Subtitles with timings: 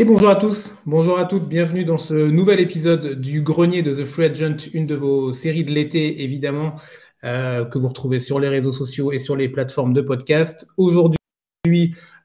[0.00, 3.92] Et bonjour à tous, bonjour à toutes, bienvenue dans ce nouvel épisode du Grenier de
[3.92, 6.76] The Free Agent, une de vos séries de l'été évidemment,
[7.24, 10.68] euh, que vous retrouvez sur les réseaux sociaux et sur les plateformes de podcast.
[10.76, 11.18] Aujourd'hui,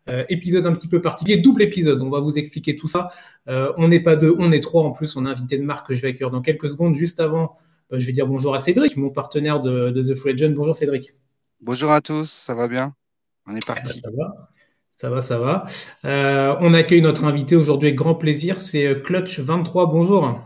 [0.08, 3.10] euh, épisode un petit peu particulier, double épisode, on va vous expliquer tout ça.
[3.48, 5.88] Euh, on n'est pas deux, on est trois en plus, on a invité de Marc
[5.88, 6.94] que je vais accueillir dans quelques secondes.
[6.94, 7.58] Juste avant,
[7.92, 10.52] je vais dire bonjour à Cédric, mon partenaire de, The Free Agent.
[10.52, 11.16] Bonjour Cédric.
[11.60, 12.94] Bonjour à tous, ça va bien?
[13.48, 13.98] On est parti.
[13.98, 14.53] ça va.
[15.04, 15.66] Ça va, ça va.
[16.06, 19.92] Euh, on accueille notre invité aujourd'hui avec grand plaisir, c'est euh, Clutch23.
[19.92, 20.40] Bonjour.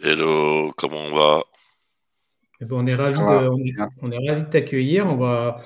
[0.00, 1.42] Hello, comment on va?
[2.60, 3.48] Eh ben, on est ravi de,
[4.00, 5.08] on est, ravi de t'accueillir.
[5.08, 5.60] On va,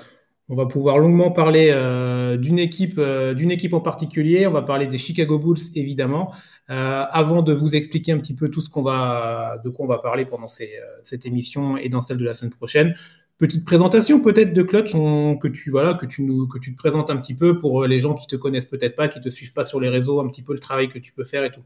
[0.49, 4.47] on va pouvoir longuement parler euh, d'une équipe, d'une équipe en particulier.
[4.47, 6.33] On va parler des Chicago Bulls évidemment.
[6.69, 9.99] avant de vous expliquer un petit peu tout ce qu'on va, de quoi on va
[9.99, 12.95] parler pendant cette émission et dans celle de la semaine prochaine,
[13.37, 17.35] Petite présentation peut-être de Clutch, que tu voilà, que tu nous, te présentes un petit
[17.35, 19.79] peu pour euh, les gens qui te connaissent peut-être pas, qui te suivent pas sur
[19.79, 21.63] les réseaux, un petit peu le travail que tu peux faire et tout.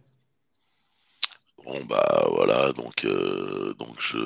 [1.63, 4.17] Bon bah voilà, donc euh, donc je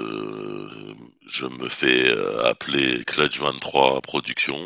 [1.28, 4.58] je me fais euh, appeler Clutch 23 Production,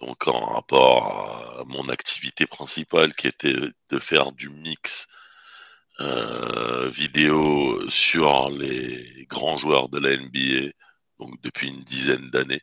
[0.00, 3.56] donc en rapport à mon activité principale qui était
[3.88, 5.08] de faire du mix
[6.90, 10.72] vidéo sur les grands joueurs de la NBA
[11.18, 12.62] donc depuis une dizaine d'années.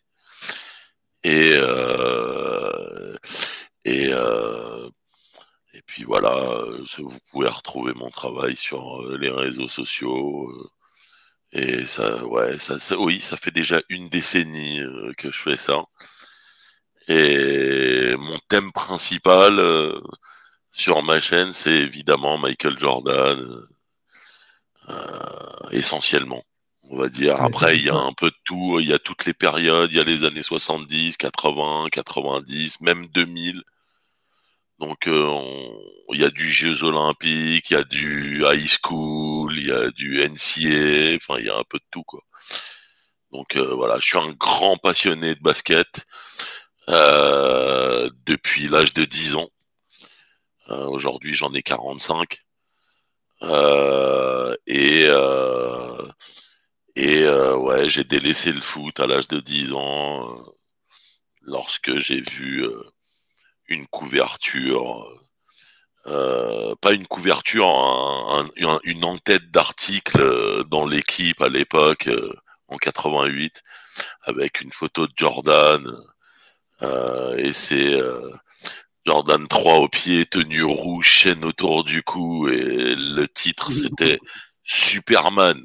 [1.24, 3.16] Et euh,
[3.86, 4.90] et euh,
[5.74, 6.32] et puis voilà,
[6.98, 10.70] vous pouvez retrouver mon travail sur euh, les réseaux sociaux.
[11.54, 14.82] Et ça, ouais, ça, oui, ça fait déjà une décennie
[15.18, 15.84] que je fais ça.
[17.08, 19.62] Et mon thème principal
[20.72, 23.68] sur ma chaîne, c'est évidemment Michael Jordan,
[25.72, 26.44] essentiellement
[26.94, 27.42] on va dire.
[27.42, 29.98] Après, il y a un peu de tout, il y a toutes les périodes, il
[29.98, 33.64] y a les années 70, 80, 90, même 2000.
[34.80, 35.42] Donc, euh,
[36.12, 39.90] il y a du Jeux Olympiques, il y a du High School, il y a
[39.92, 42.22] du NCA, enfin, il y a un peu de tout, quoi.
[43.32, 46.06] Donc, euh, voilà, je suis un grand passionné de basket
[46.90, 49.50] euh, depuis l'âge de 10 ans.
[50.70, 52.40] Aujourd'hui, j'en ai 45.
[54.68, 55.08] et
[56.96, 60.42] et euh, ouais, j'ai délaissé le foot à l'âge de 10 ans euh,
[61.42, 62.84] lorsque j'ai vu euh,
[63.68, 65.08] une couverture,
[66.06, 67.66] pas une couverture,
[68.84, 72.10] une en-tête d'article dans l'équipe à l'époque
[72.68, 73.64] en 88
[74.24, 75.98] avec une photo de Jordan
[77.38, 77.98] et c'est
[79.06, 84.20] Jordan 3 au pied, tenue rouge, chaîne autour du cou et le titre c'était
[84.64, 85.64] Superman.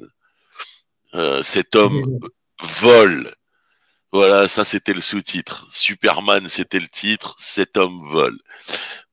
[1.15, 2.19] Euh, cet homme
[2.81, 3.33] vole.
[4.11, 5.67] Voilà, ça c'était le sous-titre.
[5.71, 7.35] Superman, c'était le titre.
[7.37, 8.39] Cet homme vole.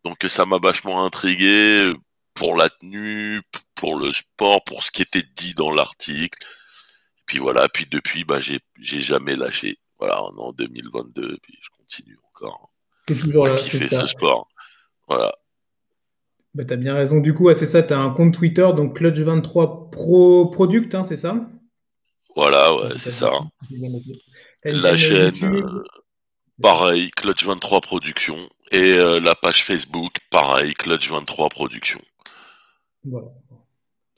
[0.05, 1.93] Donc ça m'a vachement intrigué
[2.35, 3.41] pour la tenue,
[3.75, 6.39] pour le sport, pour ce qui était dit dans l'article.
[7.27, 9.79] Puis voilà, puis depuis, bah, j'ai, jamais lâché.
[9.99, 12.71] Voilà, on est en 2022, puis je continue encore.
[13.09, 14.03] C'est toujours là, c'est ça.
[14.03, 14.49] ce sport.
[15.09, 15.35] Voilà.
[16.55, 17.21] Bah, tu as bien raison.
[17.21, 21.17] Du coup, c'est ça, tu as un compte Twitter, donc Clutch23 Pro Product, hein, c'est
[21.17, 21.49] ça?
[22.37, 23.31] Voilà, ouais, c'est ça.
[24.63, 25.85] La chaîne, euh,
[26.61, 28.37] pareil, Clutch23 Productions.
[28.73, 32.03] Et euh, la page Facebook, pareil, Clutch23 Productions.
[33.05, 33.29] Voilà.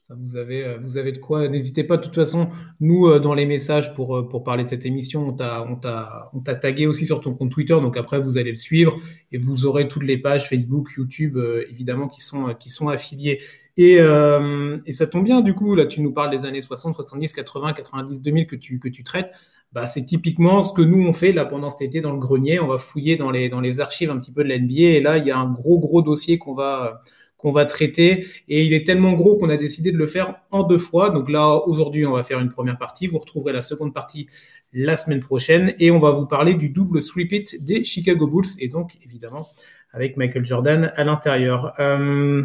[0.01, 1.47] Ça, vous, avez, euh, vous avez de quoi.
[1.49, 5.29] N'hésitez pas, de toute façon, nous, dans les messages pour, pour parler de cette émission,
[5.29, 7.75] on t'a tagué aussi sur ton compte Twitter.
[7.75, 8.99] Donc après, vous allez le suivre
[9.31, 11.39] et vous aurez toutes les pages Facebook, YouTube,
[11.71, 13.41] évidemment, qui sont, qui sont affiliées.
[13.79, 17.33] Euh, et, ça tombe bien, du coup, là, tu nous parles des années 60, 70,
[17.33, 19.31] 80, 90, 2000 que tu, que tu traites.
[19.73, 22.59] Bah, c'est typiquement ce que nous, on fait là pendant cet été dans le grenier.
[22.59, 24.97] On va fouiller dans les, dans les archives un petit peu de l'NBA.
[24.97, 27.03] Et là, il y a un gros, gros dossier qu'on va,
[27.37, 28.27] qu'on va traiter.
[28.49, 31.11] Et il est tellement gros qu'on a décidé de le faire en deux fois.
[31.11, 33.07] Donc là, aujourd'hui, on va faire une première partie.
[33.07, 34.29] Vous retrouverez la seconde partie
[34.73, 35.75] la semaine prochaine.
[35.79, 38.49] Et on va vous parler du double sweep-it des Chicago Bulls.
[38.61, 39.49] Et donc, évidemment,
[39.93, 41.75] avec Michael Jordan à l'intérieur.
[41.79, 42.43] Euh,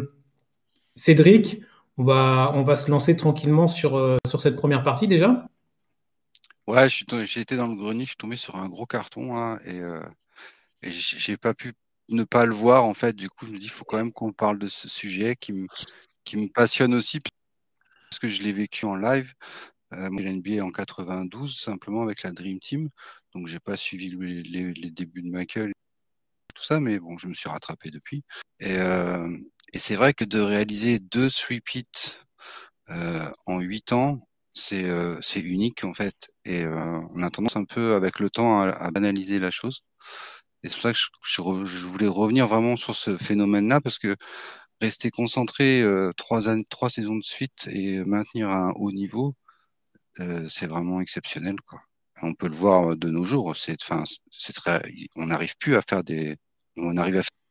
[0.94, 1.62] Cédric,
[1.96, 5.46] on va, se lancer tranquillement sur, euh, cette première partie déjà.
[6.66, 9.80] Ouais, j'ai été dans le grenier, je suis tombé sur un gros carton hein, et,
[9.80, 10.00] euh,
[10.82, 11.74] et j'ai pas pu
[12.08, 13.14] ne pas le voir en fait.
[13.14, 15.52] Du coup, je me dis, il faut quand même qu'on parle de ce sujet qui
[15.52, 19.32] me, passionne aussi parce que je l'ai vécu en live.
[19.92, 22.88] Euh, moi, j'ai en 92 simplement avec la Dream Team,
[23.34, 25.72] donc j'ai pas suivi les, les, débuts de Michael
[26.54, 28.22] tout ça, mais bon, je me suis rattrapé depuis.
[28.60, 29.28] Et, euh,
[29.74, 31.84] et c'est vrai que de réaliser deux sweep hits
[32.90, 36.14] euh, en huit ans, c'est euh, unique en fait.
[36.44, 39.82] Et euh, on a tendance un peu avec le temps à, banaliser la chose.
[40.62, 44.16] Et c'est pour ça que je, je, voulais revenir vraiment sur ce phénomène-là parce que
[44.80, 49.34] rester concentré euh, trois, trois saisons de suite et maintenir un haut niveau,
[50.20, 51.56] euh, c'est vraiment exceptionnel.
[51.66, 51.80] Quoi.
[52.22, 53.54] On peut le voir de nos jours.
[55.16, 56.36] On n'arrive plus à faire des,
[56.76, 57.43] on arrive à faire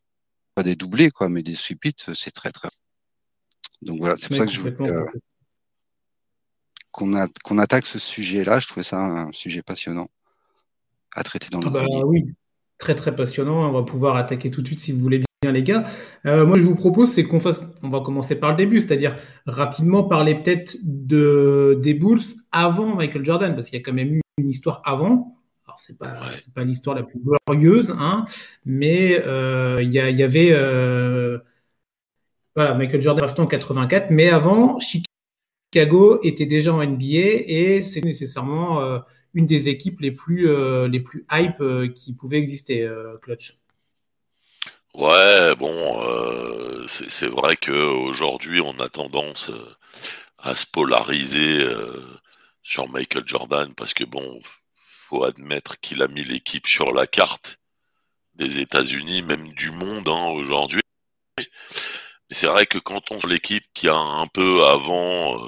[0.55, 1.83] pas des doublés, quoi, mais des sweep
[2.13, 2.69] c'est très très.
[3.81, 5.05] Donc voilà, c'est pour ça que je voulais euh,
[6.91, 8.59] qu'on attaque ce sujet-là.
[8.59, 10.07] Je trouvais ça un sujet passionnant
[11.15, 11.67] à traiter dans le.
[11.67, 12.25] Ah bah, oui,
[12.77, 13.67] très très passionnant.
[13.67, 15.85] On va pouvoir attaquer tout de suite si vous voulez bien, les gars.
[16.25, 17.75] Euh, moi, je vous propose, c'est qu'on fasse.
[17.81, 22.21] On va commencer par le début, c'est-à-dire rapidement parler peut-être de des Bulls
[22.51, 25.35] avant Michael Jordan, parce qu'il y a quand même eu une histoire avant.
[25.73, 28.25] Alors c'est pas c'est pas l'histoire la plus glorieuse, hein,
[28.65, 31.39] mais euh, il y, y, avait euh,
[32.55, 39.01] voilà Michael Jordan en 84, mais avant Chicago était déjà en NBA et c'est nécessairement
[39.33, 43.55] une des équipes les plus, euh, les plus hype euh, qui pouvaient exister, euh, Clutch.
[44.93, 49.49] Ouais, bon, c'est vrai qu'aujourd'hui, on a tendance
[50.37, 51.65] à se polariser
[52.61, 54.39] sur Michael Jordan parce que, bon,
[55.09, 57.59] faut admettre qu'il a mis l'équipe sur la carte
[58.35, 60.81] des États-Unis, même du monde hein, aujourd'hui.
[61.37, 61.45] Mais
[62.31, 65.39] c'est vrai que quand on l'équipe qui a un peu avant,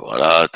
[0.00, 0.48] voilà,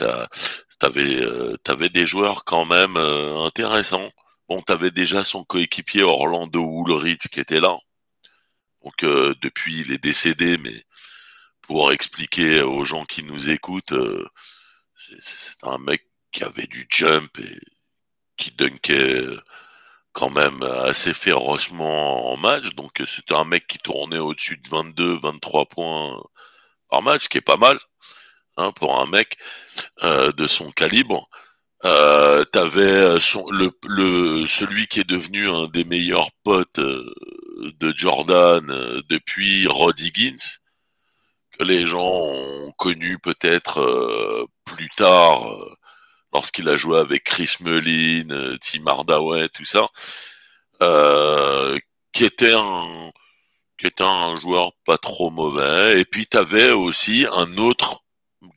[0.78, 1.56] t'avais euh,
[1.92, 4.10] des joueurs quand même euh, intéressants.
[4.48, 7.76] Bon, t'avais déjà son coéquipier Orlando Woolridge qui était là.
[8.82, 10.84] Donc euh, depuis il est décédé, mais
[11.62, 13.94] pour expliquer aux gens qui nous écoutent,
[15.18, 17.60] c'est un mec qui avait du jump et
[18.36, 19.24] qui dunkait
[20.12, 22.74] quand même assez férocement en match.
[22.74, 26.22] Donc c'était un mec qui tournait au-dessus de 22, 23 points
[26.88, 27.78] par match, ce qui est pas mal.
[28.56, 29.38] Hein, pour un mec
[30.02, 31.28] euh, de son calibre.
[31.84, 33.18] Euh, T'avais euh,
[33.50, 37.10] le, le, celui qui est devenu un des meilleurs potes euh,
[37.78, 38.66] de Jordan
[39.08, 40.58] depuis Rod Higgins,
[41.58, 45.42] que les gens ont connu peut-être plus tard
[46.32, 49.88] lorsqu'il a joué avec Chris Mullin, Tim Hardaway, tout ça,
[52.12, 53.10] qui était un
[53.80, 56.00] qui était un joueur pas trop mauvais.
[56.00, 58.04] Et puis tu avais aussi un autre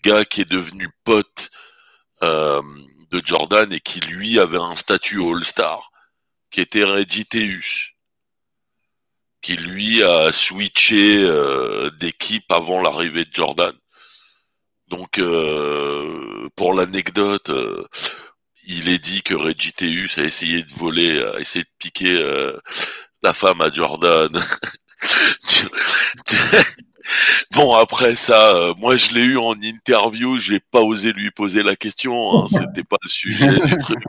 [0.04, 1.50] gars qui est devenu pote
[2.22, 2.62] euh,
[3.12, 5.92] de Jordan et qui lui avait un statut All-Star,
[6.52, 7.26] qui était Reggie
[9.42, 13.74] qui lui a switché euh, d'équipe avant l'arrivée de Jordan.
[14.94, 17.50] Donc, euh, pour l'anecdote,
[18.68, 19.74] il est dit que Reggie
[20.18, 22.22] a essayé de voler, a essayé de piquer
[23.24, 24.32] la femme à Jordan.
[27.52, 31.62] Bon après ça, euh, moi je l'ai eu en interview, j'ai pas osé lui poser
[31.62, 34.00] la question, hein, c'était pas le sujet du truc.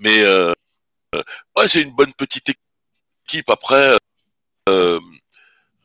[0.00, 0.52] Mais euh,
[1.56, 2.52] ouais, c'est une bonne petite
[3.28, 3.48] équipe.
[3.48, 3.96] Après,
[4.68, 5.00] euh,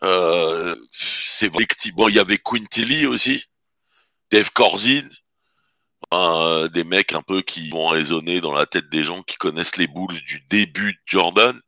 [0.04, 3.44] euh c'est vrai que bon, il y avait Quintilly aussi,
[4.32, 5.10] Dave Corzine,
[6.74, 9.88] des mecs un peu qui vont résonner dans la tête des gens qui connaissent les
[9.88, 11.60] boules du début de Jordan.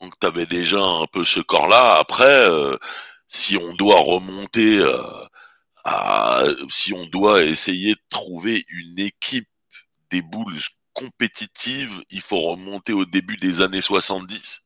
[0.00, 1.96] Donc tu avais déjà un peu ce corps-là.
[1.98, 2.76] Après, euh,
[3.26, 5.02] si on doit remonter euh,
[5.84, 9.48] à, si on doit essayer de trouver une équipe
[10.10, 10.58] des boules
[10.92, 14.62] compétitives, il faut remonter au début des années 70.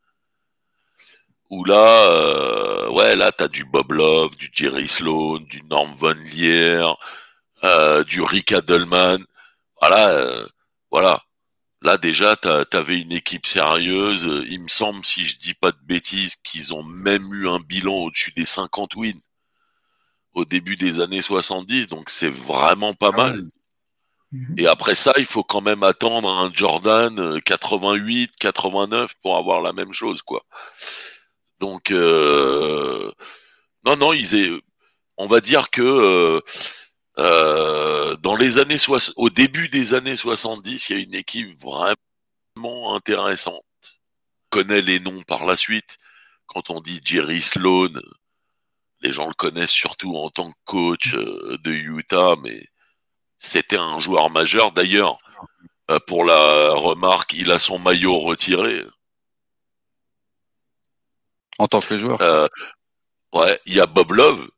[1.54, 6.14] Où là, euh, ouais, là, t'as du Bob Love, du Jerry Sloan, du Norm Von
[6.14, 6.84] Lier,
[8.08, 9.25] du Rick Adelman.
[9.80, 10.46] Voilà,
[10.90, 11.23] voilà.
[11.80, 14.44] Là déjà, tu avais une équipe sérieuse.
[14.49, 17.94] Il me semble, si je dis pas de bêtises, qu'ils ont même eu un bilan
[17.94, 19.23] au-dessus des 50 wins
[20.32, 21.87] au début des années 70.
[21.87, 23.49] Donc c'est vraiment pas ah mal.
[24.32, 24.56] Mhm.
[24.58, 29.62] Et après ça, il faut quand même attendre un Jordan 88, euh, 89 pour avoir
[29.62, 30.42] la même chose, quoi.
[31.61, 33.11] Donc euh,
[33.84, 34.61] non, non, ils
[35.16, 36.40] on va dire que euh,
[37.18, 38.78] euh, dans les années
[39.16, 43.62] au début des années 70, il y a une équipe vraiment intéressante.
[43.84, 45.99] On connaît les noms par la suite.
[46.46, 47.92] Quand on dit Jerry Sloan,
[49.00, 52.66] les gens le connaissent surtout en tant que coach euh, de Utah, mais
[53.38, 54.73] c'était un joueur majeur.
[54.73, 55.18] D'ailleurs,
[56.06, 58.84] pour la remarque, il a son maillot retiré.
[61.58, 62.18] En tant que joueur.
[63.32, 64.49] ouais, il y a Bob Love,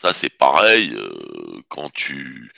[0.00, 2.52] ça c'est pareil euh, quand tu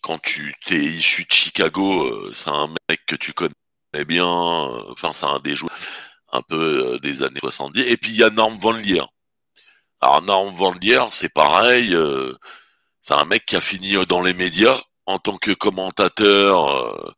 [0.00, 3.52] quand tu t'es issu de Chicago, euh, c'est un mec que tu connais
[4.06, 4.26] bien.
[4.26, 5.72] Euh, enfin, c'est un des joueurs
[6.32, 7.80] un peu des années 70.
[7.82, 9.02] Et puis il y a Norm Van Lier.
[10.00, 11.96] Alors Norm Van Lier, c'est pareil.
[13.00, 17.14] c'est un mec qui a fini dans les médias en tant que commentateur,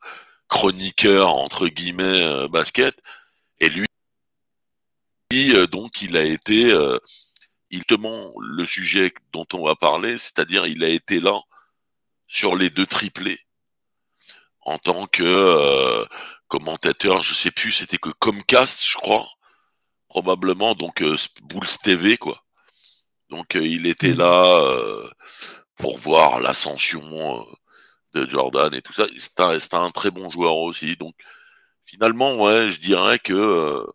[0.48, 2.96] chroniqueur entre guillemets basket.
[3.60, 3.85] Et lui,
[5.72, 6.72] donc il a été
[7.70, 11.38] justement le sujet dont on va parler, c'est-à-dire il a été là
[12.28, 13.40] sur les deux triplés
[14.62, 16.06] en tant que
[16.48, 19.26] commentateur, je sais plus, c'était que Comcast, je crois,
[20.08, 21.02] probablement, donc
[21.42, 22.42] Bulls TV, quoi.
[23.30, 24.18] Donc il était mmh.
[24.18, 25.10] là
[25.76, 27.46] pour voir l'ascension
[28.14, 29.06] de Jordan et tout ça.
[29.18, 30.96] C'était un, un, très bon joueur aussi.
[30.96, 31.14] Donc
[31.84, 33.86] finalement, ouais, je dirais que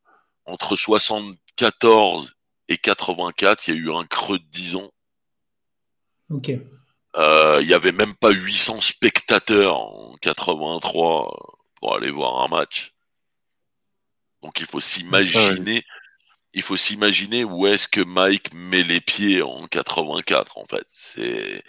[0.45, 2.36] entre 74
[2.67, 4.91] et 84, il y a eu un creux de 10 ans.
[6.29, 6.51] Ok.
[7.17, 12.93] Euh, il y avait même pas 800 spectateurs en 83 pour aller voir un match.
[14.41, 15.83] Donc il faut s'imaginer,
[16.53, 20.86] il faut s'imaginer où est-ce que Mike met les pieds en 84 en fait.
[20.93, 21.62] C'est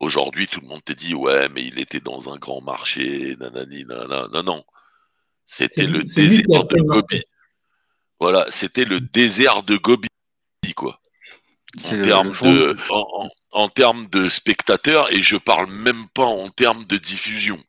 [0.00, 3.84] aujourd'hui tout le monde te dit ouais mais il était dans un grand marché, nanani,
[3.84, 4.28] nanana.
[4.32, 4.64] non non,
[5.46, 7.22] c'était le désert de Gobi.
[8.24, 10.08] Voilà, c'était le désert de Gobi
[10.74, 10.98] quoi.
[11.84, 12.76] En termes, de,
[13.52, 17.62] en, termes de spectateurs, et je parle même pas en termes de diffusion.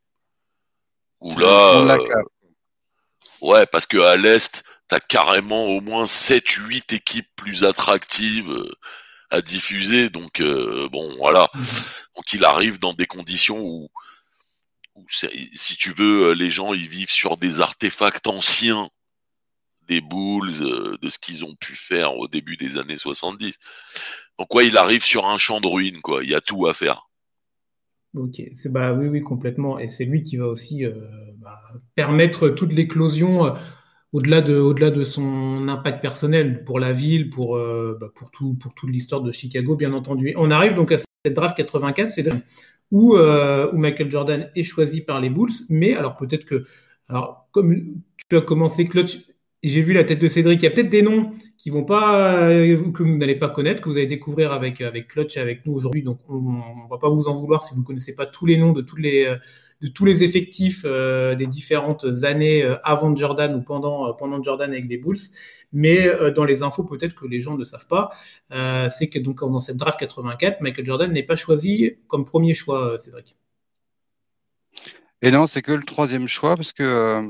[1.19, 2.23] Où là, euh,
[3.41, 8.71] ouais, parce que à l'Est, t'as carrément au moins 7-8 équipes plus attractives euh,
[9.31, 10.09] à diffuser.
[10.09, 11.49] Donc, euh, bon, voilà.
[11.53, 11.65] Mhm.
[12.15, 13.89] Donc, il arrive dans des conditions où,
[14.95, 18.89] où si tu veux, les gens, ils vivent sur des artefacts anciens
[19.87, 23.57] des Bulls, de ce qu'ils ont pu faire au début des années 70.
[24.39, 26.23] Donc, ouais, il arrive sur un champ de ruines, quoi.
[26.23, 27.09] Il y a tout à faire.
[28.15, 29.77] Ok, c'est bah oui, oui, complètement.
[29.77, 30.85] Et c'est lui qui va aussi
[31.37, 31.59] bah,
[31.95, 33.53] permettre toute l'éclosion
[34.15, 38.53] au-delà de, au-delà de son impact personnel pour la ville, pour, euh, bah, pour, tout,
[38.53, 40.33] pour toute l'histoire de Chicago, bien entendu.
[40.37, 42.25] on arrive donc à cette draft 84, c'est
[42.91, 46.65] où, euh, où Michael Jordan est choisi par les Bulls, mais alors peut-être que,
[47.09, 47.75] alors comme
[48.29, 49.17] tu as commencé Clutch,
[49.69, 52.49] j'ai vu la tête de Cédric, il y a peut-être des noms qui vont pas,
[52.49, 55.65] euh, que vous n'allez pas connaître, que vous allez découvrir avec, avec Clutch et avec
[55.65, 58.25] nous aujourd'hui, donc on ne va pas vous en vouloir si vous ne connaissez pas
[58.25, 59.35] tous les noms de tous les
[59.81, 64.41] de tous les effectifs euh, des différentes années euh, avant Jordan ou pendant, euh, pendant
[64.41, 65.19] Jordan avec les Bulls.
[65.73, 68.09] Mais dans les infos, peut-être que les gens ne savent pas,
[68.87, 72.97] c'est que donc dans cette draft 84, Michael Jordan n'est pas choisi comme premier choix,
[72.97, 73.35] Cédric.
[75.21, 77.29] Et non, c'est que le troisième choix, parce que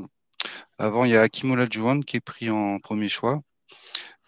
[0.77, 3.41] avant, il y a Hakim Olajuwon qui est pris en premier choix.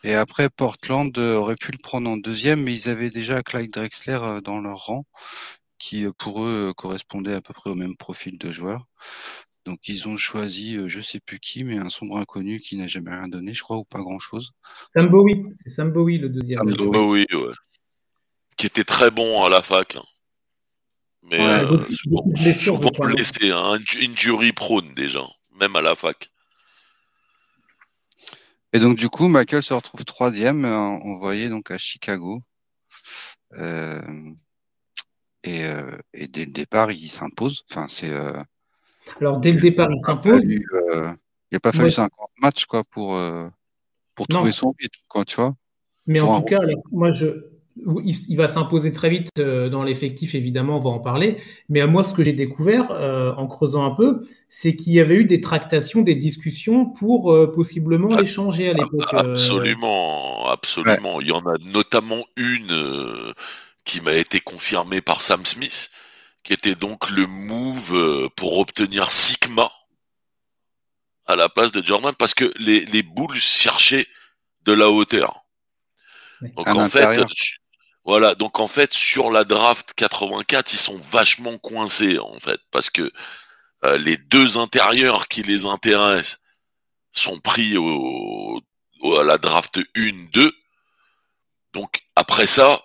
[0.03, 4.39] Et après, Portland aurait pu le prendre en deuxième, mais ils avaient déjà Clyde Drexler
[4.43, 5.05] dans leur rang
[5.79, 8.85] qui euh, pour eux euh, correspondait à peu près au même profil de joueur.
[9.65, 12.87] Donc ils ont choisi, euh, je sais plus qui, mais un sombre inconnu qui n'a
[12.87, 14.53] jamais rien donné, je crois, ou pas grand chose.
[14.93, 16.67] Sam Bowie, c'est Sam Bowie le deuxième.
[16.67, 17.53] Sam Bowie, ouais.
[18.57, 19.95] Qui était très bon à la fac.
[19.95, 20.03] Hein.
[21.23, 21.93] Mais ouais, euh,
[22.55, 23.77] souvent, blessé, hein.
[24.01, 25.27] injury prone déjà,
[25.59, 26.29] même à la fac.
[28.73, 32.41] Et donc du coup, Michael se retrouve troisième, envoyé donc à Chicago.
[33.53, 34.01] Euh,
[35.47, 37.63] euh, et, dès le départ, il s'impose.
[37.69, 38.11] Enfin, c'est.
[38.11, 38.41] Euh,
[39.21, 40.43] Alors, dès le départ, il s'impose.
[40.43, 41.13] Euh,
[41.51, 43.17] il n'a pas fallu 50 matchs quoi, pour,
[44.15, 45.55] pour trouver son rythme, quoi, tu vois.
[46.07, 46.59] Mais en tout cas,
[46.91, 47.25] moi, je,
[48.03, 51.37] il, va s'imposer très vite dans l'effectif, évidemment, on va en parler.
[51.69, 55.15] Mais à moi, ce que j'ai découvert en creusant un peu, c'est qu'il y avait
[55.15, 59.13] eu des tractations, des discussions pour possiblement ah, l'échanger à l'époque.
[59.13, 61.21] Absolument, absolument.
[61.21, 63.33] Il y en a notamment une
[63.87, 65.89] qui m'a été confirmé par Sam Smith,
[66.43, 69.71] qui était donc le move euh, pour obtenir Sigma
[71.25, 74.07] à la place de Jordan, parce que les, les Bulls cherchaient
[74.63, 75.43] de la hauteur.
[76.41, 77.25] Donc en fait,
[78.07, 82.89] voilà, donc en fait sur la draft 84, ils sont vachement coincés en fait, parce
[82.89, 83.11] que
[83.83, 86.39] euh, les deux intérieurs qui les intéressent
[87.11, 88.61] sont pris au,
[89.19, 90.51] à la draft 1-2.
[91.73, 92.81] Donc après ça,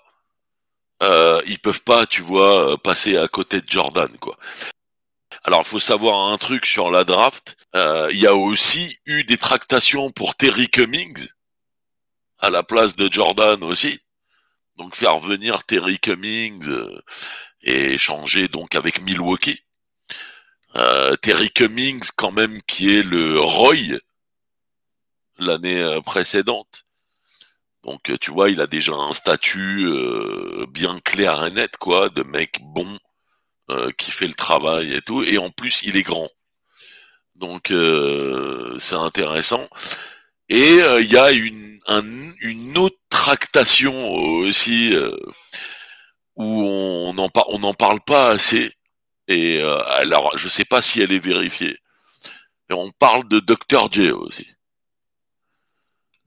[1.03, 4.37] euh, ils peuvent pas, tu vois, passer à côté de Jordan, quoi.
[5.45, 7.57] Alors, il faut savoir un truc sur la draft.
[7.75, 11.29] Euh, il y a aussi eu des tractations pour Terry Cummings
[12.39, 14.01] à la place de Jordan aussi.
[14.77, 17.01] Donc, faire venir Terry Cummings euh,
[17.63, 19.63] et échanger donc avec Milwaukee.
[21.21, 23.99] Terry Cummings, quand même, qui est le Roy
[25.39, 26.87] l'année précédente.
[27.85, 32.11] Donc, euh, tu vois, il a déjà un statut euh, bien clair et net, quoi,
[32.11, 32.87] de mec bon
[33.71, 35.23] euh, qui fait le travail et tout.
[35.25, 36.29] Et en plus, il est grand.
[37.37, 37.73] Donc,
[38.79, 39.69] c'est intéressant.
[40.49, 41.81] Et il y a une,
[42.41, 44.97] une autre tractation aussi
[46.37, 48.73] où on n'en on parle pas assez.
[49.29, 51.79] Et alors, je sais pas si elle est vérifiée.
[52.71, 53.91] On parle de Dr.
[53.91, 54.47] J aussi.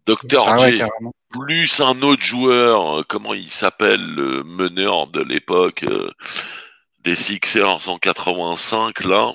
[0.06, 0.46] Dr.
[0.48, 0.84] Ah J,
[1.30, 6.12] plus un autre joueur, euh, comment il s'appelle, le meneur de l'époque euh,
[7.00, 9.34] des Sixers en 85, là,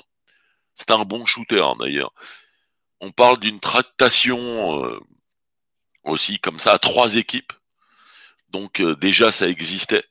[0.73, 2.13] c'était un bon shooter d'ailleurs.
[3.01, 4.39] On parle d'une tractation
[4.85, 4.99] euh,
[6.03, 7.53] aussi comme ça à trois équipes.
[8.49, 10.03] Donc déjà ça existait.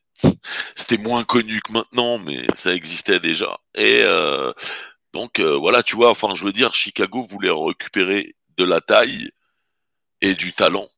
[0.75, 3.59] C'était moins connu que maintenant, mais ça existait déjà.
[3.75, 4.03] Et
[5.13, 9.31] donc voilà, tu vois, enfin je veux dire, Chicago voulait récupérer de la taille
[10.21, 10.89] et du talent.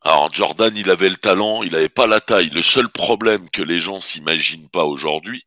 [0.00, 2.50] Alors Jordan, il avait le talent, il n'avait pas la taille.
[2.50, 5.46] Le seul problème que les gens s'imaginent pas aujourd'hui,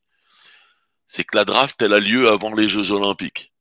[1.07, 3.51] c'est que la draft, elle a lieu avant les Jeux Olympiques.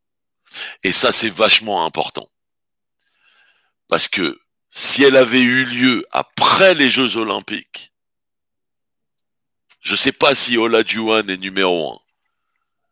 [0.82, 2.30] Et ça, c'est vachement important.
[3.88, 4.38] Parce que
[4.74, 7.92] si elle avait eu lieu après les Jeux Olympiques,
[9.80, 12.00] je sais pas si Ola Juan est numéro un.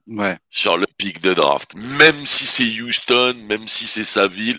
[0.06, 0.38] Ouais.
[0.48, 1.74] Sur le pic de draft.
[1.98, 4.58] Même si c'est Houston, même si c'est sa ville,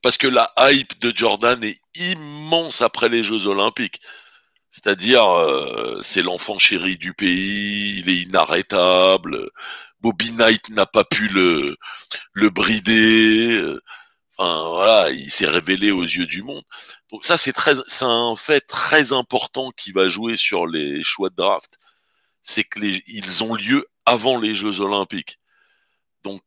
[0.00, 4.00] parce que la hype de Jordan est immense après les Jeux Olympiques.
[4.70, 9.50] C'est-à-dire, euh, c'est l'enfant chéri du pays, il est inarrêtable.
[10.00, 11.76] Bobby Knight n'a pas pu le,
[12.32, 13.60] le brider.
[14.40, 16.62] Il s'est révélé aux yeux du monde.
[17.12, 17.52] Donc ça, c'est
[18.02, 21.78] un fait très important qui va jouer sur les choix de draft.
[22.42, 25.38] C'est que ils ont lieu avant les Jeux Olympiques.
[26.24, 26.40] Donc,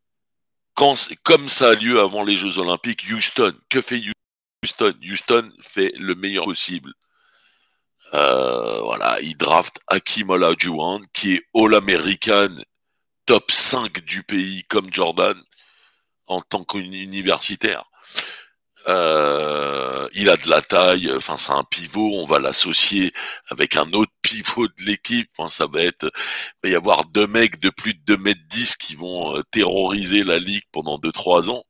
[0.74, 4.02] quand, comme ça a lieu avant les Jeux Olympiques, Houston, que fait
[4.64, 4.94] Houston?
[5.04, 6.94] Houston fait le meilleur possible.
[8.14, 12.50] Euh, voilà, il draft Hakim Olajuwon, qui est All-American,
[13.26, 15.36] top 5 du pays comme Jordan,
[16.28, 17.86] en tant qu'universitaire.
[18.88, 23.14] Euh, il a de la taille, enfin c'est un pivot, on va l'associer
[23.48, 26.12] avec un autre pivot de l'équipe, enfin, ça va être,
[26.64, 29.44] il va y avoir deux mecs de plus de 2 mètres 10 qui vont euh,
[29.52, 31.64] terroriser la ligue pendant 2-3 ans.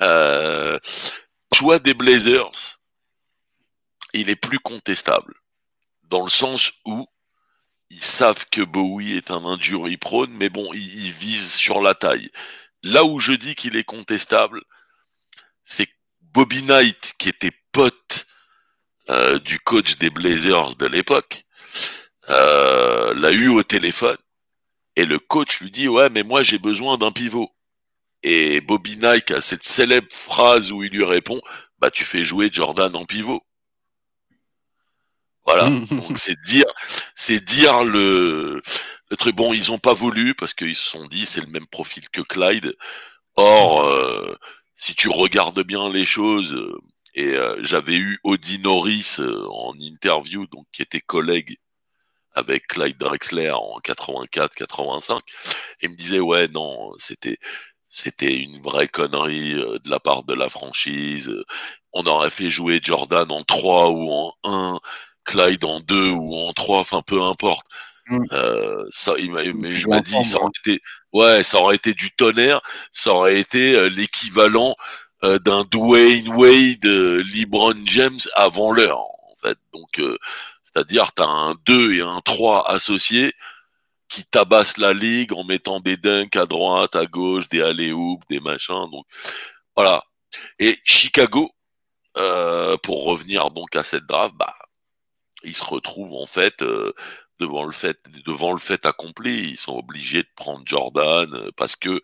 [0.00, 0.78] Euh,
[1.54, 2.78] choix des Blazers,
[4.14, 5.34] il est plus contestable,
[6.04, 7.06] dans le sens où
[7.90, 11.94] ils savent que Bowie est un injury prone, mais bon, ils, ils visent sur la
[11.94, 12.30] taille.
[12.82, 14.62] Là où je dis qu'il est contestable,
[15.64, 15.88] c'est
[16.20, 18.26] Bobby Knight, qui était pote
[19.08, 21.44] euh, du coach des Blazers de l'époque,
[22.30, 24.16] euh, l'a eu au téléphone.
[24.96, 27.50] Et le coach lui dit Ouais, mais moi j'ai besoin d'un pivot.
[28.22, 31.40] Et Bobby Knight a cette célèbre phrase où il lui répond
[31.78, 33.42] Bah, tu fais jouer Jordan en pivot.
[35.46, 35.68] Voilà.
[35.90, 36.66] Donc c'est dire,
[37.14, 38.62] c'est dire le,
[39.10, 39.36] le truc.
[39.36, 42.22] Bon, ils ont pas voulu parce qu'ils se sont dit c'est le même profil que
[42.22, 42.74] Clyde.
[43.36, 44.36] Or, euh,
[44.82, 46.78] si tu regardes bien les choses, euh,
[47.14, 51.56] et euh, j'avais eu Audi Norris euh, en interview, donc qui était collègue
[52.34, 55.20] avec Clyde Drexler en 84-85,
[55.82, 57.38] et me disait ouais non, c'était
[57.88, 61.30] c'était une vraie connerie de la part de la franchise.
[61.92, 64.80] On aurait fait jouer Jordan en 3 ou en 1,
[65.24, 67.66] Clyde en 2 ou en 3, enfin peu importe.
[68.06, 68.24] Mm.
[68.32, 69.42] Euh, ça, il m'a
[70.00, 70.80] dit, ça aurait été,
[71.12, 74.74] ouais, ça aurait été du tonnerre, ça aurait été euh, l'équivalent
[75.24, 79.58] euh, d'un Dwayne Wade, LeBron James avant l'heure, en fait.
[79.72, 80.00] Donc,
[80.64, 83.32] c'est-à-dire, t'as un 2 et un 3 associés
[84.08, 87.92] qui tabassent la ligue en mettant des dunks à droite, à gauche, des alley
[88.28, 88.90] des machins.
[88.90, 89.06] Donc,
[89.76, 90.04] voilà.
[90.58, 91.50] Et Chicago,
[92.82, 94.54] pour revenir donc à cette draft, bah,
[95.44, 96.62] il se retrouve en fait
[97.42, 99.50] devant le fait, devant le fait accompli.
[99.50, 102.00] Ils sont obligés de prendre Jordan euh, parce que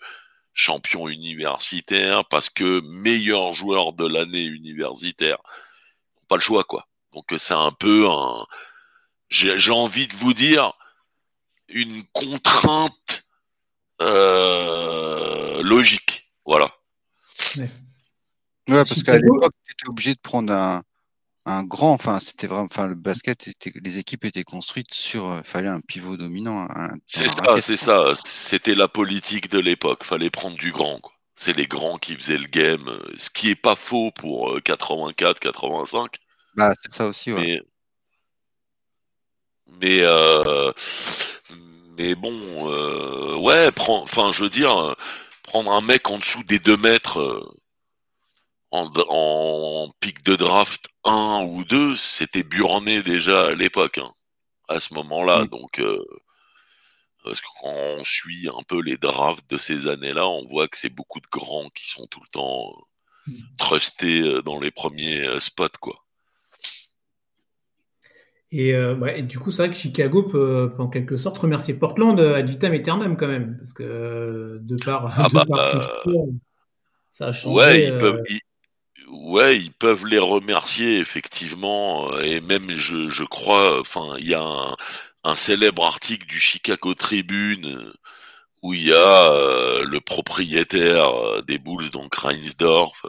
[0.52, 5.38] champion universitaire, parce que meilleur joueur de l'année universitaire.
[6.26, 6.88] Pas le choix, quoi.
[7.12, 8.46] Donc euh, c'est un peu un,
[9.28, 10.72] j'ai envie de vous dire,
[11.68, 13.24] une contrainte
[14.00, 16.32] euh, logique.
[16.44, 16.72] Voilà.
[18.68, 20.82] Ouais, parce qu'à l'époque, tu étais obligé de prendre un,
[21.48, 23.48] un grand, enfin, c'était vraiment, enfin, le basket,
[23.82, 26.68] les équipes étaient construites sur, il euh, fallait un pivot dominant.
[27.06, 28.12] C'est ça, c'est ça.
[28.14, 30.04] C'était la politique de l'époque.
[30.04, 31.12] Fallait prendre du grand, quoi.
[31.34, 35.36] C'est les grands qui faisaient le game, euh, ce qui est pas faux pour 84,
[35.36, 36.16] euh, 85.
[36.54, 37.62] Bah, c'est ça aussi, ouais.
[39.80, 40.04] Mais, mais,
[41.96, 42.34] mais bon,
[43.40, 44.96] ouais, enfin, je veux dire,
[45.44, 47.54] prendre un mec en dessous des 2 mètres
[48.70, 54.12] en, pic de draft 1 ou 2, c'était burné déjà à l'époque, hein,
[54.68, 55.44] à ce moment-là.
[55.44, 55.48] Mm.
[55.48, 56.04] Donc, euh,
[57.24, 60.76] parce que quand on suit un peu les drafts de ces années-là, on voit que
[60.76, 62.72] c'est beaucoup de grands qui sont tout le temps
[63.28, 63.56] euh, mm.
[63.58, 65.96] trustés euh, dans les premiers spots, quoi.
[68.50, 68.72] Et,
[69.24, 73.16] du coup, c'est vrai que Chicago peut, en quelque sorte remercier Portland ad vitam aeternam
[73.18, 75.44] quand même, parce que de par, ah bah,
[77.12, 77.54] ça a changé.
[77.54, 78.22] Ouais, ils peuvent,
[79.10, 84.42] ouais, ils peuvent les remercier effectivement, et même je, je crois, enfin, il y a
[84.42, 84.76] un,
[85.24, 87.92] un, célèbre article du Chicago Tribune
[88.62, 93.06] où il y a euh, le propriétaire euh, des Bulls, donc Reinsdorf,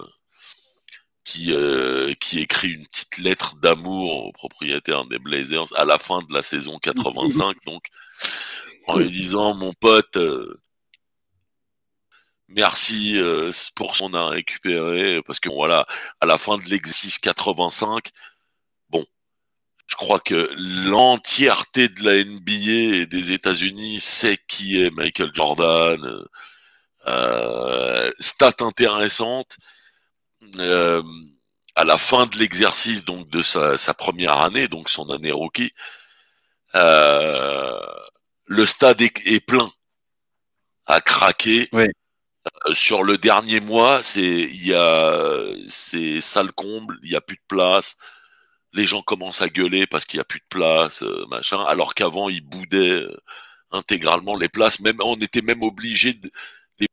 [1.23, 6.21] qui, euh, qui écrit une petite lettre d'amour au propriétaire des Blazers à la fin
[6.21, 7.83] de la saison 85, donc
[8.87, 10.17] en lui disant mon pote,
[12.49, 15.87] merci euh, pour ce qu'on a récupéré, parce que voilà,
[16.21, 18.09] à la fin de l'exercice 85,
[18.89, 19.05] bon,
[19.87, 20.49] je crois que
[20.87, 25.99] l'entièreté de la NBA et des États-Unis sait qui est Michael Jordan.
[27.07, 29.57] Euh, stat intéressante.
[30.57, 31.01] Euh,
[31.75, 35.73] à la fin de l'exercice donc de sa, première année, donc son année rookie,
[36.75, 37.79] euh,
[38.45, 39.67] le stade est, plein,
[40.87, 41.69] a craqué.
[41.71, 41.85] Oui.
[42.67, 47.21] Euh, sur le dernier mois, c'est il y a c'est sale comble, il y a
[47.21, 47.97] plus de place.
[48.73, 51.63] Les gens commencent à gueuler parce qu'il y a plus de place, euh, machin.
[51.65, 53.17] Alors qu'avant ils boudaient euh,
[53.71, 54.79] intégralement les places.
[54.81, 56.31] Même on était même obligé de
[56.79, 56.87] les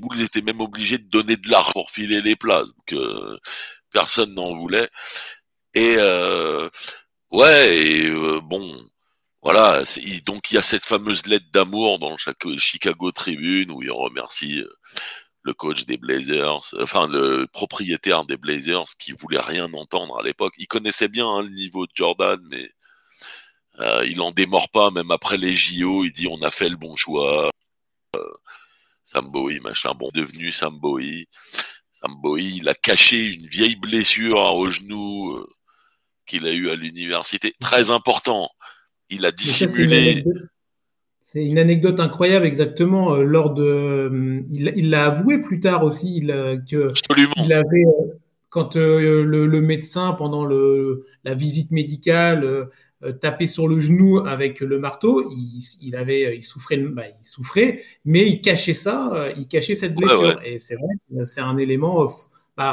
[0.00, 2.72] boules étaient même obligés de donner de l'argent pour filer les places.
[2.74, 3.00] Donc
[3.92, 4.88] personne n'en voulait.
[5.74, 5.96] Et
[7.30, 8.10] ouais, et,
[8.42, 8.91] bon,
[9.42, 9.82] voilà,
[10.24, 14.60] donc il y a cette fameuse lettre d'amour dans le Chicago Tribune où il remercie
[14.60, 14.72] euh,
[15.42, 20.54] le coach des Blazers, enfin le propriétaire des Blazers qui voulait rien entendre à l'époque.
[20.58, 22.70] Il connaissait bien hein, le niveau de Jordan, mais
[23.80, 26.76] euh, il en démord pas, même après les JO, il dit on a fait le
[26.76, 27.50] bon choix.
[28.16, 28.20] Euh,
[29.04, 29.30] Sam
[29.62, 31.26] machin, bon, devenu Sam Bowie.
[32.20, 35.46] Bowie, il a caché une vieille blessure au genou euh,
[36.26, 37.54] qu'il a eu à l'université.
[37.60, 38.48] Très important
[39.12, 40.24] il a dissimulé.
[41.24, 43.14] C'est une, anecdote incroyable, exactement.
[43.14, 46.26] Euh, lors de, euh, il l'a avoué plus tard aussi, il,
[46.70, 47.32] que Absolument.
[47.38, 48.18] il avait, euh,
[48.50, 52.68] quand le, médecin pendant le, la visite médicale
[53.20, 55.30] tapait sur le genou avec le marteau,
[55.80, 60.38] il, avait, il souffrait, bah, il souffrait, mais il cachait ça, il cachait cette blessure.
[60.44, 62.06] Et c'est vrai, c'est un élément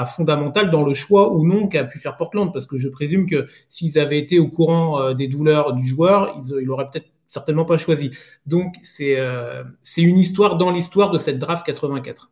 [0.05, 3.47] fondamental dans le choix ou non qu'a pu faire Portland, parce que je présume que
[3.69, 7.65] s'ils avaient été au courant euh, des douleurs du joueur, ils, ils l'auraient peut-être certainement
[7.65, 8.11] pas choisi.
[8.45, 12.31] Donc c'est euh, c'est une histoire dans l'histoire de cette draft 84.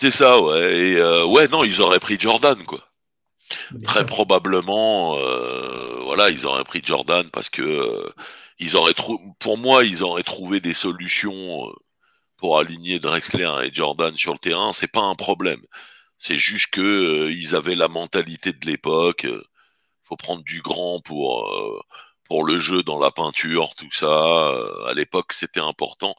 [0.00, 0.78] C'est ça, ouais.
[0.78, 2.80] Et euh, ouais, non, ils auraient pris Jordan, quoi.
[3.82, 5.16] Très probablement,
[6.04, 8.08] voilà, ils auraient pris Jordan parce que
[8.60, 8.94] ils auraient
[9.40, 11.66] pour moi, ils auraient trouvé des solutions
[12.36, 14.72] pour aligner Drexler et Jordan sur le terrain.
[14.72, 15.60] C'est pas un problème.
[16.20, 19.24] C'est juste que euh, ils avaient la mentalité de l'époque.
[19.24, 19.42] Euh,
[20.04, 21.80] faut prendre du grand pour euh,
[22.24, 24.06] pour le jeu dans la peinture, tout ça.
[24.88, 26.14] à l'époque, c'était important.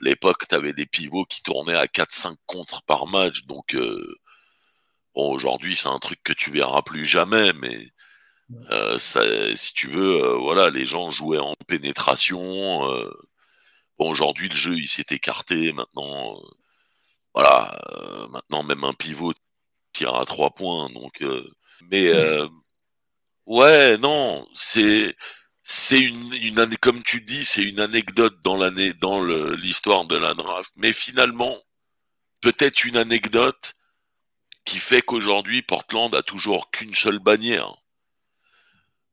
[0.00, 3.44] À l'époque, tu avais des pivots qui tournaient à 4-5 contre par match.
[3.46, 3.76] Donc,
[5.14, 7.90] bon, aujourd'hui, c'est un truc que tu verras plus jamais, mais
[8.98, 9.22] ça,
[9.56, 12.80] si tu veux, voilà, les gens jouaient en pénétration.
[13.98, 15.72] bon, aujourd'hui, le jeu, il s'est écarté.
[15.72, 16.40] Maintenant,
[17.34, 19.34] voilà, euh, maintenant même un pivot
[19.92, 21.22] tire à trois points, donc.
[21.22, 21.48] Euh,
[21.90, 22.48] mais euh,
[23.46, 25.14] ouais, non, c'est
[25.62, 30.34] c'est une, une comme tu dis, c'est une anecdote dans l'année, dans l'histoire de la
[30.34, 30.72] draft.
[30.76, 31.58] Mais finalement,
[32.40, 33.74] peut-être une anecdote
[34.64, 37.74] qui fait qu'aujourd'hui Portland a toujours qu'une seule bannière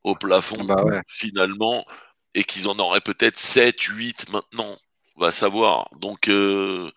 [0.04, 1.86] au plafond, bah finalement,
[2.34, 4.78] et qu'ils en auraient peut-être 7, 8 maintenant,
[5.16, 5.90] on va savoir.
[6.00, 6.92] Donc euh,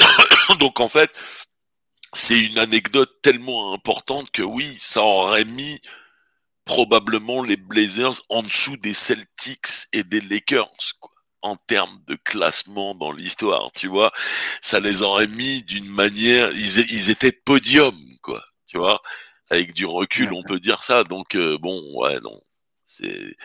[0.60, 1.18] Donc en fait,
[2.12, 5.80] c'est une anecdote tellement importante que oui, ça aurait mis
[6.64, 11.10] probablement les Blazers en dessous des Celtics et des Lakers, quoi,
[11.42, 14.12] en termes de classement dans l'histoire, tu vois.
[14.62, 19.02] Ça les aurait mis d'une manière, ils, étaient podium, quoi, tu vois.
[19.50, 21.04] Avec du recul, on peut dire ça.
[21.04, 22.40] Donc euh, bon, ouais, non,
[22.86, 23.36] c'est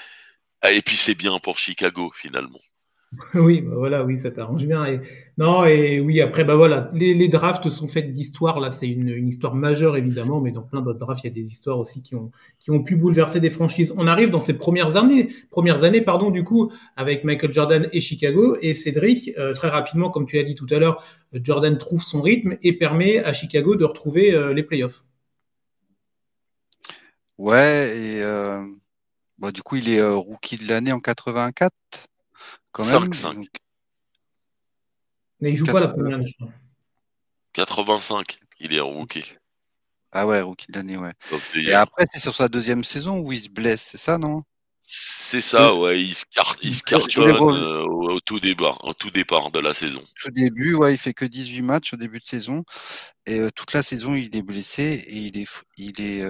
[0.61, 2.59] ah, et puis c'est bien pour Chicago finalement.
[3.35, 4.85] Oui, bah voilà, oui, ça t'arrange bien.
[5.37, 8.59] Non, et oui, après, bah voilà, les, drafts sont faits d'histoire.
[8.59, 11.49] Là, c'est une, histoire majeure, évidemment, mais dans plein d'autres drafts, il y a des
[11.49, 13.93] histoires aussi qui ont, qui ont pu bouleverser des franchises.
[13.97, 18.01] On arrive dans ces premières années, premières années, pardon, du coup, avec Michael Jordan et
[18.01, 18.57] Chicago.
[18.61, 22.21] Et Cédric, euh, très rapidement, comme tu l'as dit tout à l'heure, Jordan trouve son
[22.21, 25.03] rythme et permet à Chicago de retrouver euh, les playoffs.
[27.37, 28.61] Ouais, et euh,
[29.37, 31.71] bah, du coup, il est rookie de l'année en 84.
[32.75, 33.47] 5-5.
[35.41, 36.51] Mais il joue pas la première je crois.
[37.53, 39.33] 85, il est en rookie.
[40.11, 41.13] Ah ouais, rookie de l'année, ouais.
[41.55, 44.43] Et après, c'est sur sa deuxième saison où il se blesse, c'est ça, non?
[44.83, 46.01] C'est ça, ouais.
[46.01, 46.25] Il se,
[46.83, 50.03] cartonne au, tout départ, au tout départ de la saison.
[50.25, 52.63] Au début, ouais, il fait que 18 matchs au début de saison.
[53.27, 56.23] Et toute la saison, il est blessé et il est, il est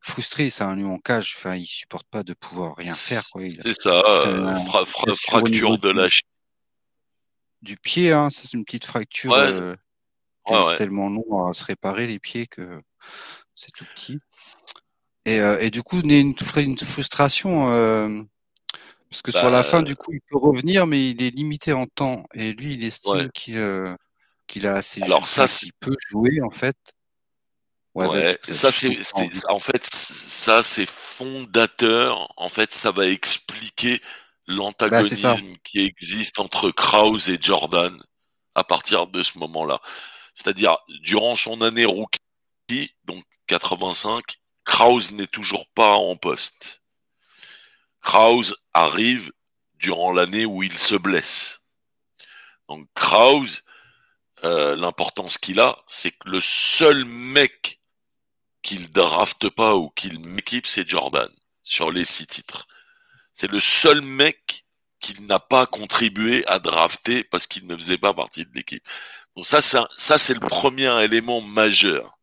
[0.00, 0.50] frustré.
[0.50, 1.34] C'est un lion en cage.
[1.38, 3.22] Enfin, il supporte pas de pouvoir rien faire.
[3.62, 4.02] C'est ça,
[5.16, 6.08] fracture de la
[7.62, 8.12] du pied.
[8.12, 9.32] Hein, c'est une petite fracture.
[9.32, 10.74] Ouais.
[10.76, 12.80] tellement long à se réparer les pieds que
[13.54, 14.18] c'est tout petit.
[15.26, 18.26] Et, et du coup, une, une frustration
[19.10, 21.72] parce que sur la fin, bah, du coup, il peut revenir, mais il est limité
[21.72, 22.24] en temps.
[22.32, 23.58] Et lui, il estime qu'il
[24.46, 25.02] qu'il a assez.
[25.02, 26.76] Alors ça, il peut jouer en fait.
[27.94, 28.98] Ouais, ça c'est
[29.48, 30.88] en fait ça c'est
[31.20, 32.32] fondateur.
[32.36, 34.00] En fait, ça va expliquer
[34.46, 37.96] l'antagonisme bah, qui existe entre Krause et Jordan
[38.54, 39.80] à partir de ce moment-là.
[40.34, 44.22] C'est-à-dire durant son année rookie, donc 85,
[44.64, 46.82] Krause n'est toujours pas en poste.
[48.00, 49.32] Krause arrive
[49.74, 51.62] durant l'année où il se blesse.
[52.68, 53.62] Donc Krause,
[54.44, 57.79] euh, l'importance qu'il a, c'est que le seul mec
[58.62, 61.30] qu'il drafte pas ou qu'il m'équipe, c'est Jordan
[61.62, 62.66] sur les six titres.
[63.32, 64.64] C'est le seul mec
[65.00, 68.84] qu'il n'a pas contribué à drafter parce qu'il ne faisait pas partie de l'équipe.
[69.36, 72.18] Donc ça, ça c'est le premier élément majeur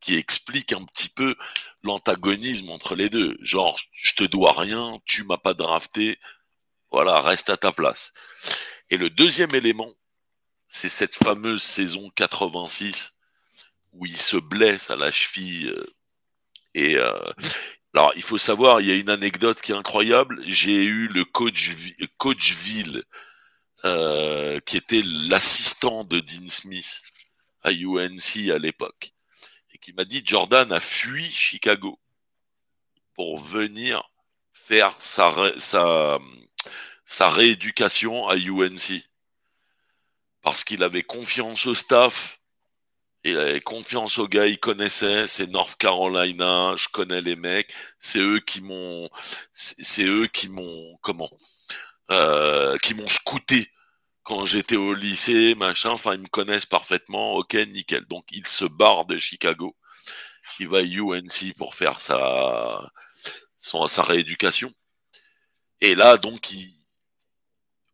[0.00, 1.34] qui explique un petit peu
[1.82, 3.36] l'antagonisme entre les deux.
[3.42, 6.18] Genre, je te dois rien, tu m'as pas drafté,
[6.90, 8.12] voilà, reste à ta place.
[8.90, 9.92] Et le deuxième élément,
[10.68, 13.12] c'est cette fameuse saison 86
[13.92, 15.70] où il se blesse à la cheville.
[15.70, 15.94] Euh,
[16.74, 17.32] et euh,
[17.94, 20.40] alors, il faut savoir, il y a une anecdote qui est incroyable.
[20.46, 21.70] J'ai eu le coach,
[22.18, 23.02] coach Ville,
[23.84, 27.02] euh, qui était l'assistant de Dean Smith
[27.62, 29.12] à UNC à l'époque,
[29.72, 31.98] et qui m'a dit Jordan a fui Chicago
[33.14, 34.10] pour venir
[34.52, 36.18] faire sa, sa,
[37.04, 39.02] sa rééducation à UNC
[40.42, 42.39] parce qu'il avait confiance au staff
[43.24, 48.18] il avait confiance aux gars, il connaissait, c'est North Carolina, je connais les mecs, c'est
[48.18, 49.08] eux qui m'ont,
[49.52, 51.30] c'est eux qui m'ont, comment,
[52.10, 53.70] euh, qui m'ont scouté
[54.22, 58.04] quand j'étais au lycée, machin, enfin ils me connaissent parfaitement, ok, nickel.
[58.06, 59.76] Donc il se barre de Chicago,
[60.60, 62.90] il va à UNC pour faire sa,
[63.56, 64.72] son, sa rééducation.
[65.80, 66.70] Et là, donc, il,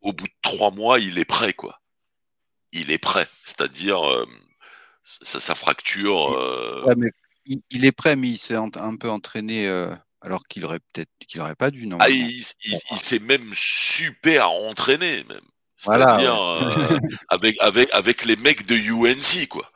[0.01, 1.81] au bout de trois mois, il est prêt, quoi.
[2.73, 4.25] Il est prêt, c'est-à-dire, euh,
[5.21, 6.33] ça, fracture.
[6.33, 6.93] Euh,
[7.45, 11.39] il, est prêt, mais il s'est un peu entraîné euh, alors qu'il aurait peut-être qu'il
[11.41, 11.87] aurait pas dû.
[11.87, 11.97] Non.
[11.99, 15.39] Ah, il, s'est même super entraîné, même.
[15.77, 16.97] C'est-à-dire euh,
[17.29, 19.69] avec, avec, avec les mecs de UNC, quoi.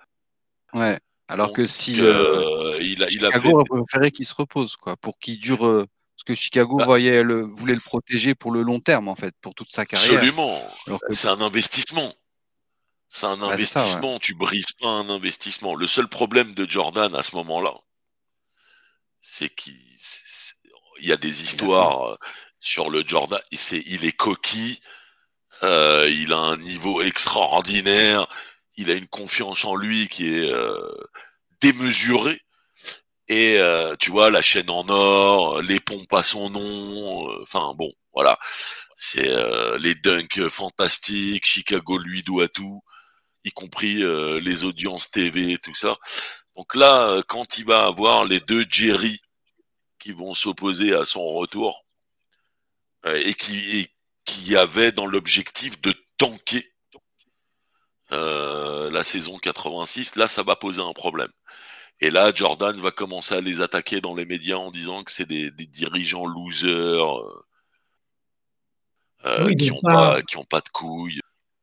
[0.73, 0.99] Ouais.
[1.27, 5.39] Alors que si il a, il Chicago a préféré qu'il se repose, quoi, pour qu'il
[5.39, 5.59] dure.
[5.59, 9.33] parce que Chicago bah voyait le, voulait le protéger pour le long terme, en fait,
[9.41, 10.15] pour toute sa carrière.
[10.15, 10.61] Absolument.
[11.11, 12.11] C'est un investissement.
[13.13, 15.76] C'est un bah, investissement, tu brises pas un investissement.
[15.76, 17.74] Le seul problème de Jordan à ce moment-là,
[19.21, 19.76] c'est qu'il
[21.00, 22.17] y a des histoires euh,
[22.62, 23.41] sur le Jordan.
[23.52, 24.80] Il est coquille,
[25.62, 28.28] euh, il a un niveau extraordinaire,
[28.78, 30.93] il a une confiance en lui qui est euh,
[31.60, 32.39] démesurée.
[33.28, 33.60] Et
[34.00, 38.38] tu vois, la chaîne en or, les pompes à son nom, enfin bon, voilà.
[38.97, 39.32] C'est
[39.80, 42.82] les dunks fantastiques, Chicago lui doit tout
[43.43, 45.97] y compris euh, les audiences TV et tout ça.
[46.56, 49.19] Donc là, euh, quand il va avoir les deux Jerry
[49.99, 51.86] qui vont s'opposer à son retour
[53.06, 53.89] euh, et qui
[54.25, 56.67] qui avait dans l'objectif de tanker
[58.10, 61.32] la saison 86, là ça va poser un problème.
[62.01, 65.25] Et là, Jordan va commencer à les attaquer dans les médias en disant que c'est
[65.25, 67.06] des, dirigeants losers
[69.58, 71.20] qui n'ont pas, qui ont pas de couilles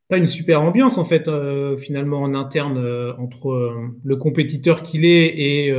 [0.08, 4.82] pas une super ambiance en fait euh, finalement en interne euh, entre euh, le compétiteur
[4.82, 5.72] qu'il est et,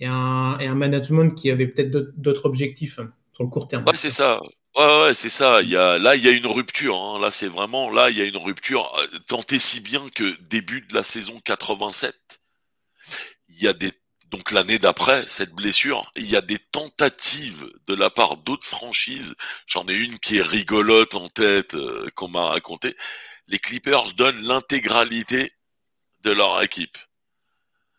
[0.00, 3.00] un, management qui avait peut-être d'autres objectifs
[3.32, 3.84] sur le court terme.
[3.84, 4.40] Ouais, c'est ça.
[4.76, 5.60] Ouais, ouais, c'est ça.
[5.62, 6.94] Il y a, là, il y a une rupture.
[6.94, 7.20] Hein.
[7.20, 8.92] Là, c'est vraiment là, il y a une rupture.
[9.26, 12.14] Tant et si bien que début de la saison 87,
[13.48, 13.90] il y a des
[14.30, 19.34] donc l'année d'après cette blessure, il y a des tentatives de la part d'autres franchises.
[19.66, 21.74] J'en ai une qui est rigolote en tête
[22.14, 22.94] qu'on m'a raconté
[23.48, 25.52] les Clippers donnent l'intégralité
[26.22, 26.96] de leur équipe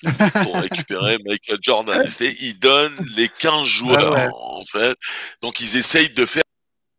[0.02, 2.06] pour récupérer Michael Jordan.
[2.20, 4.98] Ils donnent les 15 joueurs, en fait.
[5.42, 6.44] Donc, ils essayent de faire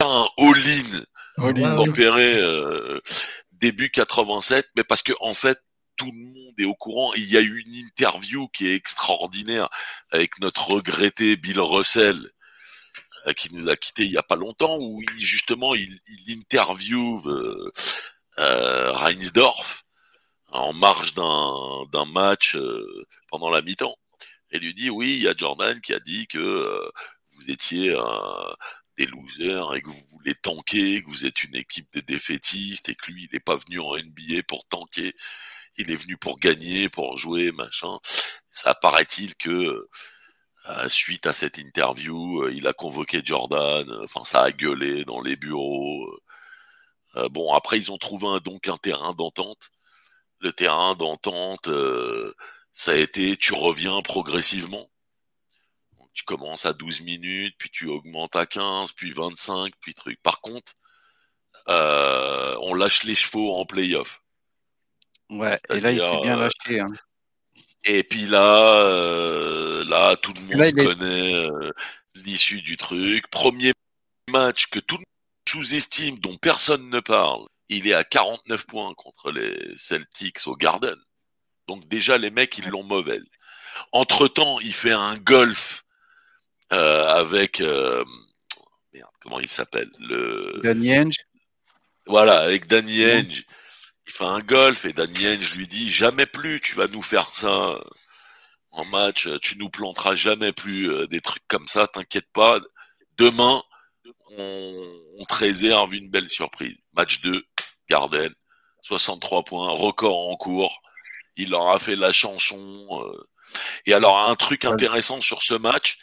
[0.01, 1.05] un all-in
[1.37, 3.01] pour repérer euh,
[3.53, 5.59] début 87, mais parce que, en fait,
[5.97, 7.13] tout le monde est au courant.
[7.15, 9.69] Il y a eu une interview qui est extraordinaire
[10.11, 12.17] avec notre regretté Bill Russell,
[13.37, 17.29] qui nous a quitté il y a pas longtemps, où il, justement il, il interviewe
[17.29, 17.71] euh,
[18.41, 19.85] Reinsdorf
[20.49, 22.57] en marge d'un match
[23.29, 23.97] pendant la mi-temps
[24.51, 26.91] et lui dit oui, il y a Jordan qui a dit que
[27.37, 27.95] vous étiez
[29.01, 32.95] des losers et que vous voulez tanker, que vous êtes une équipe de défaitistes et
[32.95, 35.15] que lui, il n'est pas venu en NBA pour tanker,
[35.77, 37.99] il est venu pour gagner, pour jouer, machin.
[38.51, 39.89] Ça paraît-il que
[40.69, 45.21] euh, suite à cette interview, euh, il a convoqué Jordan, enfin ça a gueulé dans
[45.21, 46.07] les bureaux.
[47.17, 49.71] Euh, bon, après, ils ont trouvé un, donc un terrain d'entente.
[50.41, 51.69] Le terrain d'entente,
[52.73, 54.89] ça a été tu reviens progressivement
[56.13, 60.21] tu commences à 12 minutes, puis tu augmentes à 15, puis 25, puis truc.
[60.23, 60.73] Par contre,
[61.69, 64.23] euh, on lâche les chevaux en playoff.
[65.29, 66.81] Ouais, et là, il s'est bien lâché.
[66.81, 66.87] Hein.
[67.85, 71.71] Et puis là, euh, là, tout le monde connaît euh,
[72.15, 73.31] l'issue du truc.
[73.31, 73.73] Premier
[74.31, 75.07] match que tout le monde
[75.49, 77.47] sous-estime, dont personne ne parle.
[77.69, 80.97] Il est à 49 points contre les Celtics au Garden.
[81.69, 83.31] Donc déjà, les mecs, ils l'ont mauvaise.
[83.93, 85.85] Entre-temps, il fait un golf
[86.73, 88.05] euh, avec euh,
[88.93, 91.17] merde, comment il s'appelle le Danny Henge.
[92.07, 93.45] Voilà, avec Danny Henge.
[94.07, 97.29] Il fait un golf et Danny Henge lui dit jamais plus tu vas nous faire
[97.29, 97.79] ça
[98.73, 102.59] en match, tu nous planteras jamais plus euh, des trucs comme ça, t'inquiète pas.
[103.19, 103.63] Demain,
[104.39, 106.79] on, on, te réserve une belle surprise.
[106.95, 107.45] Match 2,
[107.89, 108.33] Garden,
[108.83, 110.81] 63 points, record en cours.
[111.37, 112.87] Il leur a fait la chanson.
[113.87, 115.99] Et alors, un truc intéressant sur ce match,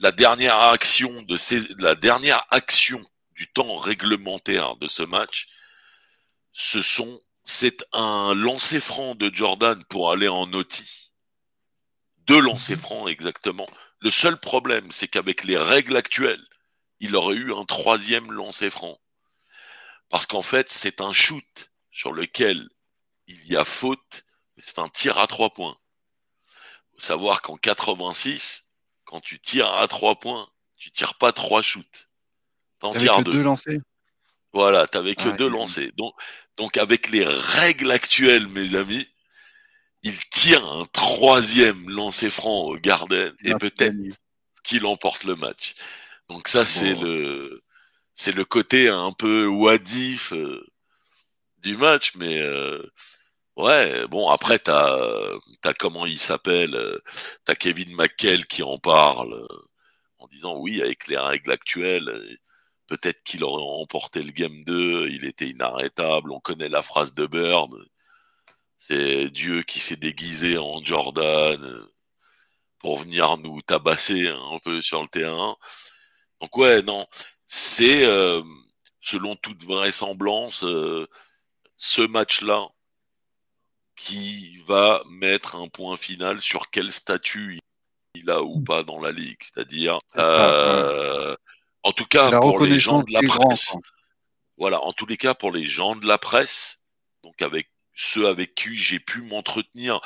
[0.00, 1.36] la dernière action de
[1.82, 5.48] la dernière action du temps réglementaire de ce match,
[6.52, 11.12] ce sont c'est un lancer franc de Jordan pour aller en Oti.
[12.26, 13.66] Deux lancers francs exactement.
[14.00, 16.44] Le seul problème, c'est qu'avec les règles actuelles,
[17.00, 18.98] il aurait eu un troisième lancer franc.
[20.08, 22.68] Parce qu'en fait, c'est un shoot sur lequel
[23.26, 24.24] il y a faute,
[24.56, 25.76] c'est un tir à trois points.
[26.94, 28.70] Faut savoir qu'en 86,
[29.04, 32.08] quand tu tires à trois points, tu tires pas trois shoots.
[32.78, 33.32] T'en tires deux.
[33.32, 33.80] deux lancés?
[34.52, 35.92] Voilà, t'avais que deux lancés.
[35.96, 36.14] Donc,
[36.56, 39.06] donc avec les règles actuelles, mes amis,
[40.02, 43.96] il tire un troisième lancer franc au Garden et peut-être
[44.62, 45.74] qu'il emporte le match.
[46.28, 47.62] Donc ça, c'est le
[48.14, 50.66] c'est le côté un peu wadif euh,
[51.58, 52.82] du match, mais euh,
[53.58, 54.96] Ouais, bon, après, t'as,
[55.64, 56.98] as comment il s'appelle, euh,
[57.44, 59.46] t'as Kevin McKell qui en parle
[60.18, 62.38] en disant oui, avec les règles actuelles,
[62.86, 67.26] peut-être qu'il aurait emporté le game 2, il était inarrêtable, on connaît la phrase de
[67.26, 67.74] Bird,
[68.78, 71.60] c'est Dieu qui s'est déguisé en Jordan
[72.78, 75.56] pour venir nous tabasser un peu sur le terrain.
[76.40, 77.06] Donc ouais, non,
[77.46, 78.04] c'est
[79.00, 80.64] selon toute vraisemblance
[81.76, 82.68] ce match-là
[83.96, 87.58] qui va mettre un point final sur quel statut
[88.14, 89.38] il a ou pas dans la ligue.
[89.42, 91.34] C'est-à-dire, euh,
[91.82, 93.76] en tout cas, pour les gens de la presse,
[94.56, 96.82] voilà, en tous les cas, pour les gens de la presse,
[97.22, 100.00] donc avec ceux avec qui j'ai pu m'entretenir,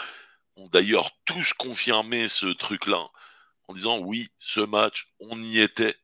[0.56, 3.08] ont d'ailleurs tous confirmé ce truc-là,
[3.68, 5.94] en disant oui, ce match, on y était,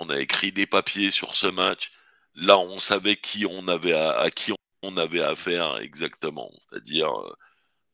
[0.00, 1.92] on a écrit des papiers sur ce match,
[2.34, 6.50] là, on savait qui on avait à qui on avait affaire exactement.
[6.58, 7.36] C'est-à-dire, euh,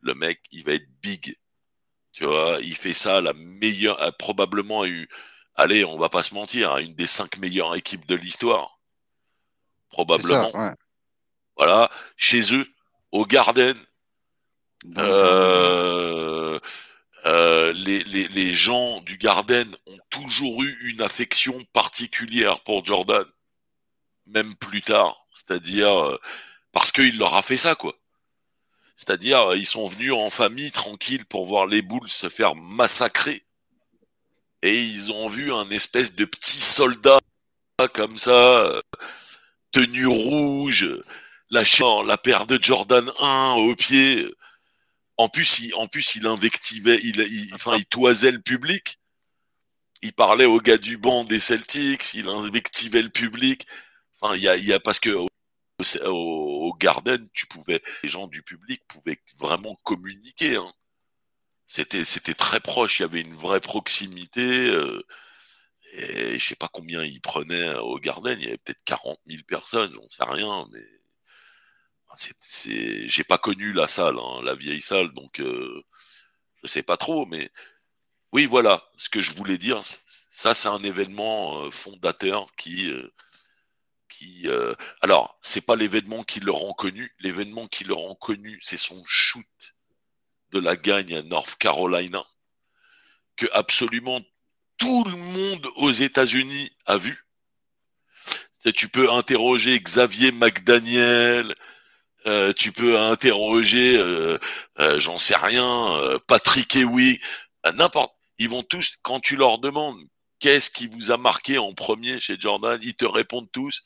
[0.00, 1.36] le mec, il va être big.
[2.12, 5.08] Tu vois, il fait ça, la meilleure, a probablement eu,
[5.56, 8.78] allez, on va pas se mentir, une des cinq meilleures équipes de l'histoire.
[9.90, 10.52] Probablement.
[11.56, 12.66] Voilà, chez eux,
[13.10, 13.76] au Garden.
[14.98, 16.60] Euh,
[17.26, 23.24] euh, les, gens du Garden ont toujours eu une affection particulière pour Jordan,
[24.26, 25.26] même plus tard.
[25.32, 26.18] C'est-à-dire,
[26.72, 27.96] parce qu'il leur a fait ça, quoi.
[28.96, 33.44] C'est-à-dire, ils sont venus en famille tranquille pour voir les boules se faire massacrer.
[34.62, 37.18] Et ils ont vu un espèce de petit soldat
[37.92, 38.82] comme ça,
[39.70, 40.88] tenue rouge,
[41.50, 44.26] lâchant la paire de Jordan 1 au pied.
[45.18, 48.98] En plus, il, en plus, il invectivait, il, enfin, il toisait le public.
[50.02, 53.66] Il parlait aux gars du banc des Celtics, il invectivait le public.
[54.20, 55.10] Enfin, il y a, il y a parce que
[56.04, 60.56] au, Garden, tu pouvais, les gens du public pouvaient vraiment communiquer.
[60.56, 60.72] Hein.
[61.66, 63.00] C'était, c'était très proche.
[63.00, 64.68] Il y avait une vraie proximité.
[64.68, 65.02] Euh,
[65.92, 68.38] et je sais pas combien ils prenaient au Garden.
[68.38, 69.92] Il y avait peut-être 40 000 personnes.
[69.94, 70.84] J'en sais rien, mais
[72.66, 75.82] j'ai pas connu la salle, hein, la vieille salle, donc euh,
[76.62, 77.26] je sais pas trop.
[77.26, 77.50] Mais
[78.32, 79.82] oui, voilà, ce que je voulais dire,
[80.30, 83.08] ça c'est un événement euh, fondateur qui, euh,
[84.08, 88.58] qui euh, alors c'est pas l'événement qui le rend connu, l'événement qui le rend connu,
[88.62, 89.46] c'est son shoot
[90.50, 92.24] de la gagne à North Carolina
[93.36, 94.20] que absolument
[94.78, 97.24] tout le monde aux États-Unis a vu.
[98.74, 101.54] Tu peux interroger Xavier McDaniel,
[102.26, 104.38] euh, tu peux interroger, euh,
[104.80, 107.20] euh, j'en sais rien, Patrick Ewi,
[107.74, 108.12] n'importe.
[108.38, 109.98] Ils vont tous, quand tu leur demandes
[110.40, 113.82] qu'est-ce qui vous a marqué en premier chez Jordan, ils te répondent tous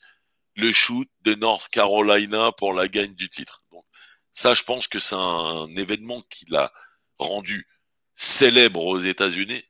[0.55, 3.63] le shoot de North Carolina pour la gagne du titre.
[4.31, 6.71] Ça, je pense que c'est un événement qui l'a
[7.19, 7.67] rendu
[8.15, 9.63] célèbre aux États-Unis,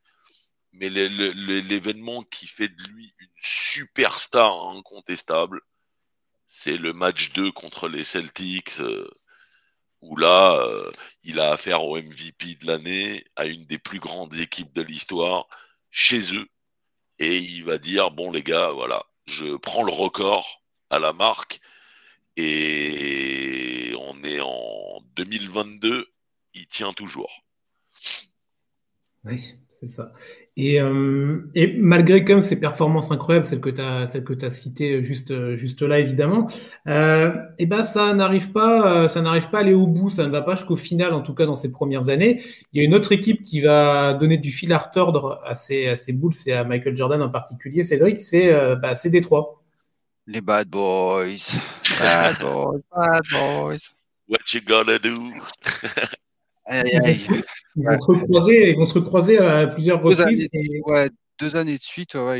[0.74, 5.62] mais l'événement qui fait de lui une superstar incontestable,
[6.54, 9.10] c'est le match 2 contre les Celtics, euh,
[10.02, 10.92] où là, euh,
[11.24, 15.48] il a affaire au MVP de l'année, à une des plus grandes équipes de l'histoire,
[15.92, 16.50] chez eux,
[17.20, 21.62] et il va dire, bon les gars, voilà, je prends le record à la marque,
[22.36, 26.06] et on est en 2022,
[26.54, 27.46] il tient toujours.
[29.24, 30.12] Oui, c'est ça.
[30.58, 34.50] Et, euh, et, malgré comme ces performances incroyables, celles que tu as, celles que as
[34.50, 36.50] citées juste, juste là évidemment,
[36.88, 40.30] euh, et ben ça n'arrive pas, ça n'arrive pas à aller au bout, ça ne
[40.30, 42.44] va pas jusqu'au final en tout cas dans ces premières années.
[42.74, 45.88] Il y a une autre équipe qui va donner du fil à retordre à ces,
[45.88, 49.62] à ces Bulls et à Michael Jordan en particulier, Cédric, c'est euh, bah, Détroit.
[50.28, 51.60] Les bad boys,
[52.00, 53.96] bad boys, bad boys.
[54.28, 55.16] What you gonna do?
[56.70, 57.44] Ils,
[57.76, 60.48] vont se recroiser, ils vont se recroiser à plusieurs reprises.
[60.86, 61.10] ouais,
[61.40, 62.40] deux années de suite, ouais,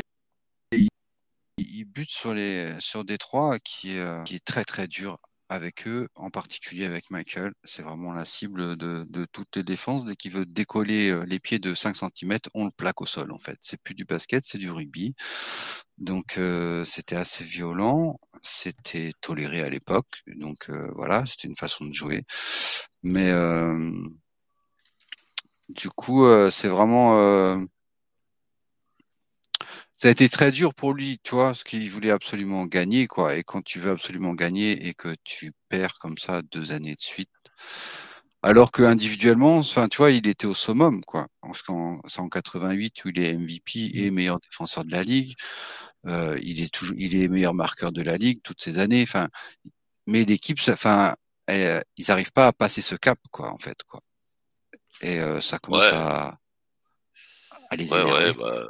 [1.58, 5.18] ils, butent sur, les, sur Détroit, qui, euh, qui est très très dur
[5.52, 7.52] avec eux, en particulier avec Michael.
[7.64, 10.04] C'est vraiment la cible de, toutes les défenses.
[10.04, 13.32] Dès qu'il veut décoller euh, les pieds de 5 cm, on le plaque au sol
[13.32, 13.58] en fait.
[13.60, 15.14] C'est plus du basket, c'est du rugby.
[15.98, 20.22] Donc euh, c'était assez violent, c'était toléré à l'époque.
[20.26, 22.24] Donc euh, voilà, c'était une façon de jouer.
[23.02, 23.32] Mais
[25.68, 27.66] du coup, c'est vraiment
[30.02, 33.36] ça a été très dur pour lui, tu vois, parce qu'il voulait absolument gagner, quoi.
[33.36, 37.00] Et quand tu veux absolument gagner et que tu perds comme ça deux années de
[37.00, 37.30] suite,
[38.42, 41.28] alors que individuellement, enfin, tu vois, il était au summum, quoi.
[41.54, 44.14] C'est en 88 où il est MVP et mmh.
[44.14, 45.36] meilleur défenseur de la ligue.
[46.08, 49.04] Euh, il est toujours, il est meilleur marqueur de la ligue toutes ces années.
[49.04, 49.28] Enfin,
[50.08, 51.14] mais l'équipe, enfin,
[51.48, 54.00] ils n'arrivent pas à passer ce cap, quoi, en fait, quoi.
[55.00, 56.40] Et euh, ça commence à,
[57.70, 58.32] à les énerver.
[58.32, 58.66] Bah,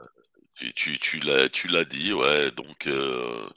[0.57, 2.51] tu, l'as, dit, ouais.
[2.53, 3.49] Donc, euh,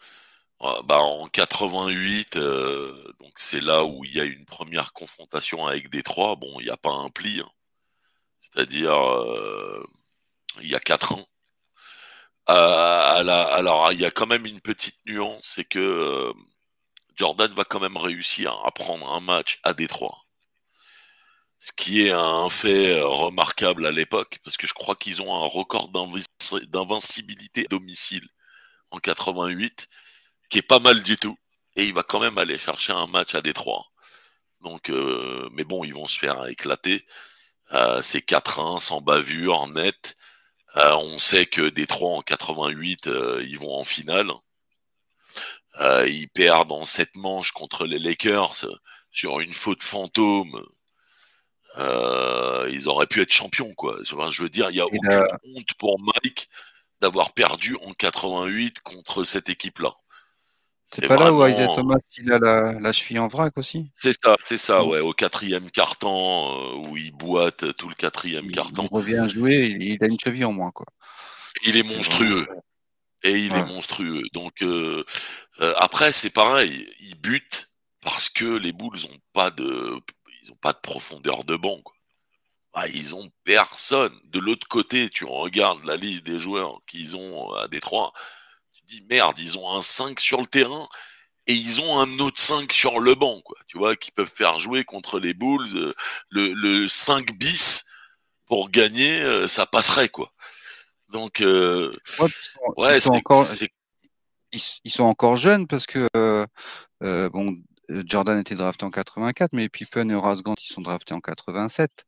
[0.59, 5.67] ah, bah, en 88, euh, donc c'est là où il y a une première confrontation
[5.67, 6.35] avec Détroit.
[6.35, 7.49] Bon, il n'y a pas un pli, hein.
[8.41, 9.83] c'est-à-dire euh,
[10.61, 11.27] il y a quatre ans.
[12.47, 16.33] alors, il y a quand même une petite nuance, c'est que
[17.15, 20.25] Jordan va quand même réussir à prendre un match à Détroit
[21.65, 25.47] ce qui est un fait remarquable à l'époque, parce que je crois qu'ils ont un
[25.47, 25.89] record
[26.53, 28.27] d'invincibilité domicile
[28.91, 29.87] en 88,
[30.49, 31.37] qui est pas mal du tout.
[31.75, 33.85] Et il va quand même aller chercher un match à Détroit.
[34.61, 37.05] Donc, euh, mais bon, ils vont se faire éclater.
[37.73, 40.17] Euh, c'est 4-1 sans bavure, net.
[40.75, 43.09] on sait que Détroit en 88,
[43.43, 44.31] ils vont en finale.
[46.07, 48.65] ils perdent en 7 manches contre les Lakers
[49.11, 50.65] sur une faute fantôme
[51.77, 53.97] euh, ils auraient pu être champions, quoi.
[54.03, 56.49] je veux dire, il n'y a aucune honte pour Mike
[57.01, 59.93] d'avoir perdu en 88 contre cette équipe-là.
[60.85, 63.89] C'est pas là où Isaiah Thomas il a la, cheville en vrac aussi?
[63.91, 68.51] C'est ça, c'est ça, ouais, au quatrième carton, euh, où il boite tout le quatrième
[68.51, 68.87] carton.
[68.91, 70.85] Il revient jouer, il a une cheville en moins, quoi.
[71.65, 72.47] Il est monstrueux.
[73.23, 74.21] Et il est monstrueux.
[74.33, 75.03] Donc euh,
[75.77, 77.69] après, c'est pareil, il bute
[78.01, 79.99] parce que les Bulls n'ont pas de
[80.45, 81.81] ils n'ont pas de profondeur de banc.
[82.73, 84.13] Ah, ils ont personne.
[84.25, 88.13] De l'autre côté, tu regardes la liste des joueurs qu'ils ont à Détroit,
[88.73, 90.87] tu dis merde, ils ont un 5 sur le terrain
[91.47, 93.57] et ils ont un autre 5 sur le banc, quoi.
[93.67, 95.93] Tu vois, qui peuvent faire jouer contre les Bulls euh,
[96.31, 97.85] le, 5 bis
[98.45, 100.31] pour gagner, euh, ça passerait, quoi.
[101.09, 101.95] Donc, euh,
[102.77, 103.45] ouais, ils, sont encore,
[104.83, 106.45] ils, sont encore jeunes parce que bon,
[107.03, 107.29] euh,
[107.89, 112.05] Jordan était drafté en 84, mais Pippen et Horace Grant, ils sont draftés en 87.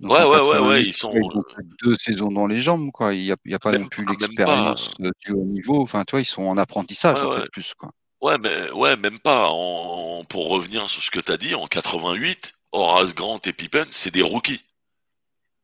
[0.00, 1.12] ouais, ouais, ouais, ouais, ils sont.
[1.14, 1.42] Ils ont
[1.82, 3.14] deux saisons dans les jambes, quoi.
[3.14, 5.80] Il n'y a, a, pas non plus l'expérience du haut niveau.
[5.82, 7.90] Enfin, toi, ils sont en apprentissage, en fait, plus, quoi.
[8.20, 9.48] Ouais, mais ouais, même pas.
[9.50, 13.84] En, pour revenir sur ce que tu as dit, en 88, Horace Grant et Pippen,
[13.90, 14.62] c'est des rookies.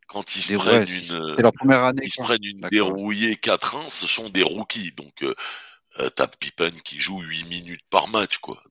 [0.07, 4.09] Quand ils se prennent une, leur première année, ils se prennent une dérouillée 4-1, ce
[4.09, 4.93] sont des rookies.
[4.93, 8.63] Donc, euh, t'as Pippen qui joue 8 minutes par match, quoi.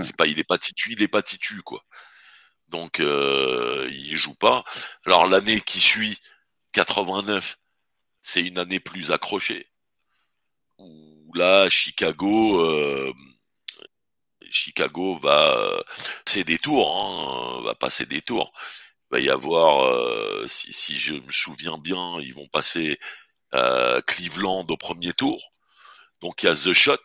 [0.00, 1.82] C'est pas, il est pas titu, il est pas titu, quoi.
[2.68, 4.64] Donc, euh, il joue pas.
[5.04, 6.18] Alors, l'année qui suit,
[6.72, 7.58] 89,
[8.20, 9.68] c'est une année plus accrochée.
[10.78, 13.12] Où là, Chicago, euh,
[14.50, 15.82] Chicago va
[16.24, 18.52] passer des tours, hein, va passer des tours.
[19.10, 22.98] Il va y avoir, euh, si, si, je me souviens bien, ils vont passer
[23.54, 25.40] euh, Cleveland au premier tour.
[26.20, 26.98] Donc il y a The Shot,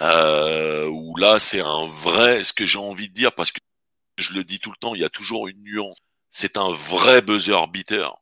[0.00, 3.60] euh, où là c'est un vrai, ce que j'ai envie de dire, parce que
[4.18, 5.98] je le dis tout le temps, il y a toujours une nuance.
[6.30, 8.14] C'est un vrai buzzer beater.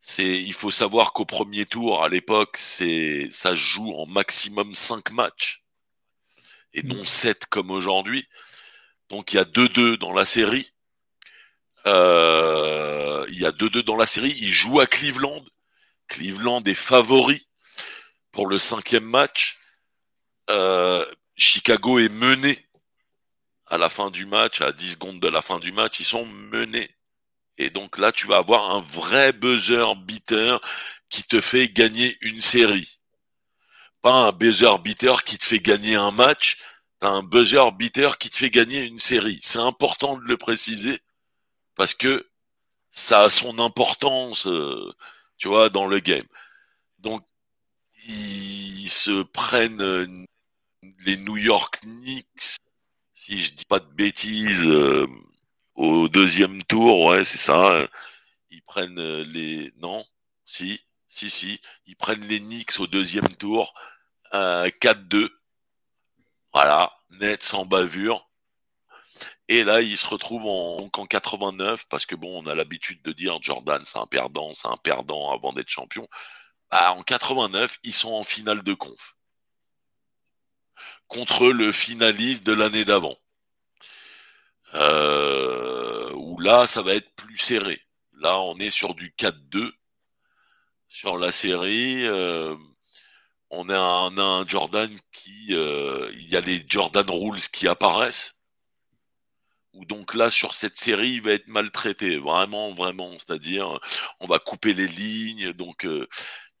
[0.00, 5.10] C'est, il faut savoir qu'au premier tour, à l'époque, c'est, ça joue en maximum 5
[5.10, 5.64] matchs.
[6.74, 7.46] Et non 7 mm.
[7.50, 8.28] comme aujourd'hui.
[9.08, 10.70] Donc il y a 2-2 dans la série.
[11.86, 14.30] Euh, il y a 2-2 dans la série.
[14.30, 15.44] Il joue à Cleveland.
[16.08, 17.44] Cleveland est favori
[18.30, 19.55] pour le cinquième match.
[20.50, 21.04] Euh,
[21.36, 22.58] Chicago est mené
[23.66, 26.26] à la fin du match, à 10 secondes de la fin du match, ils sont
[26.26, 26.90] menés.
[27.58, 30.60] Et donc là, tu vas avoir un vrai buzzer beater
[31.08, 33.00] qui te fait gagner une série.
[34.02, 36.58] Pas un buzzer beater qui te fait gagner un match,
[37.00, 39.38] un buzzer beater qui te fait gagner une série.
[39.42, 41.00] C'est important de le préciser
[41.74, 42.28] parce que
[42.90, 44.92] ça a son importance, euh,
[45.38, 46.26] tu vois, dans le game.
[46.98, 47.22] Donc
[48.08, 50.26] ils se prennent
[51.00, 52.56] les New York Knicks,
[53.14, 55.06] si je dis pas de bêtises, euh,
[55.74, 57.86] au deuxième tour, ouais, c'est ça.
[58.50, 60.04] Ils prennent euh, les, non,
[60.44, 63.74] si, si, si, ils prennent les Knicks au deuxième tour,
[64.32, 65.30] 4-2.
[66.52, 68.28] Voilà, net sans bavure.
[69.48, 73.12] Et là, ils se retrouvent en, en 89 parce que bon, on a l'habitude de
[73.12, 76.08] dire Jordan, c'est un perdant, c'est un perdant avant d'être champion.
[76.70, 79.15] Bah, en 89, ils sont en finale de conf
[81.08, 83.16] contre le finaliste de l'année d'avant.
[84.74, 87.80] Euh, où là, ça va être plus serré.
[88.14, 89.70] Là, on est sur du 4-2
[90.88, 92.06] sur la série.
[92.06, 92.54] Euh,
[93.50, 98.42] on, a un, Jordan qui, euh, il y a les Jordan Rules qui apparaissent.
[99.72, 103.12] Ou donc là, sur cette série, il va être maltraité, vraiment, vraiment.
[103.12, 103.78] C'est-à-dire,
[104.20, 105.86] on va couper les lignes, donc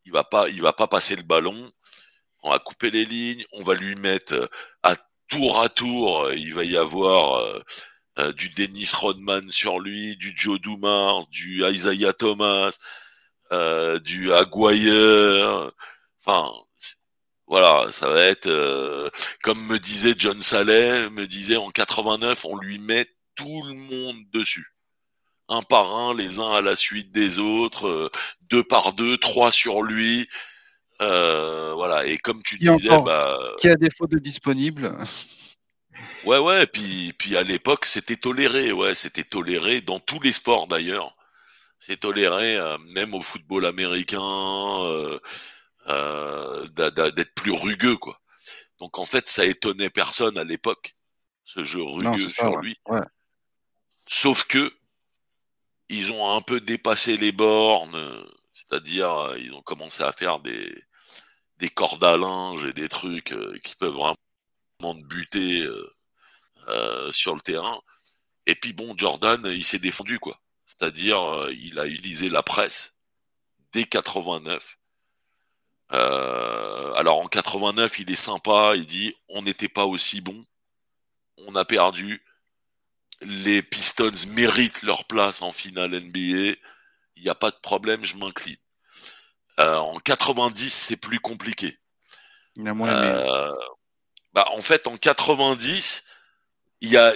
[0.04, 1.72] il va pas, il va pas passer le ballon.
[2.46, 4.46] On va couper les lignes, on va lui mettre euh,
[4.84, 4.94] à
[5.28, 7.40] tour à tour, euh, il va y avoir
[8.18, 12.78] euh, du Dennis Rodman sur lui, du Joe Dumars, du Isaiah Thomas,
[14.04, 15.72] du Aguirre.
[16.24, 16.50] Enfin,
[17.48, 18.48] voilà, ça va être
[19.42, 24.22] comme me disait John Saleh, me disait en 89, on lui met tout le monde
[24.32, 24.76] dessus
[25.48, 28.10] un par un, les uns à la suite des autres, euh,
[28.42, 30.28] deux par deux, trois sur lui.
[31.02, 34.92] Euh, voilà, et comme tu disais, bah, qui a des de disponibles.
[36.26, 40.32] Ouais, ouais, et puis, puis à l'époque, c'était toléré, ouais, c'était toléré dans tous les
[40.32, 41.16] sports d'ailleurs.
[41.78, 44.20] C'est toléré, euh, même au football américain,
[45.86, 48.20] d'être plus rugueux, quoi.
[48.78, 50.96] Donc en fait, ça étonnait personne à l'époque,
[51.44, 52.76] ce jeu rugueux sur lui.
[54.06, 54.72] Sauf que
[55.88, 60.74] ils ont un peu dépassé les bornes, c'est-à-dire euh, ils ont commencé à faire des,
[61.58, 64.14] des cordes à linge et des trucs euh, qui peuvent vraiment
[64.80, 65.66] te buter
[66.68, 67.80] euh, sur le terrain.
[68.46, 70.40] Et puis bon, Jordan, il s'est défendu quoi.
[70.66, 72.98] C'est-à-dire, il a utilisé la presse
[73.72, 74.78] dès 89.
[75.90, 80.44] alors en 89, il est sympa, il dit on n'était pas aussi bon,
[81.46, 82.22] on a perdu,
[83.22, 86.56] les Pistons méritent leur place en finale NBA.
[87.16, 88.56] Il n'y a pas de problème, je m'incline.
[89.60, 91.78] Euh, en 90, c'est plus compliqué.
[92.88, 93.52] Euh,
[94.34, 96.04] bah, en fait, en 90,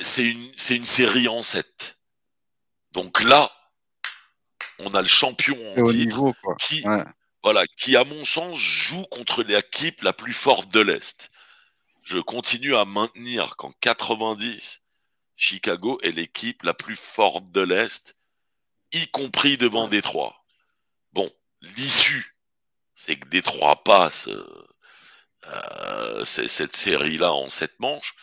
[0.02, 1.98] c'est une, une série en 7.
[2.92, 3.50] Donc là,
[4.78, 6.24] on a le champion en titre
[6.58, 6.82] qui,
[7.42, 11.30] voilà, qui, à mon sens, joue contre l'équipe la plus forte de l'Est.
[12.02, 14.82] Je continue à maintenir qu'en 90,
[15.36, 18.16] Chicago est l'équipe la plus forte de l'Est,
[18.92, 20.39] y compris devant Détroit.
[21.62, 22.36] L'issue,
[22.94, 24.68] c'est que Détroit passe euh,
[25.46, 28.14] euh cette série-là en sept manches.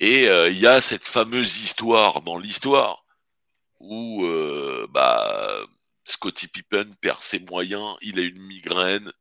[0.00, 3.04] Et euh, il y a cette fameuse histoire dans l'histoire
[3.80, 5.66] où euh, bah,
[6.04, 9.12] Scottie Pippen perd ses moyens, il a une migraine,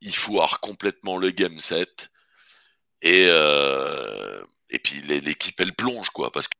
[0.00, 2.10] il foire complètement le game set.
[3.02, 6.56] Et, euh, et puis l'équipe elle plonge quoi parce que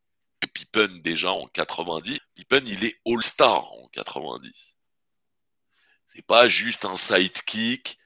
[0.46, 2.18] Pippen déjà en 90.
[2.34, 4.77] Pippen, il est All-Star en 90.
[6.08, 7.98] C'est pas juste un sidekick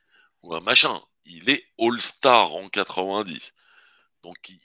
[0.42, 1.00] ou un machin.
[1.24, 3.55] Il est All-Star en 90.
[4.24, 4.61] Donc il,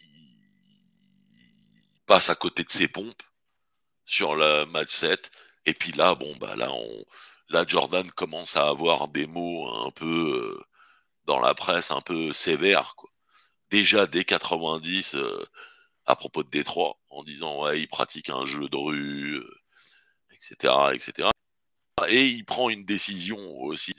[2.08, 3.22] passe à côté de ses pompes
[4.06, 5.30] sur le match 7.
[5.68, 10.66] Et puis là, bon, bah là, Jordan commence à avoir des mots un peu euh,
[11.26, 12.96] dans la presse, un peu sévères.
[13.70, 15.46] Déjà dès 90, euh,
[16.06, 19.44] à propos de Détroit, en disant ouais, il pratique un jeu de rue,
[20.32, 21.30] etc., euh, etc.
[22.08, 23.94] Et il prend une décision aussi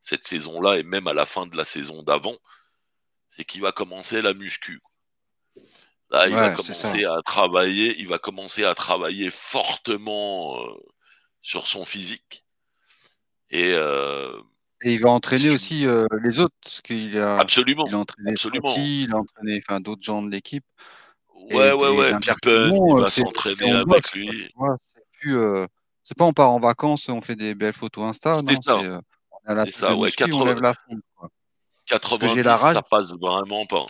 [0.00, 2.36] cette saison-là et même à la fin de la saison d'avant,
[3.28, 4.80] c'est qu'il va commencer la muscu.
[6.10, 10.74] Là, il va commencer à travailler, il va commencer à travailler fortement euh,
[11.40, 12.44] sur son physique.
[13.50, 14.36] Et, euh,
[14.82, 18.30] et il va entraîner aussi euh, les autres, parce qu'il a, absolument, il a entraîné
[18.30, 18.74] absolument.
[18.76, 20.64] il a entraîné enfin, d'autres gens de l'équipe.
[21.52, 22.18] Ouais, ouais, ouais.
[22.18, 24.48] Pippen, il va s'entraîner avec lui.
[25.22, 25.68] C'est
[26.16, 28.34] pas on part en vacances, on fait des belles photos Insta.
[28.34, 29.00] C'est ça.
[29.64, 30.10] C'est ça, ouais.
[30.12, 30.74] 80...
[31.86, 33.86] 90, ça passe vraiment pas.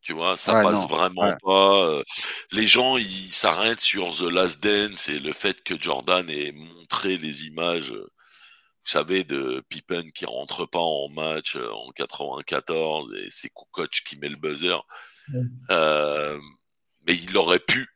[0.00, 1.86] Tu vois, ça passe vraiment pas.
[1.86, 2.02] Euh,
[2.50, 7.16] les gens, ils s'arrêtent sur The Last Dance et le fait que Jordan ait montré
[7.18, 13.14] les images, euh, vous savez, de Pippen qui rentre pas en match euh, en 94
[13.14, 14.78] et c'est coach qui met le buzzer.
[17.06, 17.86] mais il aurait pu,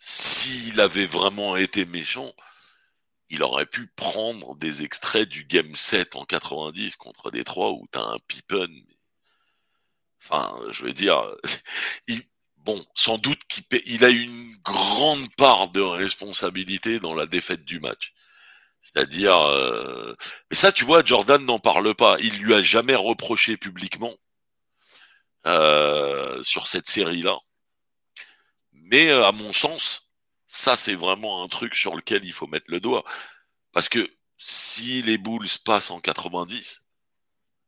[0.00, 2.32] s'il avait vraiment été méchant,
[3.32, 7.98] il aurait pu prendre des extraits du Game 7 en 90 contre Détroit où tu
[7.98, 8.68] un Pippen
[10.24, 11.20] Enfin, je veux dire,
[12.58, 18.14] bon, sans doute qu'il a une grande part de responsabilité dans la défaite du match.
[18.82, 20.14] C'est-à-dire, euh,
[20.50, 22.16] mais ça, tu vois, Jordan n'en parle pas.
[22.20, 24.14] Il lui a jamais reproché publiquement
[25.46, 27.38] euh, sur cette série-là.
[28.72, 30.11] Mais euh, à mon sens,
[30.52, 33.04] ça, c'est vraiment un truc sur lequel il faut mettre le doigt.
[33.72, 36.86] Parce que si les Bulls passent en 90,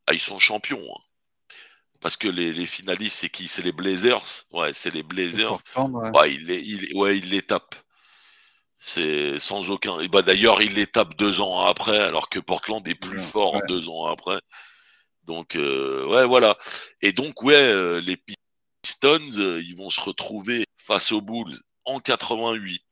[0.06, 0.84] ah, ils sont champions.
[0.94, 1.00] Hein
[2.00, 3.48] parce que les, finalistes, c'est qui?
[3.48, 4.44] C'est les Blazers?
[4.52, 5.56] Ouais, c'est les Blazers.
[5.74, 6.34] ouais.
[6.34, 7.74] il les, il, ouais, il les tape.
[8.76, 9.98] C'est sans aucun.
[10.00, 13.58] Et bah d'ailleurs, il les tape deux ans après, alors que Portland est plus fort
[13.66, 14.38] deux ans après.
[15.22, 16.58] Donc euh, ouais, voilà.
[17.00, 18.18] Et donc ouais, euh, les
[18.82, 22.84] Pistons, euh, ils vont se retrouver face aux Bulls en 88,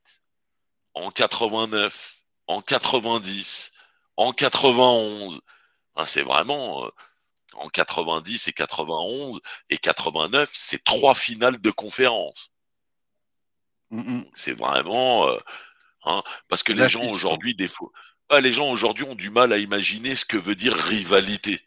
[0.93, 2.17] en 89,
[2.47, 3.73] en 90,
[4.17, 5.41] en 91.
[6.05, 6.89] c'est vraiment
[7.55, 9.39] en 90 et 91
[9.69, 12.51] et 89, c'est trois finales de conférence.
[14.33, 15.37] C'est vraiment euh,
[16.05, 17.91] hein, parce que les gens aujourd'hui des fois,
[18.29, 21.61] ah, les gens aujourd'hui ont du mal à imaginer ce que veut dire rivalité.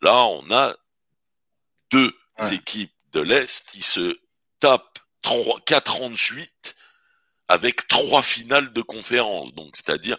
[0.00, 0.74] Là, on a
[1.92, 2.12] deux
[2.52, 4.18] équipes de l'Est qui se
[4.58, 6.76] tapent trois, quatre ans de suite
[7.48, 9.52] avec trois finales de conférence.
[9.54, 10.18] Donc, c'est-à-dire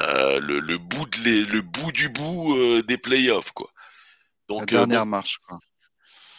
[0.00, 3.70] euh, le, bout de le bout du bout euh, des playoffs, quoi.
[4.48, 5.58] Donc, la euh, dernière marche, quoi.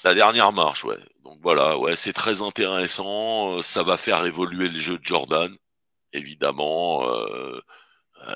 [0.04, 1.00] La dernière marche, ouais.
[1.24, 3.62] Donc voilà, ouais, c'est très intéressant.
[3.64, 5.56] Ça va faire évoluer le jeu de Jordan,
[6.14, 7.04] évidemment.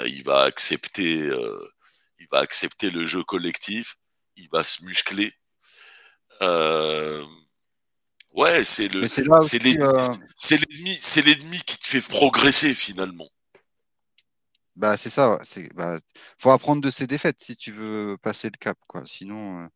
[0.05, 1.29] Il va accepter,
[2.19, 3.97] il va accepter le jeu collectif.
[4.35, 5.31] Il va se muscler.
[8.33, 13.29] Ouais, c'est le, c'est l'ennemi, c'est l'ennemi qui te fait progresser finalement.
[14.75, 15.39] Bah, c'est ça.
[15.43, 15.99] C'est, bah,
[16.37, 19.05] faut apprendre de ses défaites si tu veux passer le cap, quoi.
[19.05, 19.67] Sinon, euh,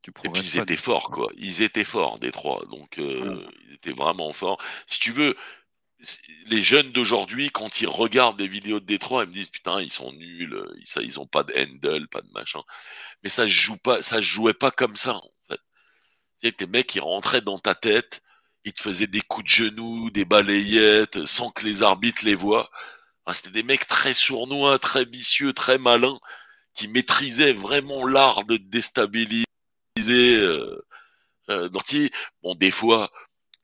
[0.00, 1.28] tu Et puis ils étaient forts, quoi.
[1.36, 2.64] Ils étaient forts, des trois.
[2.70, 4.56] Donc, euh, ils étaient vraiment forts.
[4.86, 5.36] Si tu veux,
[6.46, 9.92] les jeunes d'aujourd'hui, quand ils regardent des vidéos de Détroit, ils me disent putain, ils
[9.92, 12.60] sont nuls, ils, ça, ils ont pas de handle, pas de machin.
[13.22, 15.20] Mais ça se joue pas, ça se jouait pas comme ça,
[16.42, 18.22] Tu que les mecs, ils rentraient dans ta tête,
[18.64, 22.70] ils te faisaient des coups de genoux, des balayettes, sans que les arbitres les voient.
[23.32, 26.18] C'était des mecs très sournois, très vicieux, très malins,
[26.74, 29.44] qui maîtrisaient vraiment l'art de déstabiliser
[30.08, 30.80] euh,
[31.50, 31.68] euh
[32.42, 33.10] Bon, des fois,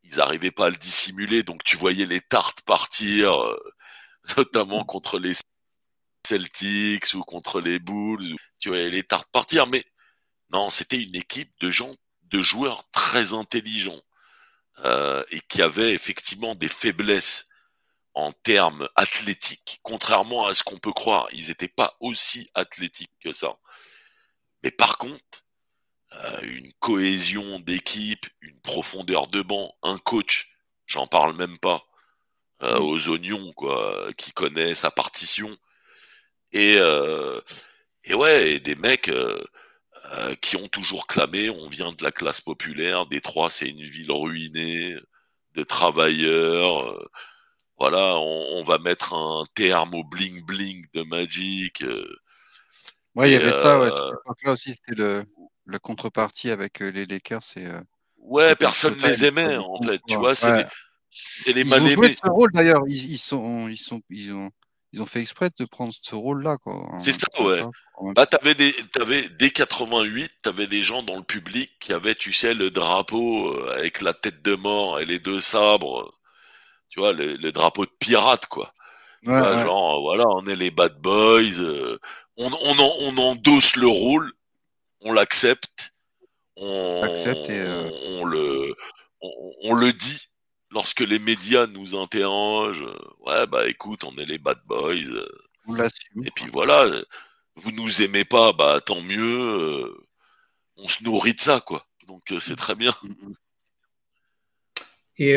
[0.03, 3.75] ils n'arrivaient pas à le dissimuler, donc tu voyais les tartes partir, euh,
[4.37, 5.35] notamment contre les
[6.27, 8.37] Celtics ou contre les Bulls.
[8.59, 9.85] Tu voyais les tartes partir, mais
[10.51, 11.95] non, c'était une équipe de gens,
[12.35, 14.03] de joueurs très intelligents
[14.85, 17.47] euh, et qui avaient effectivement des faiblesses
[18.14, 21.28] en termes athlétiques, contrairement à ce qu'on peut croire.
[21.32, 23.57] Ils n'étaient pas aussi athlétiques que ça.
[24.64, 25.45] Mais par contre,
[26.14, 30.57] euh, une cohésion d'équipe, une profondeur de banc, un coach,
[30.87, 31.85] j'en parle même pas,
[32.62, 35.57] euh, aux oignons, quoi, qui connaît sa partition.
[36.51, 37.41] Et, euh,
[38.03, 39.11] et ouais, des mecs
[40.40, 44.96] qui ont toujours clamé, on vient de la classe populaire, Détroit c'est une ville ruinée,
[45.55, 47.09] de travailleurs
[47.78, 51.84] voilà, on, va mettre un terme au bling bling de Magic.
[53.14, 53.90] ouais, il y avait ça, ouais.
[54.44, 55.24] là aussi, c'était le,
[55.66, 57.42] la contrepartie avec les Lakers.
[57.42, 57.66] C'est,
[58.18, 60.00] ouais, personne les aimait, en fait.
[60.07, 60.66] Tu vois, c'est
[61.09, 62.16] c'est les mal aimés.
[62.22, 64.50] ce rôle d'ailleurs, ils, sont, ils sont, ils ont,
[64.95, 66.86] ils ont fait exprès de prendre ce rôle-là, quoi.
[67.03, 67.64] C'est ça, ouais.
[68.14, 72.32] Bah, t'avais des, avais, dès 88, t'avais des gens dans le public qui avaient, tu
[72.32, 76.12] sais, le drapeau euh, avec la tête de mort et les deux sabres.
[76.90, 78.72] Tu vois, le, drapeau de pirate, quoi.
[79.24, 81.59] Genre, voilà, on est les bad boys.
[81.59, 81.99] Euh,
[82.36, 84.32] on, on, on endosse le rôle,
[85.01, 85.92] on l'accepte,
[86.57, 87.90] on, euh,
[88.20, 88.76] on, le,
[89.62, 90.28] on le dit
[90.75, 94.93] lorsque les médias nous interrogent, euh, ouais, bah écoute, on est les bad boys.
[94.93, 95.89] Euh,
[96.22, 97.03] et puis voilà, euh,
[97.57, 99.95] vous nous aimez pas, bah tant mieux,
[100.77, 101.87] on se nourrit de ça, quoi.
[102.07, 102.93] Donc c'est très bien.
[103.03, 103.35] Mm, mm.
[105.16, 105.37] Et,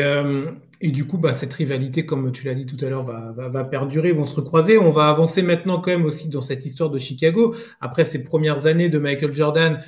[0.80, 3.48] et, du coup, bah, cette rivalité, comme tu l'as dit tout à l'heure, va, va,
[3.48, 4.76] va, perdurer, vont se recroiser.
[4.76, 7.54] On va avancer maintenant quand même aussi dans cette histoire de Chicago.
[7.80, 9.80] Après ces premières années de Michael Jordan,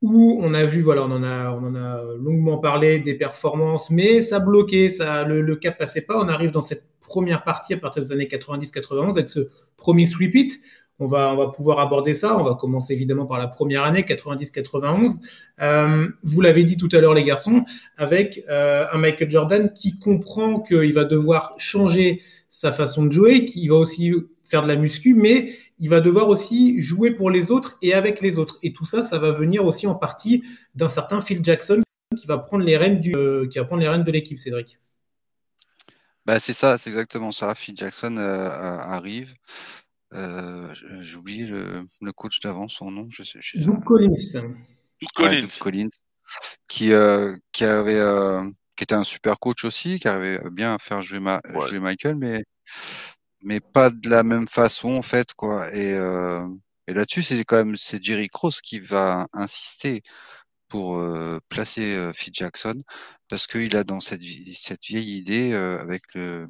[0.00, 3.90] où on a vu, voilà, on en a, on en a longuement parlé des performances,
[3.90, 6.18] mais ça bloquait, ça, le, le cap passait pas.
[6.18, 9.40] On arrive dans cette première partie à partir des années 90-91 avec ce
[9.76, 10.52] premier sweep
[11.00, 12.38] On va, on va pouvoir aborder ça.
[12.38, 15.16] On va commencer évidemment par la première année, 90-91.
[15.60, 17.64] Euh, vous l'avez dit tout à l'heure, les garçons,
[17.96, 23.44] avec euh, un Michael Jordan qui comprend qu'il va devoir changer sa façon de jouer,
[23.44, 24.12] qui va aussi
[24.44, 28.20] faire de la muscu, mais il va devoir aussi jouer pour les autres et avec
[28.20, 28.58] les autres.
[28.62, 31.82] Et tout ça, ça va venir aussi en partie d'un certain Phil Jackson
[32.16, 34.78] qui va prendre les rênes, du, euh, qui va prendre les rênes de l'équipe, Cédric.
[36.26, 37.54] Bah, c'est ça, c'est exactement ça.
[37.54, 39.34] Phil Jackson euh, arrive.
[40.14, 43.06] Euh, j'ai oublié le, coach d'avant, son nom.
[43.10, 44.14] Je sais, Doug Collins.
[45.14, 45.46] Collins.
[45.60, 45.88] Collins.
[46.66, 46.92] Qui,
[47.52, 48.02] qui avait
[48.76, 51.18] qui était un super coach aussi, qui arrivait bien à faire jouer,
[51.68, 52.44] jouer Michael, mais
[53.42, 55.72] mais pas de la même façon en fait quoi.
[55.74, 56.46] Et, euh,
[56.88, 60.02] et là-dessus, c'est quand même c'est Jerry Cross qui va insister
[60.68, 62.82] pour euh, placer euh, Phil Jackson
[63.28, 64.22] parce qu'il a dans cette,
[64.54, 66.48] cette vieille idée euh, avec le,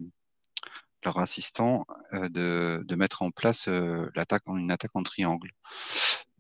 [1.05, 3.69] leur assistant de, de mettre en place
[4.15, 5.51] l'attaque une attaque en triangle.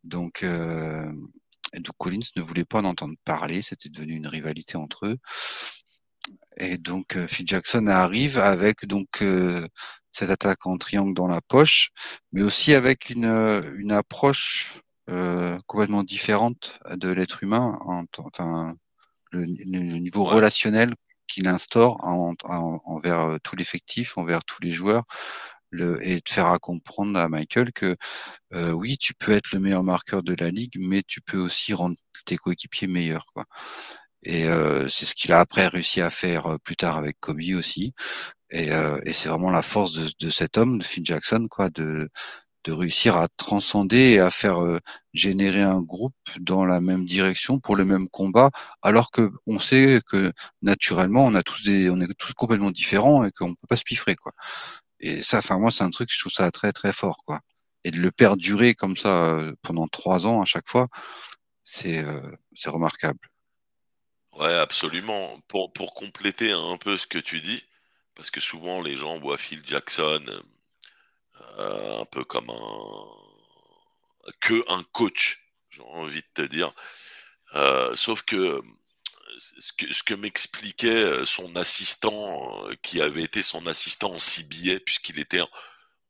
[0.05, 5.16] Donc donc Collins ne voulait pas en entendre parler, c'était devenu une rivalité entre eux.
[6.57, 9.22] Et donc Phil Jackson arrive avec donc
[10.19, 11.91] cette attaque en triangle dans la poche,
[12.33, 13.27] mais aussi avec une,
[13.79, 18.75] une approche euh, complètement différente de l'être humain, en, enfin
[19.31, 20.95] le, niveau relationnel
[21.27, 25.05] qu'il instaure en, envers euh, tout l'effectif, envers tous les joueurs,
[26.01, 27.97] et de faire comprendre à Michael que
[28.55, 31.75] euh, oui, tu peux être le meilleur marqueur de la ligue, mais tu peux aussi
[31.75, 33.27] rendre tes coéquipiers meilleurs.
[34.25, 37.41] Et euh, c'est ce qu'il a après réussi à faire euh, plus tard avec Kobe
[37.57, 37.95] aussi.
[38.51, 41.68] Et, euh, et c'est vraiment la force de, de, cet homme, de Phil Jackson, quoi,
[41.70, 42.09] de,
[42.64, 44.78] de réussir à transcender et à faire euh,
[45.12, 48.51] générer un groupe dans la même direction pour le même combat,
[48.82, 50.32] alors que on sait que
[50.62, 53.84] naturellement on a tous des, on est tous complètement différents et qu'on peut pas se
[53.84, 54.32] piffrer, quoi.
[55.01, 57.40] Et ça, enfin moi c'est un truc, je trouve ça très très fort, quoi.
[57.84, 60.88] Et de le perdurer comme ça pendant trois ans à chaque fois,
[61.64, 62.05] c'est
[62.55, 63.20] c'est remarquable.
[64.38, 65.40] Ouais, absolument.
[65.49, 67.64] Pour, pour compléter un peu ce que tu dis,
[68.19, 70.23] parce que souvent les gens voient Phil Jackson
[71.59, 76.71] euh, un peu comme un que un coach, j'ai envie de te dire.
[77.55, 78.61] Euh, sauf que
[79.39, 85.41] ce que, m'expliquait son assistant, euh, qui avait été son assistant en CBA, puisqu'il était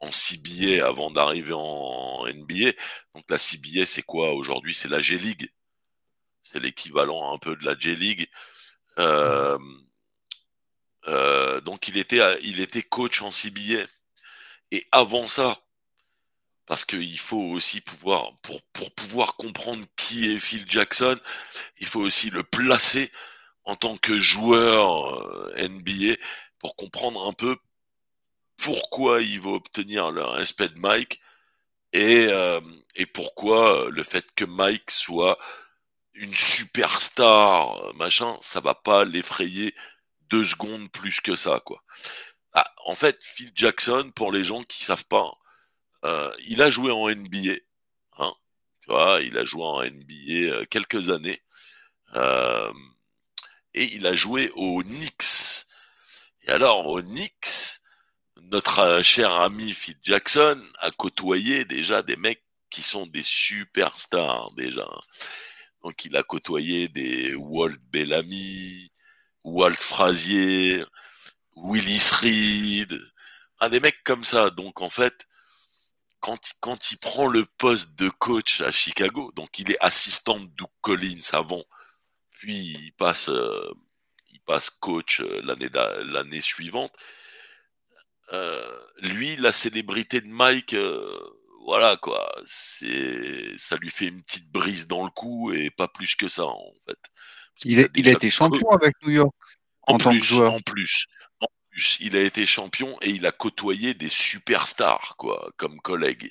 [0.00, 2.72] en, CBA avant d'arriver en NBA.
[3.14, 4.74] Donc la CBA, c'est quoi aujourd'hui?
[4.74, 5.48] C'est la G-League
[6.48, 8.26] c'est l'équivalent un peu de la J-League.
[8.98, 9.58] Euh,
[11.08, 13.86] euh, donc il était, il était coach en CBA.
[14.70, 15.60] Et avant ça,
[16.66, 21.18] parce qu'il faut aussi pouvoir, pour, pour pouvoir comprendre qui est Phil Jackson,
[21.78, 23.10] il faut aussi le placer
[23.64, 26.16] en tant que joueur euh, NBA
[26.58, 27.56] pour comprendre un peu
[28.56, 31.20] pourquoi il va obtenir le respect de Mike
[31.92, 32.28] et,
[32.96, 35.38] et pourquoi le fait que Mike soit
[36.18, 39.74] une superstar, euh, machin, ça va pas l'effrayer
[40.30, 41.82] deux secondes plus que ça, quoi.
[42.52, 45.30] Ah, en fait, Phil Jackson, pour les gens qui savent pas,
[46.04, 47.54] euh, il a joué en NBA,
[48.18, 48.32] hein,
[48.82, 51.42] tu vois, il a joué en NBA euh, quelques années,
[53.74, 55.66] et il a joué au Knicks.
[56.42, 57.80] Et alors, au Knicks,
[58.50, 64.88] notre cher ami Phil Jackson a côtoyé déjà des mecs qui sont des superstars déjà.
[65.82, 68.90] Donc il a côtoyé des Walt Bellamy,
[69.48, 70.84] Walt Frazier,
[71.56, 73.00] Willis Reed,
[73.60, 74.50] un des mecs comme ça.
[74.50, 75.26] Donc en fait,
[76.20, 80.68] quand, il prend le poste de coach à Chicago, donc il est assistant de Doug
[80.82, 81.64] Collins avant,
[82.32, 83.72] puis il passe, euh,
[84.80, 85.42] coach euh,
[86.04, 86.94] l'année suivante.
[88.32, 90.76] Euh, lui, la célébrité de Mike,
[91.64, 96.28] voilà quoi, ça lui fait une petite brise dans le cou et pas plus que
[96.28, 96.98] ça en fait.
[97.64, 99.34] Il, a, il a été champion avec New York
[99.82, 100.52] en, en tant plus, que joueur.
[100.52, 101.06] En plus,
[102.00, 106.30] il a été champion et il a côtoyé des superstars, quoi, comme collègues,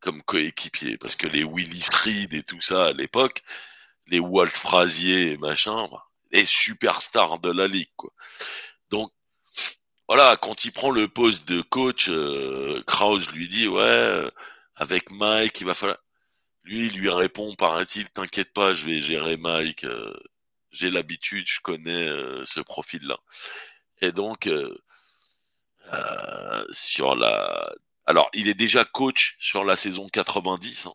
[0.00, 0.98] comme coéquipiers.
[0.98, 3.42] Parce que les Willis Reed et tout ça à l'époque,
[4.06, 5.88] les Walt Frazier et machin,
[6.30, 8.12] les superstars de la ligue, quoi.
[8.90, 9.10] Donc,
[10.08, 14.30] voilà, quand il prend le poste de coach, euh, Kraus lui dit, ouais, euh,
[14.74, 15.98] avec Mike, il va falloir.
[16.64, 19.84] Lui, il lui répond, paraît-il, t'inquiète pas, je vais gérer Mike.
[19.84, 20.12] Euh,
[20.72, 23.18] j'ai l'habitude, je connais euh, ce profil-là.
[24.00, 24.76] Et donc, euh,
[25.92, 27.72] euh, sur la.
[28.06, 30.86] Alors, il est déjà coach sur la saison 90.
[30.86, 30.92] Hein.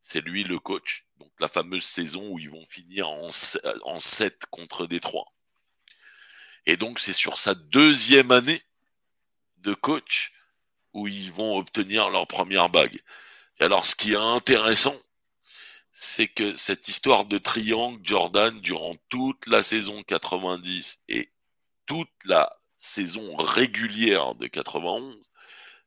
[0.00, 1.06] C'est lui le coach.
[1.18, 3.30] Donc, la fameuse saison où ils vont finir en,
[3.84, 5.32] en 7 contre Détroit.
[6.66, 8.60] Et donc, c'est sur sa deuxième année
[9.58, 10.32] de coach
[10.92, 13.00] où ils vont obtenir leur première bague.
[13.60, 14.98] Et alors, ce qui est intéressant,
[15.92, 21.30] c'est que cette histoire de triangle, Jordan, durant toute la saison 90 et
[21.86, 25.20] toute la saison régulière de 91,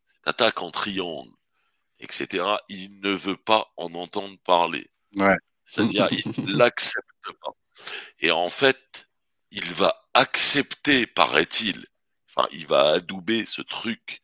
[0.05, 1.31] cette attaque en triangle,
[1.99, 4.89] etc., il ne veut pas en entendre parler.
[5.15, 5.37] Ouais.
[5.65, 6.23] C'est-à-dire, il
[6.57, 7.51] l'accepte pas.
[8.19, 9.09] Et en fait,
[9.51, 11.85] il va accepter, paraît-il,
[12.29, 14.21] enfin, il va adouber ce truc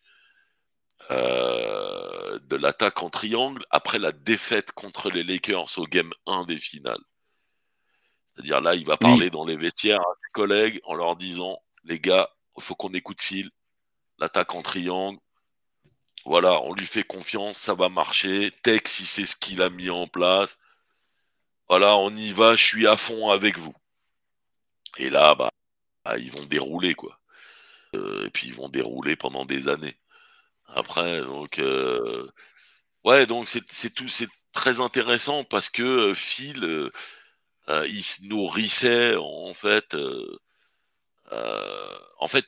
[1.12, 2.09] euh,
[2.48, 7.02] de l'attaque en triangle après la défaite contre les Lakers au game 1 des finales.
[8.28, 9.32] C'est-à-dire là, il va parler oui.
[9.32, 13.22] dans les vestiaires à ses collègues en leur disant, les gars, il faut qu'on écoute
[13.22, 13.50] Phil,
[14.18, 15.20] l'attaque en triangle,
[16.26, 19.90] voilà, on lui fait confiance, ça va marcher, Tex, il sait ce qu'il a mis
[19.90, 20.58] en place,
[21.68, 23.74] voilà, on y va, je suis à fond avec vous.
[24.98, 25.50] Et là, bah,
[26.04, 27.20] bah ils vont dérouler, quoi.
[27.96, 29.99] Euh, et puis ils vont dérouler pendant des années.
[30.76, 32.28] Après, donc, euh,
[33.04, 39.16] ouais, donc c'est tout, c'est très intéressant parce que euh, Phil, euh, il se nourrissait
[39.18, 39.96] en fait,
[42.20, 42.46] en fait,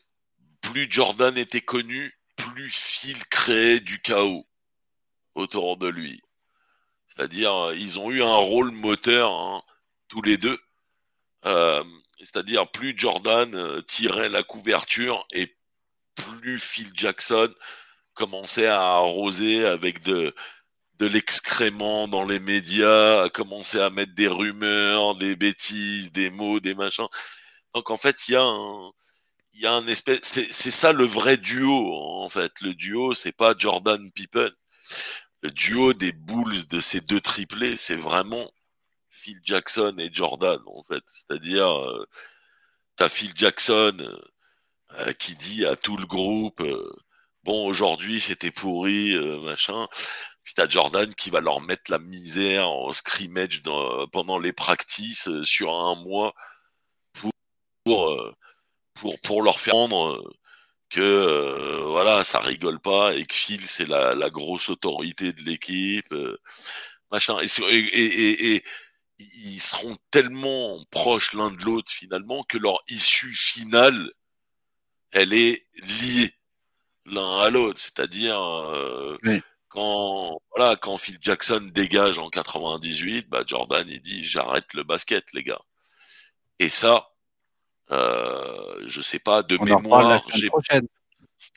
[0.61, 4.47] plus Jordan était connu, plus Phil créait du chaos
[5.35, 6.21] autour de lui.
[7.07, 9.61] C'est-à-dire, ils ont eu un rôle moteur hein,
[10.07, 10.59] tous les deux.
[11.43, 15.55] C'est-à-dire, plus Jordan tirait la couverture et
[16.15, 17.53] plus Phil Jackson
[18.13, 20.33] commençait à arroser avec de,
[20.99, 26.59] de l'excrément dans les médias, à commencer à mettre des rumeurs, des bêtises, des mots,
[26.59, 27.07] des machins.
[27.73, 28.91] Donc en fait, il y a un,
[29.53, 32.51] il y a un espèce, c'est, c'est ça le vrai duo en fait.
[32.61, 34.51] Le duo, c'est pas Jordan Pippen.
[35.41, 38.51] Le duo des Bulls de ces deux triplés, c'est vraiment
[39.09, 41.03] Phil Jackson et Jordan en fait.
[41.07, 42.05] C'est-à-dire, euh,
[42.95, 43.97] t'as Phil Jackson
[44.99, 46.61] euh, qui dit à tout le groupe.
[46.61, 46.91] Euh,
[47.43, 49.87] bon, aujourd'hui c'était pourri, euh, machin.
[50.43, 53.61] Puis t'as Jordan qui va leur mettre la misère en scrimmage
[54.11, 56.33] pendant les practices euh, sur un mois
[57.13, 57.31] pour
[57.85, 58.35] pour, euh,
[59.23, 60.21] pour, leur faire rendre
[60.89, 66.13] que euh, voilà, ça rigole pas et que Phil c'est la, grosse autorité de l'équipe,
[67.11, 67.39] machin.
[67.41, 68.63] Et, et, et, et,
[69.19, 74.11] ils seront tellement proches l'un de l'autre finalement que leur issue finale,
[75.11, 76.33] elle est liée
[77.05, 77.79] l'un à l'autre.
[77.79, 79.41] C'est-à-dire euh, oui.
[79.69, 85.23] quand voilà, quand Phil Jackson dégage en 98, bah Jordan il dit j'arrête le basket
[85.33, 85.61] les gars.
[86.59, 87.09] Et ça,
[87.91, 90.21] euh, je sais pas de On mémoire,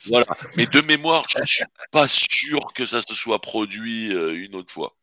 [0.07, 0.25] voilà,
[0.55, 4.71] mais de mémoire, je suis pas sûr que ça se soit produit euh, une autre
[4.71, 4.95] fois.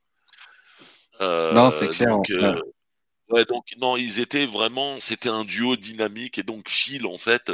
[1.20, 2.09] Euh, non, c'est clair.
[2.09, 2.61] Donc, euh,
[3.30, 7.51] ouais, donc non, ils étaient vraiment, c'était un duo dynamique et donc Phil en fait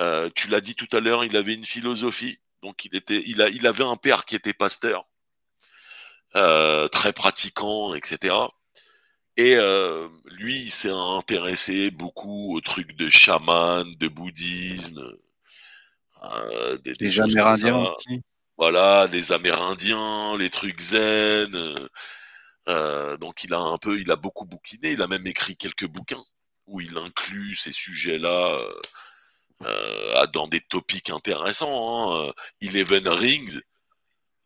[0.00, 2.38] euh, tu l'as dit tout à l'heure, il avait une philosophie.
[2.62, 5.06] Donc il était, il, a, il avait un père qui était pasteur,
[6.36, 8.34] euh, très pratiquant, etc.
[9.36, 15.00] Et euh, lui, il s'est intéressé beaucoup aux trucs de chaman, de bouddhisme,
[16.24, 18.22] euh, des, des, des Amérindiens aussi.
[18.56, 21.56] Voilà, des Amérindiens, les trucs zen.
[22.68, 24.90] Euh, donc il a un peu, il a beaucoup bouquiné.
[24.90, 26.24] Il a même écrit quelques bouquins
[26.66, 28.60] où il inclut ces sujets-là
[29.64, 32.28] euh, dans des topics intéressants.
[32.28, 32.32] Hein.
[32.60, 33.60] Eleven Rings,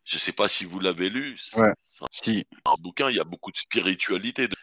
[0.03, 1.35] je sais pas si vous l'avez lu.
[1.37, 2.45] C'est ouais, un, si.
[2.65, 4.47] un, bouquin, il y a beaucoup de spiritualité.
[4.47, 4.55] De...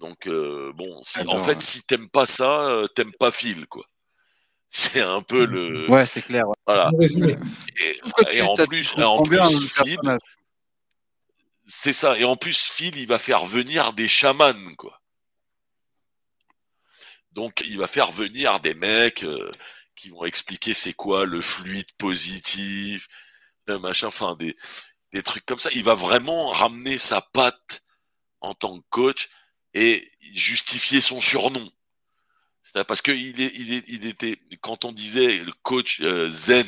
[0.00, 3.84] Donc euh, bon, si, en fait, si t'aimes pas ça, euh, t'aimes pas Phil, quoi.
[4.68, 5.88] C'est un peu le.
[5.88, 6.46] Ouais, c'est clair.
[6.66, 6.90] Voilà.
[8.32, 9.98] Et, en plus, en plus, Phil,
[11.64, 12.18] c'est ça.
[12.18, 15.00] Et en plus, Phil, il va faire venir des chamans, quoi.
[17.30, 19.48] Donc, il va faire venir des mecs euh,
[19.96, 23.08] qui vont expliquer c'est quoi le fluide positif,
[23.66, 24.56] le machin, enfin des,
[25.12, 25.70] des trucs comme ça.
[25.72, 27.82] Il va vraiment ramener sa patte
[28.40, 29.28] en tant que coach
[29.74, 31.68] et justifier son surnom.
[32.62, 36.28] C'est parce que il est, il est, il était, quand on disait le coach euh,
[36.28, 36.66] zen,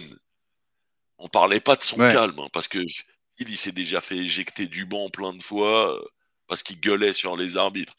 [1.18, 2.12] on parlait pas de son Ouais.
[2.12, 5.95] calme, hein, parce que il, il s'est déjà fait éjecter du banc plein de fois
[5.97, 6.05] euh,
[6.47, 7.95] parce qu'il gueulait sur les arbitres.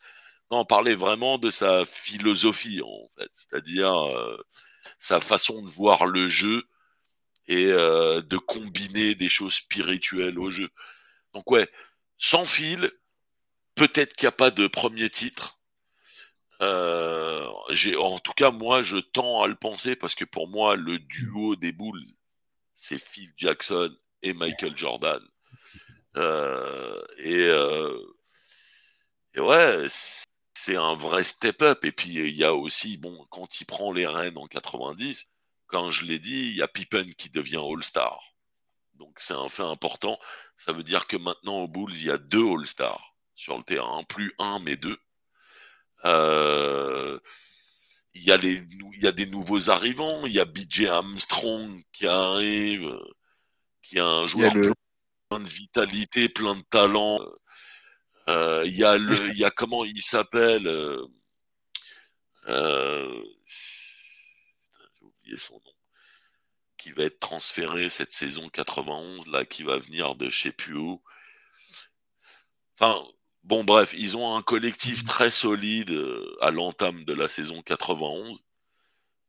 [0.51, 4.38] Non, on parlait vraiment de sa philosophie en fait, c'est-à-dire euh,
[4.97, 6.63] sa façon de voir le jeu
[7.47, 10.69] et euh, de combiner des choses spirituelles au jeu.
[11.33, 11.69] Donc ouais,
[12.17, 12.91] sans fil,
[13.75, 15.59] peut-être qu'il n'y a pas de premier titre.
[16.61, 17.45] Euh,
[17.99, 21.55] en tout cas, moi, je tends à le penser parce que pour moi, le duo
[21.55, 22.03] des boules,
[22.73, 25.21] c'est Phil Jackson et Michael Jordan.
[26.15, 27.47] Euh, et,
[29.35, 29.85] et ouais,
[30.58, 31.86] c'est un vrai step-up.
[31.86, 35.30] Et puis, il y a aussi, bon, quand il prend les rênes en 90,
[35.68, 38.20] quand je l'ai dit, il y a Pippen qui devient All-Star.
[38.95, 40.18] Donc, c'est un fait important.
[40.55, 44.03] Ça veut dire que maintenant, aux Bulls, il y a deux All-Stars sur le terrain.
[44.05, 44.97] Plus un, mais deux.
[46.05, 47.20] Euh,
[48.16, 50.26] il y a les, il y a des nouveaux arrivants.
[50.26, 52.91] Il y a BJ Armstrong qui arrive,
[53.84, 54.74] qui est un joueur le,
[55.30, 57.20] plein de vitalité, plein de talent.
[58.30, 61.05] Euh, il y a le, il y a comment il s'appelle euh,
[62.47, 63.23] euh,
[64.99, 65.73] J'ai oublié son nom.
[66.78, 71.01] Qui va être transféré cette saison 91 là, qui va venir de chez plus où.
[72.80, 73.03] Enfin,
[73.43, 75.91] bon bref, ils ont un collectif très solide
[76.41, 78.43] à l'entame de la saison 91.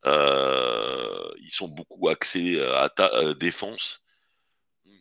[0.04, 2.90] Euh, ils sont beaucoup axés à,
[3.34, 4.04] défense.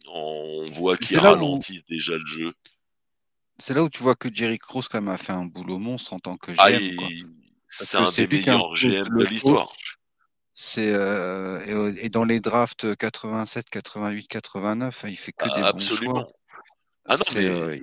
[0.08, 2.54] On voit qu'ils où- ralentissent déjà le jeu.
[3.60, 6.14] C'est là où tu vois que Jerry Cross quand même a fait un boulot monstre
[6.14, 6.60] en tant que GM.
[6.60, 7.30] Ah, il-
[7.70, 9.76] c'est un des meilleurs GM de l'histoire.
[10.53, 15.70] C'est euh, et, dans les drafts 87, 88, 89, il fait que des bons choix.
[15.70, 16.34] Absolument.
[17.05, 17.80] Ah non, mais euh,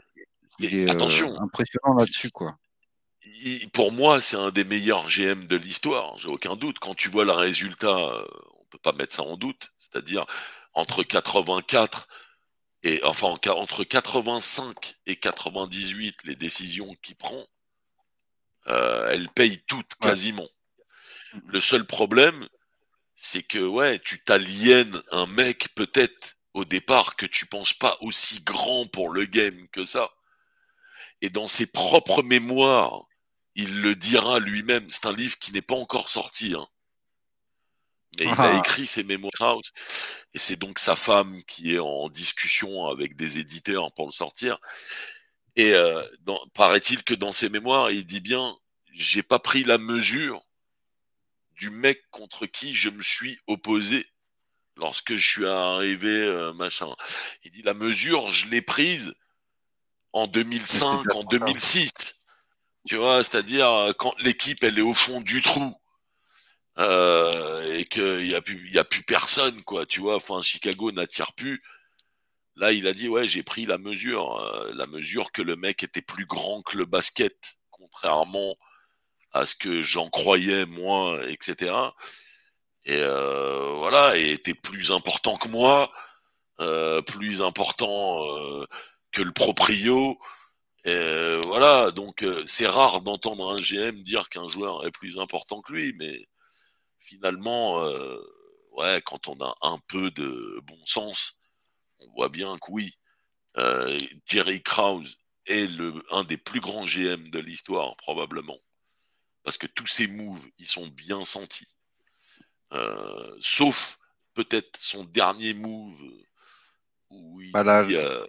[0.58, 2.58] il est euh, attention, impressionnant là-dessus quoi.
[3.22, 6.78] il- pour moi, c'est un des meilleurs GM de l'histoire, j'ai aucun doute.
[6.80, 7.96] Quand tu vois le résultat,
[8.58, 9.70] on peut pas mettre ça en doute.
[9.78, 10.26] C'est-à-dire
[10.72, 12.08] entre 84
[12.84, 17.46] et enfin entre 85 et 98, les décisions qu'il prend,
[18.68, 20.10] euh, elles payent toutes Ouais.
[20.10, 20.48] quasiment.
[21.46, 22.46] Le seul problème,
[23.16, 28.40] c'est que ouais, tu t'aliènes un mec peut-être au départ que tu penses pas aussi
[28.42, 30.10] grand pour le game que ça.
[31.22, 33.06] Et dans ses propres mémoires,
[33.54, 34.88] il le dira lui-même.
[34.90, 36.68] C'est un livre qui n'est pas encore sorti, hein.
[38.18, 38.58] Il a Ah.
[38.58, 39.58] écrit ses mémoires.
[40.34, 44.58] Et c'est donc sa femme qui est en discussion avec des éditeurs pour le sortir.
[45.56, 46.02] Et euh,
[46.54, 48.56] paraît-il que dans ses mémoires, il dit bien,
[48.92, 50.42] j'ai pas pris la mesure
[51.52, 54.06] du mec contre qui je me suis opposé
[54.76, 56.88] lorsque je suis arrivé, euh, machin.
[57.44, 59.14] Il dit la mesure, je l'ai prise
[60.12, 61.46] en 2005, déjà en trop tard.
[61.46, 62.22] 2006.
[62.88, 65.74] Tu vois, c'est-à-dire euh, quand l'équipe elle est au fond du trou
[66.78, 69.86] euh, et qu'il y a plus, y a plus personne, quoi.
[69.86, 71.62] Tu vois, enfin Chicago n'attire plus.
[72.56, 75.82] Là, il a dit ouais, j'ai pris la mesure, euh, la mesure que le mec
[75.82, 78.56] était plus grand que le basket, contrairement
[79.32, 81.72] à ce que j'en croyais moi, etc.
[82.86, 85.92] Et euh, voilà, et était plus important que moi,
[86.60, 88.66] euh, plus important euh,
[89.12, 90.18] que le proprio.
[90.84, 95.72] Et voilà, donc c'est rare d'entendre un GM dire qu'un joueur est plus important que
[95.72, 96.26] lui, mais
[97.04, 98.18] finalement, euh,
[98.72, 101.38] ouais, quand on a un peu de bon sens,
[101.98, 102.94] on voit bien que oui,
[103.58, 103.96] euh,
[104.26, 108.58] Jerry Krause est le, un des plus grands GM de l'histoire, probablement.
[109.42, 111.76] Parce que tous ses moves, ils sont bien sentis.
[112.72, 113.98] Euh, sauf
[114.32, 116.02] peut-être son dernier move
[117.10, 117.82] où il Bah, la,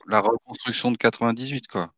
[0.08, 1.95] la reconstruction de 98 quoi.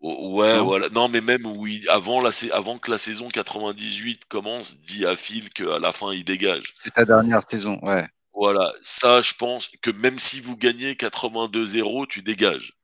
[0.00, 0.88] Ouais, Non voilà.
[0.90, 1.46] Non, mais même
[1.88, 6.24] avant, la, avant que la saison 98 commence, dit à Phil qu'à la fin, il
[6.24, 6.74] dégage.
[6.82, 8.06] C'est ta dernière saison, ouais.
[8.34, 12.74] Voilà, ça, je pense que même si vous gagnez 82-0, tu dégages.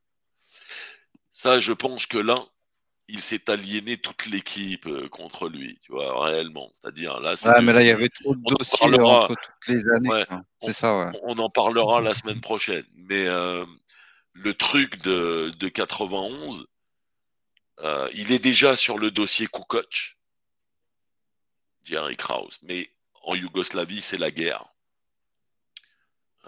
[1.30, 2.34] Ça, je pense que là,
[3.08, 6.70] il s'est aliéné toute l'équipe euh, contre lui, tu vois, réellement.
[6.74, 9.24] C'est-à-dire, là, c'est Ouais, mais là il y avait trop de on dossiers parlera.
[9.24, 10.08] entre toutes les années.
[10.08, 10.24] Ouais.
[10.62, 11.20] C'est ça, ouais.
[11.24, 12.84] On en parlera la semaine prochaine.
[13.10, 13.64] Mais euh,
[14.32, 16.66] le truc de, de 91,
[17.82, 20.18] euh, il est déjà sur le dossier Kukoc,
[21.84, 22.58] Jerry Krause.
[22.62, 22.90] Mais
[23.22, 24.64] en Yougoslavie, c'est la guerre.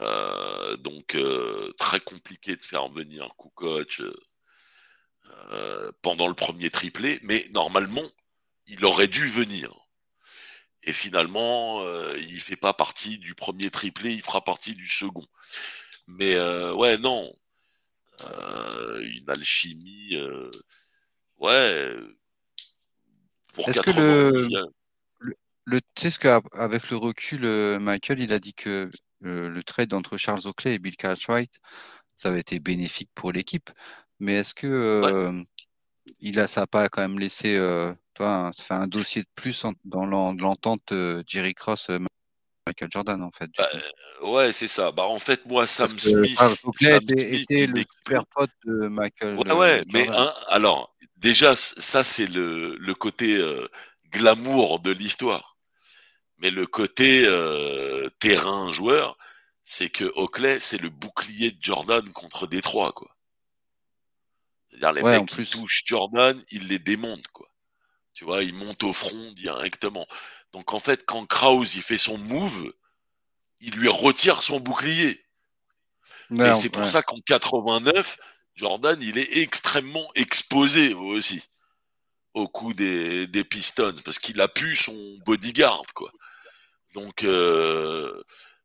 [0.00, 4.02] Euh, donc euh, très compliqué de faire venir Kukoc
[6.02, 8.08] pendant le premier triplé, mais normalement
[8.66, 9.74] il aurait dû venir.
[10.82, 11.82] Et finalement,
[12.16, 15.26] il fait pas partie du premier triplé, il fera partie du second.
[16.08, 16.38] Mais
[16.72, 17.34] ouais, non,
[19.00, 20.16] une alchimie,
[21.38, 21.96] ouais.
[23.58, 24.48] Est-ce que le,
[25.64, 27.46] le, tu sais ce qu'avec le recul,
[27.78, 31.54] Michael, il a dit que le, trade entre Charles Oakley et Bill Cartwright,
[32.16, 33.70] ça avait été bénéfique pour l'équipe.
[34.20, 35.42] Mais est-ce que euh,
[36.20, 39.64] il a, ça n'a pas quand même laissé euh, toi, un, un dossier de plus
[39.84, 41.90] dans l'entente euh, Jerry Cross
[42.66, 43.50] Michael Jordan en fait.
[43.58, 43.68] Bah,
[44.22, 44.90] ouais, c'est ça.
[44.90, 49.36] Bah en fait moi Sam Smith, Sam était, le super pote de Michael.
[49.36, 50.08] Ouais, ouais mais
[50.48, 50.93] alors
[51.24, 53.40] déjà ça c'est le, le côté
[54.14, 55.56] glamour de l'histoire.
[56.38, 59.16] Mais le côté euh, terrain joueur,
[59.62, 63.10] c'est que Oakley, c'est le bouclier de Jordan contre Détroit, quoi.
[64.68, 67.48] C'est-à-dire les mecs qui touchent Jordan, il les démonte, quoi.
[68.12, 70.06] Tu vois, il monte au front directement.
[70.52, 72.72] Donc en fait, quand Krause il fait son move,
[73.60, 75.24] il lui retire son bouclier.
[76.30, 78.18] et c'est pour ça qu'en 89,
[78.56, 81.42] Jordan, il est extrêmement exposé aussi
[82.34, 86.10] au coup des, des Pistons parce qu'il a pu son bodyguard quoi.
[86.94, 88.22] Donc, euh,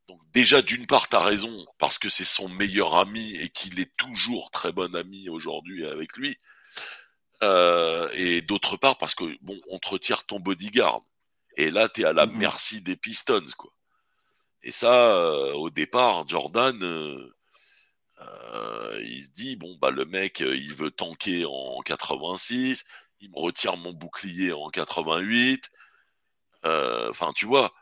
[0.08, 3.96] donc déjà d'une part t'as raison parce que c'est son meilleur ami et qu'il est
[3.96, 6.36] toujours très bon ami aujourd'hui avec lui.
[7.42, 11.00] Euh, et d'autre part parce que bon on te retire ton bodyguard
[11.56, 12.36] et là t'es à la mhm.
[12.36, 13.72] merci des Pistons quoi.
[14.62, 16.78] Et ça euh, au départ Jordan
[19.02, 22.84] il se dit bon bah le mec il veut tanker en 86
[23.20, 25.70] il me retire mon bouclier en 88.
[26.66, 27.72] Euh, enfin, tu vois.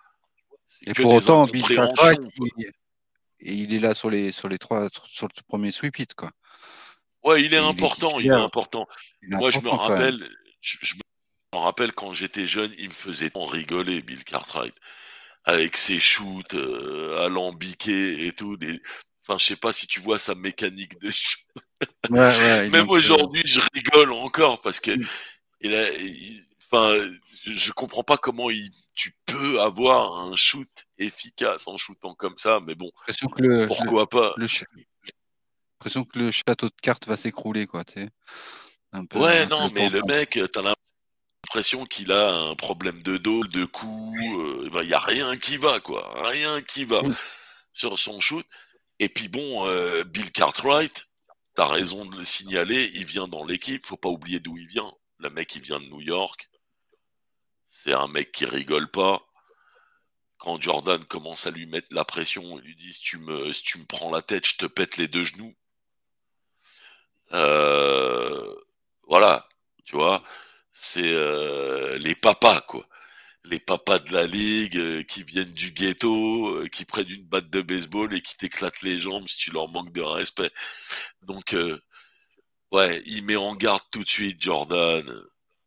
[0.82, 2.72] Et pour autant, Bill Cartwright, il,
[3.40, 6.30] il, est là sur les, sur les trois, sur le premier sweep it, quoi.
[7.24, 8.86] Ouais, il est important, il est important.
[9.22, 10.28] Moi, je me rappelle,
[10.60, 10.94] je,
[11.54, 14.74] me rappelle quand j'étais jeune, il me faisait tant rigoler, Bill Cartwright,
[15.44, 18.56] avec ses shoots euh, alambiqués et tout.
[18.56, 18.80] Des...
[19.28, 21.44] Enfin, je sais pas si tu vois sa mécanique de shoot.
[22.10, 24.92] Même aujourd'hui, je rigole encore parce que
[25.60, 25.84] il a,
[26.64, 26.94] enfin,
[27.44, 30.68] je, je, comprends pas comment il, tu peux avoir un shoot
[30.98, 34.34] efficace en shootant comme ça, mais bon, que le, pourquoi pas?
[34.38, 38.08] L'impression que le château de cartes va s'écrouler, quoi, tu sais.
[39.14, 40.62] ouais, non, mais le mec, t'as
[41.44, 45.36] l'impression qu'il a un problème de dos, de cou, euh, il ben, y a rien
[45.36, 47.02] qui va, quoi, rien qui va
[47.72, 48.46] sur son shoot.
[49.00, 51.08] Et puis bon, euh, Bill Cartwright,
[51.54, 54.90] t'as raison de le signaler, il vient dans l'équipe, faut pas oublier d'où il vient.
[55.18, 56.48] Le mec, il vient de New York.
[57.68, 59.22] C'est un mec qui rigole pas.
[60.38, 64.10] Quand Jordan commence à lui mettre la pression, il lui dit si tu me, prends
[64.10, 65.54] la tête, je te pète les deux genoux.
[67.32, 68.54] Euh,
[69.08, 69.48] voilà,
[69.84, 70.22] tu vois,
[70.72, 72.88] c'est euh, les papas, quoi
[73.50, 77.50] les papas de la ligue euh, qui viennent du ghetto, euh, qui prennent une batte
[77.50, 80.50] de baseball et qui t'éclatent les jambes si tu leur manques de respect.
[81.22, 81.78] Donc, euh,
[82.72, 85.04] ouais, il met en garde tout de suite Jordan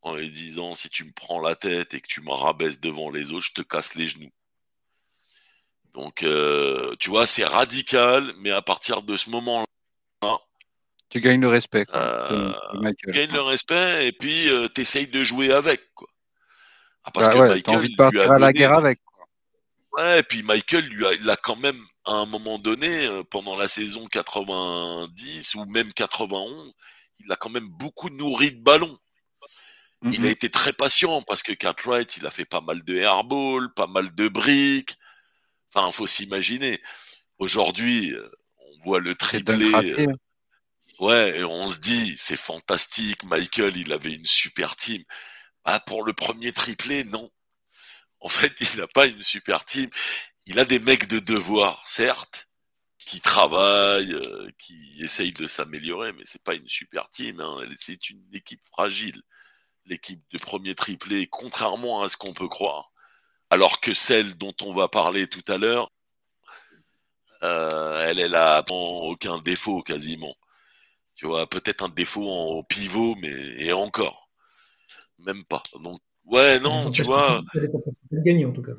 [0.02, 3.10] en lui disant si tu me prends la tête et que tu me rabaisses devant
[3.10, 4.32] les autres, je te casse les genoux.
[5.94, 6.26] Donc,
[7.00, 10.38] tu vois, c'est radical, mais à partir de ce moment-là,
[11.10, 11.86] tu gagnes le respect.
[11.86, 15.94] tu gagnes le respect et puis tu essayes de jouer avec.
[15.94, 16.08] Quoi.
[17.04, 19.00] Ah, parce bah que Michael envie de partir à la guerre avec.
[19.98, 23.24] Ouais, et puis Michael lui a, il a quand même à un moment donné, euh,
[23.24, 26.74] pendant la saison 90 ou même 91,
[27.20, 28.98] il a quand même beaucoup nourri de ballons.
[30.04, 33.72] Il a été très patient parce que Cartwright, il a fait pas mal de airball,
[33.76, 34.98] pas mal de briques.
[35.72, 36.82] Enfin, il faut s'imaginer.
[37.38, 39.72] Aujourd'hui, euh, on voit le triplé.
[39.76, 40.08] Euh,
[41.00, 43.24] ouais, et on se dit, c'est fantastique.
[43.26, 45.04] Michael, il avait une super team.
[45.66, 47.30] Ah, pour le premier triplé, non.
[48.20, 49.90] En fait, il n'a pas une super team.
[50.46, 52.50] Il a des mecs de devoir, certes,
[53.06, 57.40] qui travaillent, euh, qui essayent de s'améliorer, mais c'est pas une super team.
[57.42, 57.64] Hein.
[57.78, 59.22] C'est une équipe fragile,
[59.86, 62.92] l'équipe de premier triplé, contrairement à ce qu'on peut croire.
[63.50, 65.92] Alors que celle dont on va parler tout à l'heure,
[67.44, 70.34] euh, elle, est là aucun défaut quasiment.
[71.16, 73.32] Tu vois, peut-être un défaut en pivot, mais
[73.64, 74.31] et encore
[75.22, 75.64] même pas.
[75.82, 77.42] Donc, ouais, non, tu vois.
[78.12, 78.74] gagner en tout cas.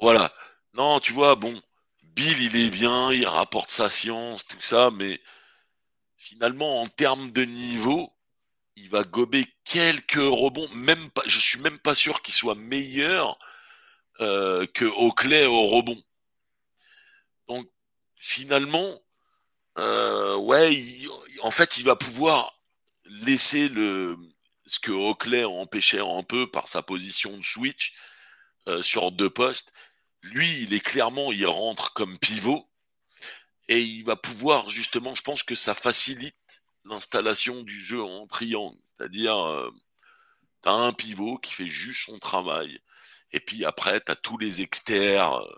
[0.00, 0.32] Voilà.
[0.74, 1.54] Non, tu vois, bon,
[2.02, 5.20] Bill, il est bien, il rapporte sa science, tout ça, mais
[6.16, 8.12] finalement, en termes de niveau,
[8.76, 10.68] il va gober quelques rebonds.
[10.74, 13.38] Même pas, je suis même pas sûr qu'il soit meilleur
[14.18, 16.02] que Oakley au rebond.
[17.48, 17.66] Donc
[18.18, 19.00] finalement,
[19.76, 20.78] ouais,
[21.42, 22.60] en fait, il va pouvoir
[23.04, 24.16] laisser le
[24.66, 27.94] ce que Oakley empêchait un peu par sa position de switch
[28.82, 29.72] sur deux postes.
[30.22, 32.68] Lui, il est clairement, il rentre comme pivot
[33.68, 38.78] et il va pouvoir justement, je pense que ça facilite l'installation du jeu en triangle.
[38.96, 39.70] C'est-à-dire, euh,
[40.62, 42.80] tu as un pivot qui fait juste son travail.
[43.32, 45.54] Et puis après, tu as tous les externes euh,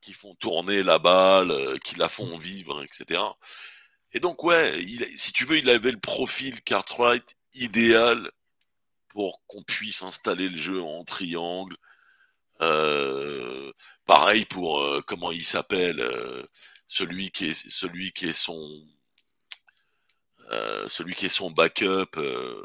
[0.00, 3.20] qui font tourner la balle, euh, qui la font vivre, etc.
[4.12, 4.80] Et donc, ouais,
[5.16, 8.30] si tu veux, il avait le profil Cartwright idéal
[9.10, 11.76] pour qu'on puisse installer le jeu en triangle.
[14.06, 16.02] pareil pour comment il s'appelle
[16.88, 18.84] celui qui est celui qui est son
[20.52, 22.64] euh, celui qui est son backup euh,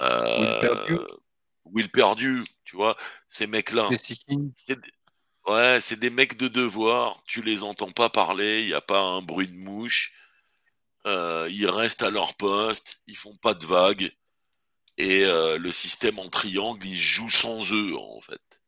[0.00, 1.06] euh,
[1.64, 2.44] Will, perdu.
[2.64, 2.96] tu vois,
[3.28, 3.88] ces mecs-là.
[4.56, 4.78] C'est
[5.46, 9.00] ouais, c'est des mecs de devoir, tu les entends pas parler, il n'y a pas
[9.00, 10.12] un bruit de mouche.
[11.06, 14.10] ils restent à leur poste, ils font pas de vagues.
[14.98, 18.62] Et le système en triangle, il joue sans eux, en fait.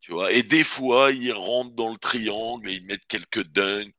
[0.00, 3.94] Tu vois, et des fois, ils rentrent dans le triangle et ils mettent quelques dunks,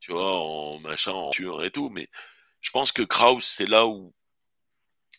[0.00, 1.88] tu vois, en machin, en tueur et tout.
[1.90, 2.08] Mais
[2.60, 4.12] je pense que Kraus, c'est là où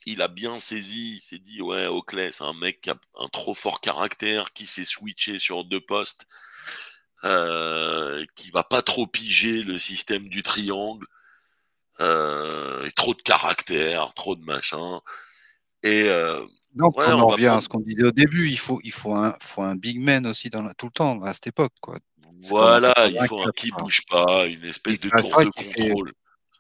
[0.06, 3.30] il a bien saisi, il s'est dit, ouais, Oakley, c'est un mec qui a un
[3.30, 6.28] trop fort caractère, qui s'est switché sur deux postes,
[7.24, 11.08] euh, qui va pas trop piger le système du triangle,
[12.00, 15.02] euh, trop de caractère, trop de machin.
[15.84, 18.92] Et euh, donc, on, en revient à ce qu'on disait au début, il faut, il
[18.92, 21.74] faut, un, faut un big man aussi dans tout le temps, à cette époque.
[21.82, 22.00] Quoi.
[22.42, 26.12] Voilà, il faut un qui bouge pas, une espèce de tour de contrôle.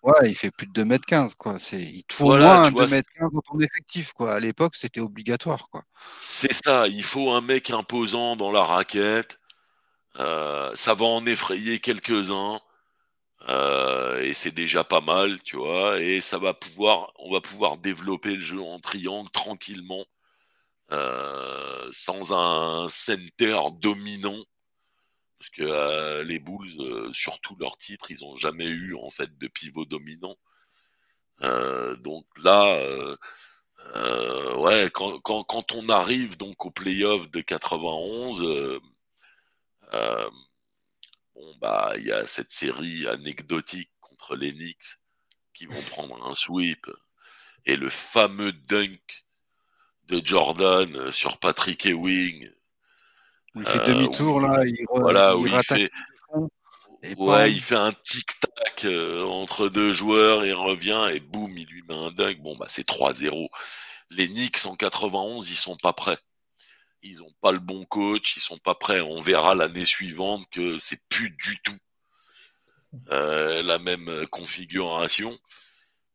[0.03, 1.57] Ouais, il fait plus de 2m15, quoi.
[1.60, 4.34] C'est, il te faut moins 2m15 dans ton effectif, quoi.
[4.34, 5.84] À l'époque, c'était obligatoire, quoi.
[6.19, 9.39] C'est ça, il faut un mec imposant dans la raquette.
[10.19, 12.60] Euh, ça va en effrayer quelques-uns.
[13.49, 15.99] Euh, et c'est déjà pas mal, tu vois.
[15.99, 20.06] Et ça va pouvoir, on va pouvoir développer le jeu en triangle tranquillement,
[20.91, 24.44] euh, sans un center dominant,
[25.40, 29.38] parce que euh, les Bulls, sur tous leurs titres, ils ont jamais eu en fait
[29.38, 30.36] de pivot dominant.
[31.99, 32.78] donc là,
[34.57, 38.41] ouais, quand, quand, quand, on arrive donc au playoff de 91
[41.35, 44.97] Bon, bah, il y a cette série anecdotique contre les Knicks
[45.53, 46.85] qui vont prendre un sweep
[47.65, 49.26] et le fameux dunk
[50.07, 52.49] de Jordan sur Patrick Ewing.
[53.55, 55.91] Il fait demi-tour là, il, voilà, il, fait,
[57.18, 61.84] ouais, il fait un tic-tac euh, entre deux joueurs, il revient et boum, il lui
[61.88, 62.41] met un dunk.
[62.41, 63.47] Bon, bah, c'est 3-0.
[64.10, 66.18] Les Knicks en 91, ils sont pas prêts
[67.03, 69.01] ils n'ont pas le bon coach, ils sont pas prêts.
[69.01, 71.77] On verra l'année suivante que c'est plus du tout
[73.11, 75.38] euh, la même configuration.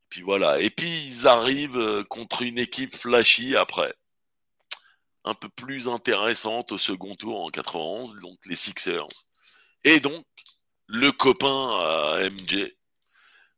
[0.09, 0.61] Puis voilà.
[0.61, 3.95] Et puis ils arrivent euh, contre une équipe flashy après,
[5.25, 9.07] un peu plus intéressante au second tour en 91, donc les Sixers.
[9.85, 10.25] Et donc
[10.87, 12.73] le copain à MJ,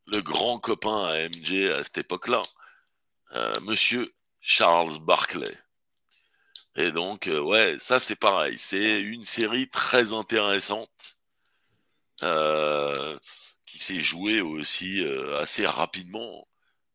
[0.06, 2.42] le grand copain à MJ à cette époque-là,
[3.36, 5.56] euh, Monsieur Charles Barclay.
[6.76, 8.56] Et donc, euh, ouais, ça c'est pareil.
[8.58, 11.18] C'est une série très intéressante
[12.22, 13.18] euh,
[13.66, 16.46] qui s'est jouée aussi euh, assez rapidement.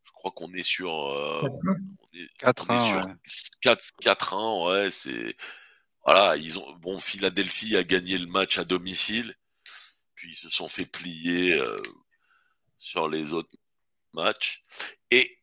[0.04, 0.88] Je crois qu'on est sur
[2.40, 3.16] 4-1.
[4.02, 5.36] 4-1, ouais, c'est
[6.04, 9.36] voilà, ils ont bon Philadelphie a gagné le match à domicile,
[10.14, 11.60] puis ils se sont fait plier
[12.78, 13.56] sur les autres
[14.12, 14.62] matchs
[15.10, 15.35] et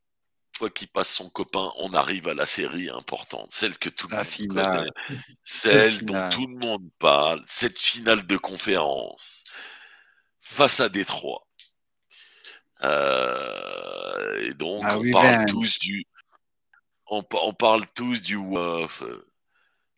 [0.64, 4.16] fois qu'il passe son copain, on arrive à la série importante, celle que tout le
[4.16, 4.90] monde connaît,
[5.44, 9.44] celle dont tout le monde parle, cette finale de conférence
[10.40, 11.46] face à Détroit.
[12.84, 16.06] Euh, et donc, ah on parle tous du,
[17.08, 19.04] on, parle tous du WOF.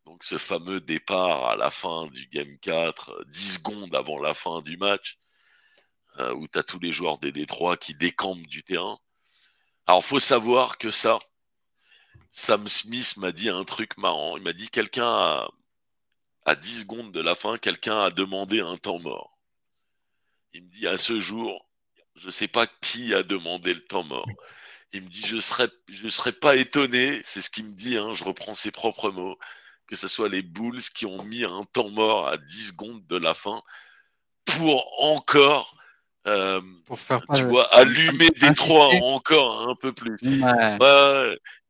[0.05, 4.61] Donc, ce fameux départ à la fin du Game 4, 10 secondes avant la fin
[4.61, 5.19] du match,
[6.17, 8.97] euh, où tu as tous les joueurs des Détroit qui décampent du terrain.
[9.87, 11.19] Alors, faut savoir que ça,
[12.31, 14.35] Sam Smith m'a dit un truc marrant.
[14.37, 15.47] Il m'a dit quelqu'un a,
[16.45, 19.37] à 10 secondes de la fin, quelqu'un a demandé un temps mort.
[20.53, 21.69] Il me dit à ce jour,
[22.15, 24.27] je ne sais pas qui a demandé le temps mort.
[24.93, 28.13] Il me dit je serais je serais pas étonné, c'est ce qu'il me dit, hein,
[28.13, 29.37] je reprends ses propres mots,
[29.87, 33.17] que ce soit les Bulls qui ont mis un temps mort à 10 secondes de
[33.17, 33.61] la fin
[34.45, 35.75] pour encore
[36.27, 40.17] euh, pour faire tu vois, allumer Détroit encore un peu plus.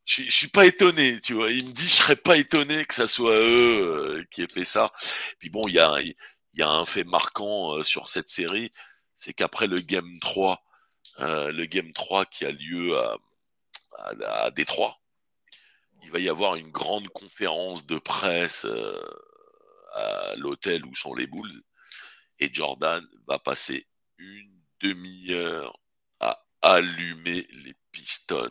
[0.05, 1.51] je, je suis pas étonné, tu vois.
[1.51, 4.65] Il me dit, je serais pas étonné que ça soit eux euh, qui aient fait
[4.65, 4.89] ça.
[5.39, 6.15] Puis bon, il y a, il
[6.53, 8.71] y a un fait marquant euh, sur cette série,
[9.15, 10.63] c'est qu'après le Game 3,
[11.19, 13.17] euh, le Game 3 qui a lieu à,
[13.97, 14.99] à, à, Détroit,
[16.03, 18.67] il va y avoir une grande conférence de presse
[19.95, 21.61] à l'hôtel où sont les Bulls.
[22.39, 23.87] Et Jordan va passer
[24.17, 25.79] une demi-heure
[26.19, 28.49] à allumer les Pistons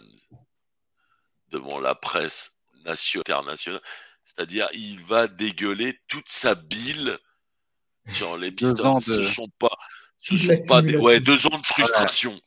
[1.49, 3.82] devant la presse nationale, internationale.
[4.24, 7.19] C'est-à-dire, il va dégueuler toute sa bile
[8.09, 8.97] sur les Pistons.
[8.97, 9.01] De...
[9.01, 9.77] Ce sont pas,
[10.19, 12.41] ce sont pas des, ouais, deux ans de frustration.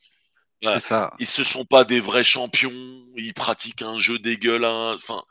[0.63, 0.79] Ouais.
[0.79, 1.13] Ça.
[1.19, 2.71] Ils se sont pas des vrais champions.
[3.15, 4.93] Ils pratiquent un jeu dégueulant.
[4.95, 5.21] Enfin,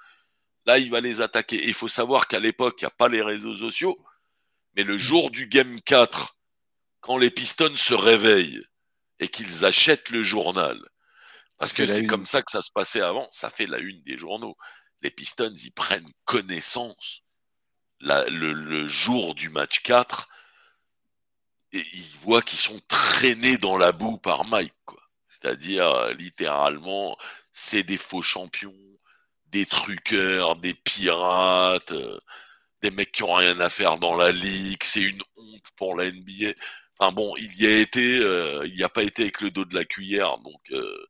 [0.67, 1.61] là, il va les attaquer.
[1.67, 3.99] Il faut savoir qu'à l'époque, il n'y a pas les réseaux sociaux.
[4.77, 6.36] Mais le jour du Game 4,
[7.07, 8.65] quand les Pistons se réveillent
[9.21, 10.77] et qu'ils achètent le journal,
[11.57, 14.19] parce que c'est comme ça que ça se passait avant, ça fait la une des
[14.19, 14.57] journaux.
[15.03, 17.23] Les Pistons, ils prennent connaissance
[18.01, 20.29] la, le, le, jour du match 4
[21.73, 24.75] et ils voient qu'ils sont traînés dans la boue par Mike.
[25.29, 27.17] C'est-à-dire, euh, littéralement,
[27.53, 28.75] c'est des faux champions,
[29.47, 32.19] des truqueurs, des pirates, euh,
[32.83, 36.11] des mecs qui ont rien à faire dans la ligue, c'est une honte pour la
[36.11, 36.53] NBA.
[36.99, 39.65] Enfin bon, il y a été, euh, il n'y a pas été avec le dos
[39.65, 41.07] de la cuillère, donc euh,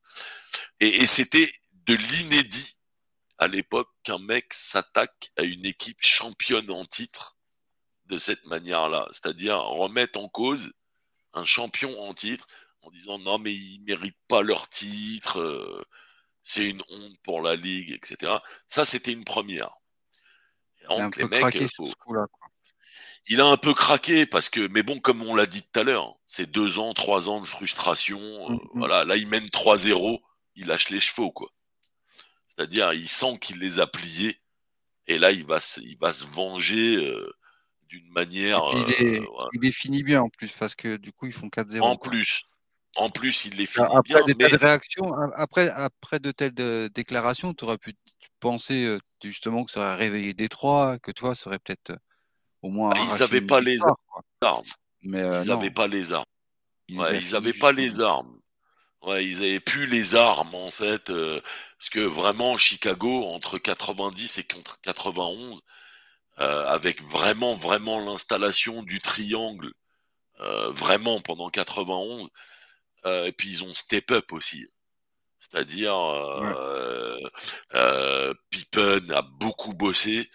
[0.81, 1.53] et, et c'était
[1.87, 2.79] de l'inédit
[3.39, 7.37] à l'époque qu'un mec s'attaque à une équipe championne en titre
[8.07, 10.73] de cette manière-là, c'est-à-dire remettre en cause
[11.35, 12.47] un champion en titre
[12.83, 15.85] en disant non mais ils méritent pas leur titre, euh,
[16.43, 18.33] c'est une honte pour la ligue, etc.
[18.67, 19.71] Ça c'était une première.
[20.89, 21.89] Donc, les mecs, faut...
[22.09, 22.27] -là,
[23.29, 25.83] il a un peu craqué parce que, mais bon, comme on l'a dit tout à
[25.83, 28.21] l'heure, c'est deux ans, trois ans de frustration.
[28.21, 28.69] Mm -hmm.
[28.75, 30.21] Voilà, là, il mène 3-0,
[30.55, 31.51] il lâche les chevaux, quoi.
[32.49, 34.41] C'est-à-dire, il sent qu'il les a pliés,
[35.09, 37.31] et là, il va se, il va se venger euh,
[37.89, 38.63] d'une manière.
[38.75, 41.49] il, est, euh, il les finit bien en plus, parce que du coup, ils font
[41.49, 41.81] 4-0.
[41.81, 42.11] En quoi.
[42.11, 42.43] plus.
[42.97, 44.25] En plus, il les finit après bien.
[44.25, 44.47] Des mais...
[44.47, 47.93] réactions, après, après de telles de déclarations, tu aurais pu
[48.41, 51.99] penser euh, justement que ça aurait réveillé Détroit, que toi, ça aurait peut-être
[52.63, 52.93] au moins.
[52.95, 53.79] Ils n'avaient pas les
[54.43, 54.63] armes.
[55.03, 56.25] Mais euh, ils n'avaient pas les armes.
[56.89, 58.41] Ils ouais, n'avaient pas les armes.
[59.03, 61.41] Ouais, ils avaient plus les armes en fait, euh,
[61.79, 64.45] parce que vraiment Chicago entre 90 et
[64.83, 65.63] 91,
[66.39, 69.73] euh, avec vraiment vraiment l'installation du triangle,
[70.41, 72.29] euh, vraiment pendant 91,
[73.07, 74.67] euh, et puis ils ont step up aussi.
[75.41, 75.95] C'est-à-dire,
[77.73, 78.35] ouais.
[78.51, 80.29] Pippen a beaucoup bossé,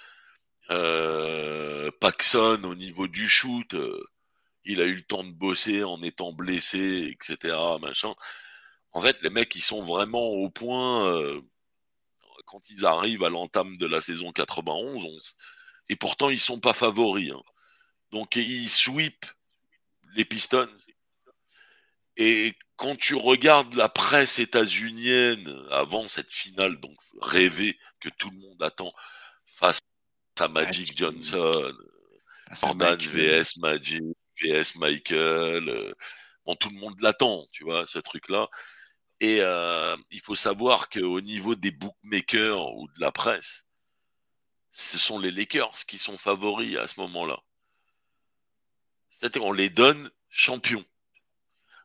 [0.72, 4.04] euh, Paxson, au niveau du shoot, euh,
[4.66, 7.56] il a eu le temps de bosser en étant blessé, etc.
[7.82, 8.14] Machin.
[8.94, 11.42] En fait, les mecs, ils sont vraiment au point euh,
[12.46, 15.18] quand ils arrivent à l'entame de la saison 91, on,
[15.90, 17.32] et pourtant ils sont pas favoris.
[17.32, 17.42] Hein.
[18.12, 19.26] Donc ils sweep
[20.16, 20.68] les Pistons.
[22.18, 28.38] Et quand tu regardes la presse états-unienne avant cette finale, donc rêvée que tout le
[28.38, 28.92] monde attend
[30.42, 31.74] à Magic Johnson,
[32.60, 34.04] Jordan VS Magic,
[34.42, 35.70] VS Michael.
[35.70, 35.94] Euh,
[36.46, 38.50] bon, tout le monde l'attend, tu vois, ce truc-là.
[39.20, 43.68] Et euh, il faut savoir qu'au niveau des bookmakers ou de la presse,
[44.72, 47.40] ce sont les Lakers qui sont favoris à ce moment-là.
[49.10, 50.84] C'est-à-dire qu'on les donne champions.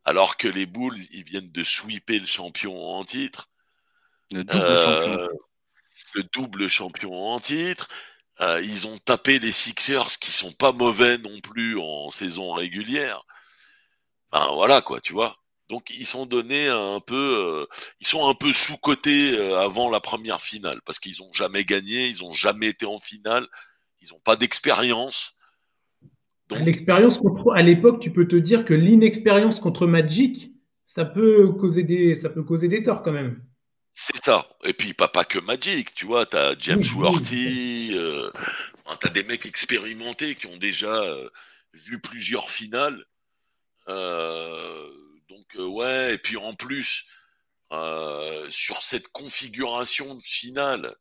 [0.04, 3.50] Alors que les Bulls, ils viennent de sweeper le champion en titre.
[4.30, 5.38] Le double euh, champion.
[6.14, 7.88] Le double champion en titre.
[8.40, 13.24] Euh, ils ont tapé les Sixers qui sont pas mauvais non plus en saison régulière.
[14.32, 15.36] Ben voilà quoi, tu vois.
[15.68, 17.66] Donc ils sont donnés un peu, euh,
[18.00, 21.64] ils sont un peu sous cotés euh, avant la première finale parce qu'ils ont jamais
[21.64, 23.46] gagné, ils ont jamais été en finale,
[24.00, 25.36] ils ont pas d'expérience.
[26.64, 30.52] L'expérience contre, à l'époque, tu peux te dire que l'inexpérience contre Magic,
[30.84, 33.42] ça peut causer des, ça peut causer des torts quand même.
[33.98, 34.46] C'est ça.
[34.64, 37.98] Et puis, pas, pas que Magic, tu vois, tu as James oui, Worthy, oui.
[37.98, 38.30] euh,
[39.00, 41.30] tu as des mecs expérimentés qui ont déjà euh,
[41.72, 43.02] vu plusieurs finales.
[43.88, 44.90] Euh,
[45.30, 47.06] donc, ouais, et puis en plus,
[48.50, 50.94] sur cette configuration finale,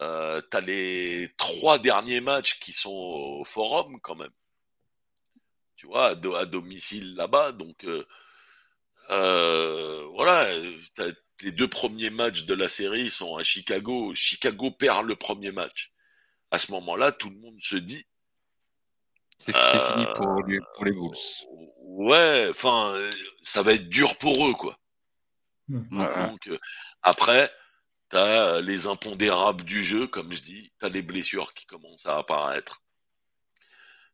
[0.00, 4.32] euh, tu as les trois derniers matchs qui sont au forum quand même.
[5.74, 7.50] Tu vois, à, do à domicile là-bas.
[7.50, 7.84] Donc,
[9.08, 10.46] voilà,
[11.42, 14.14] les deux premiers matchs de la série sont à Chicago.
[14.14, 15.92] Chicago perd le premier match.
[16.50, 18.04] À ce moment-là, tout le monde se dit.
[19.38, 21.16] C'est euh, fini pour les, pour les Bulls.
[21.80, 22.94] Ouais, enfin,
[23.40, 24.78] ça va être dur pour eux, quoi.
[25.68, 26.58] Donc, euh,
[27.02, 27.50] après,
[28.12, 30.70] T'as les impondérables du jeu, comme je dis.
[30.78, 32.82] T'as les blessures qui commencent à apparaître.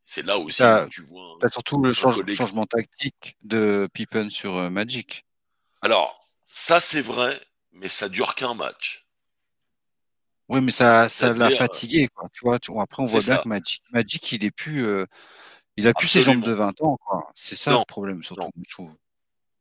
[0.05, 1.37] C'est là aussi où tu vois.
[1.41, 5.27] T'as surtout le changement tactique de Pippen sur euh, Magic.
[5.83, 7.41] Alors, ça c'est vrai,
[7.73, 9.07] mais ça dure qu'un match.
[10.49, 12.29] Oui, mais ça, ça l'a fatigué, quoi.
[12.33, 15.05] Tu vois, après, on voit bien que Magic, Magic, il est plus, euh,
[15.77, 17.31] il a plus ses jambes de 20 ans, quoi.
[17.35, 18.95] C'est ça le problème, surtout, je trouve.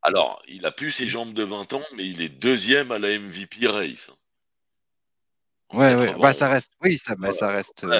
[0.02, 3.10] Alors, il a plus ses jambes de 20 ans, mais il est deuxième à la
[3.20, 4.10] MVP race.
[5.74, 7.84] Ouais, ouais, bah, ça reste, oui, ça, bah, ça reste.
[7.84, 8.00] Euh,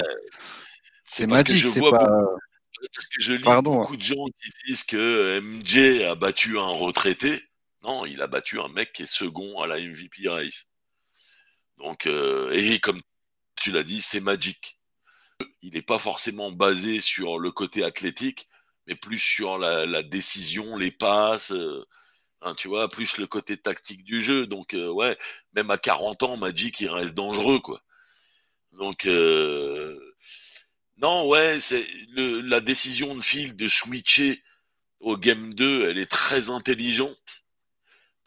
[1.04, 1.90] c'est Magic, c'est pas.
[1.98, 7.42] parce que je lis beaucoup de gens qui disent que MJ a battu un retraité.
[7.82, 10.68] Non, il a battu un mec qui est second à la MVP race.
[11.78, 13.00] Donc, euh, et comme
[13.60, 14.78] tu l'as dit, c'est Magic.
[15.62, 18.48] Il n'est pas forcément basé sur le côté athlétique,
[18.86, 21.84] mais plus sur la, décision, les passes, euh,
[22.42, 24.46] hein, tu vois, plus le côté tactique du jeu.
[24.46, 25.16] Donc, euh, ouais,
[25.54, 27.80] même à 40 ans, Magic, il reste dangereux, quoi.
[28.72, 29.06] Donc,
[30.98, 31.86] non, ouais, c'est
[32.16, 34.42] la décision de Phil de switcher
[35.00, 37.37] au game 2, elle est très intelligente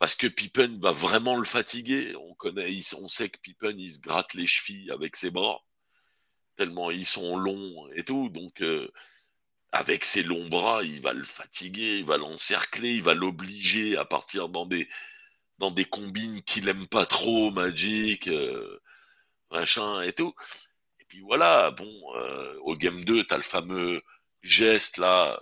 [0.01, 2.15] parce que Pippen va vraiment le fatiguer.
[2.15, 2.67] On connaît,
[2.97, 5.61] on sait que Pippen il se gratte les chevilles avec ses bras
[6.55, 8.29] tellement ils sont longs et tout.
[8.29, 8.89] Donc euh,
[9.71, 14.05] avec ses longs bras, il va le fatiguer, il va l'encercler, il va l'obliger à
[14.05, 14.89] partir dans des
[15.59, 18.79] dans des combines qu'il aime pas trop, Magic, euh,
[19.51, 20.33] machin et tout.
[20.99, 24.01] Et puis voilà, bon, euh, au game 2, tu as le fameux
[24.41, 25.39] geste là,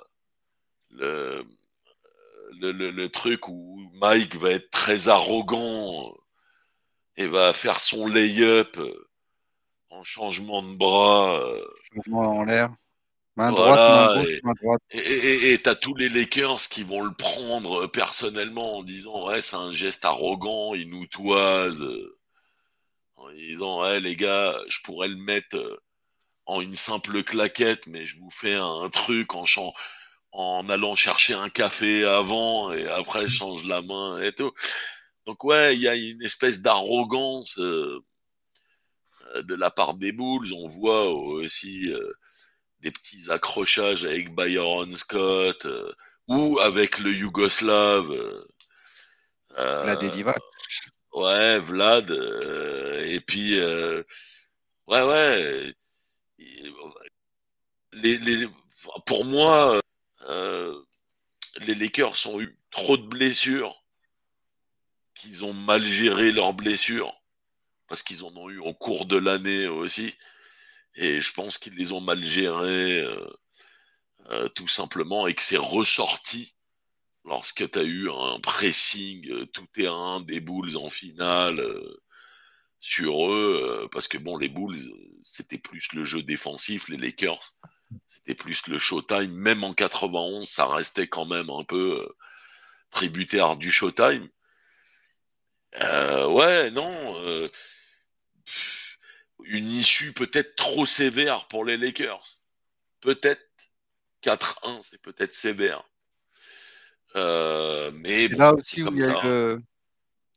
[0.91, 1.45] le,
[2.61, 6.13] le, truc où Mike va être très arrogant
[7.17, 8.77] et va faire son lay-up
[9.89, 11.39] en changement de bras.
[11.39, 11.65] Euh,
[11.95, 12.69] changement en l'air.
[13.35, 14.81] Main droite, main gauche, main droite.
[14.91, 19.71] Et t'as tous les Lakers qui vont le prendre personnellement en disant ouais c'est un
[19.71, 21.85] geste arrogant, il nous toise.
[23.15, 25.77] En disant ouais les gars, je pourrais le mettre euh,
[26.49, 29.71] en une simple claquette, mais je vous fais un, truc en chant
[30.31, 34.51] en allant chercher un café avant et après je change la main et tout.
[35.25, 37.99] Donc ouais, il y a une espèce d'arrogance euh,
[39.43, 40.53] de la part des Bulls.
[40.53, 42.13] On voit aussi euh,
[42.79, 45.91] des petits accrochages avec Byron Scott euh,
[46.27, 48.15] ou avec le Yougoslave.
[49.55, 50.37] Vlad Edivac.
[51.13, 52.09] Ouais, Vlad.
[52.11, 55.73] et puis, ouais, ouais.
[57.93, 58.47] Les, les,
[59.05, 59.79] pour moi, euh,
[61.61, 63.75] les Lakers ont eu trop de blessures,
[65.15, 67.13] qu'ils ont mal géré leurs blessures,
[67.87, 70.15] parce qu'ils en ont eu au cours de l'année aussi.
[70.95, 73.29] Et je pense qu'ils les ont mal gérées euh,
[74.31, 76.55] euh, tout simplement et que c'est ressorti
[77.25, 81.61] lorsque tu as eu un pressing tout terrain des Bulls en finale
[82.79, 84.79] sur eux, parce que bon, les Bulls,
[85.21, 87.55] c'était plus le jeu défensif, les Lakers,
[88.07, 89.31] c'était plus le Showtime.
[89.33, 92.15] Même en 91, ça restait quand même un peu euh,
[92.91, 94.27] tributaire du Showtime.
[95.81, 97.15] Euh, ouais, non.
[97.25, 97.49] Euh,
[99.45, 102.41] une issue peut-être trop sévère pour les Lakers.
[103.01, 103.41] Peut-être
[104.23, 105.83] 4-1, c'est peut-être sévère.
[107.15, 109.57] mais là aussi où il y a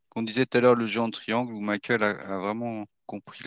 [0.08, 3.42] qu'on disait tout à l'heure le jeu en triangle où Michael a, vraiment compris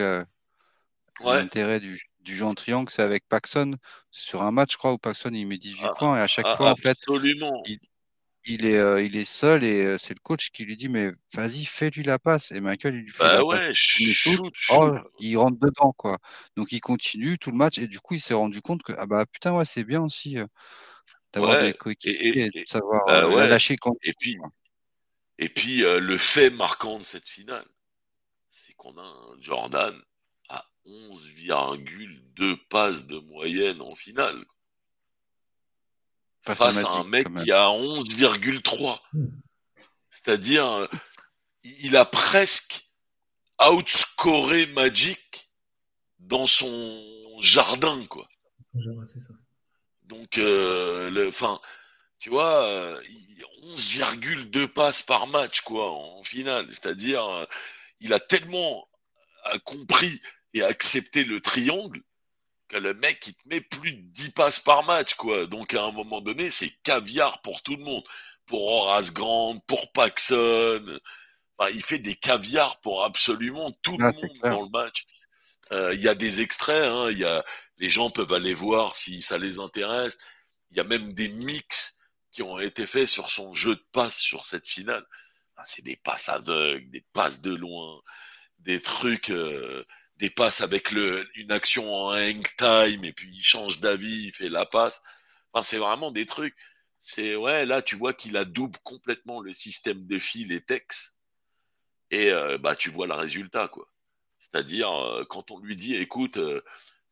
[1.22, 3.78] l'intérêt du, du jeu en triangle, c'est avec Paxson
[4.12, 6.48] sur un match, je crois, où Paxson il met 18 ah, points et à chaque
[6.50, 6.98] ah, fois, en fait,
[8.48, 11.12] il, est, euh, il est seul et euh, c'est le coach qui lui dit Mais
[11.34, 12.52] vas-y, fais-lui la passe.
[12.52, 13.74] Et Michael, il lui fait bah ouais,
[14.72, 16.18] oh, il rentre dedans, quoi.
[16.58, 19.06] Donc il continue tout le match et du coup, il s'est rendu compte que ah
[19.06, 20.46] bah putain, ouais, c'est bien aussi euh,
[21.32, 23.96] d'avoir des coéquipiers et, de savoir bah lâcher quand.
[24.04, 24.38] Et puis,
[25.38, 27.66] et puis le fait marquant de cette finale,
[28.50, 29.96] c'est qu'on a un Jordan
[30.88, 34.44] 11,2 passes de moyenne en finale.
[36.44, 39.00] face à un mec qui a 11,3.
[39.14, 39.28] Hmm.
[40.12, 40.88] C'est-à-dire,
[41.64, 42.90] il a presque
[43.60, 45.50] outscoré Magic
[46.20, 48.28] dans son jardin, quoi.
[50.04, 51.60] Donc, euh, le, fin,
[52.20, 53.00] tu vois,
[53.64, 56.68] 11,2 passes par match, quoi, en finale.
[56.70, 57.46] C'est-à-dire, euh,
[58.02, 58.88] il a tellement
[59.54, 60.22] euh, compris
[60.56, 62.02] et accepter le triangle
[62.70, 65.46] que le mec, il te met plus de 10 passes par match, quoi.
[65.46, 68.04] Donc, à un moment donné, c'est caviar pour tout le monde.
[68.48, 71.00] Pour Horace Grant, pour Paxson.
[71.74, 75.06] il fait des caviars pour absolument tout le ah, monde dans le match.
[75.72, 77.44] Euh, il y a des extraits, hein, y a,
[77.78, 80.18] les gens peuvent aller voir si ça les intéresse.
[80.72, 81.98] Il y a même des mix
[82.32, 85.06] qui ont été faits sur son jeu de passes sur cette finale.
[85.58, 88.02] Ah, c'est des passes aveugles, des passes de loin,
[88.60, 89.32] des trucs,
[90.18, 94.34] des passes avec le, une action en hang time et puis il change d'avis, il
[94.34, 95.02] fait la passe.
[95.52, 96.56] Enfin, c'est vraiment des trucs.
[97.00, 101.18] C'est ouais, là tu vois qu'il a double complètement le système de fil et texte
[102.12, 102.32] et
[102.62, 103.88] bah tu vois le résultat quoi.
[104.40, 104.90] C'est-à-dire
[105.30, 106.40] quand on lui dit écoute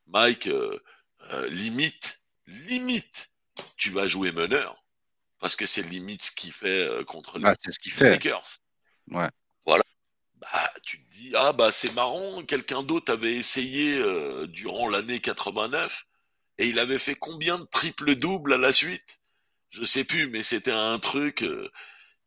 [0.07, 0.49] Mike
[1.49, 3.31] limite limite
[3.77, 4.83] tu vas jouer meneur
[5.39, 8.11] parce que c'est limite ce qu'il fait contre les, ce fait.
[8.11, 8.59] Lakers.
[9.09, 9.29] Ouais.
[10.53, 15.19] Bah, tu te dis, ah bah c'est marrant, quelqu'un d'autre avait essayé euh, durant l'année
[15.19, 16.05] 89
[16.59, 19.19] et il avait fait combien de triple double à la suite?
[19.71, 21.41] Je sais plus, mais c'était un truc.
[21.41, 21.67] Euh,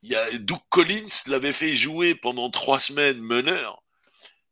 [0.02, 3.80] il y a Doug Collins l'avait fait jouer pendant trois semaines meneur.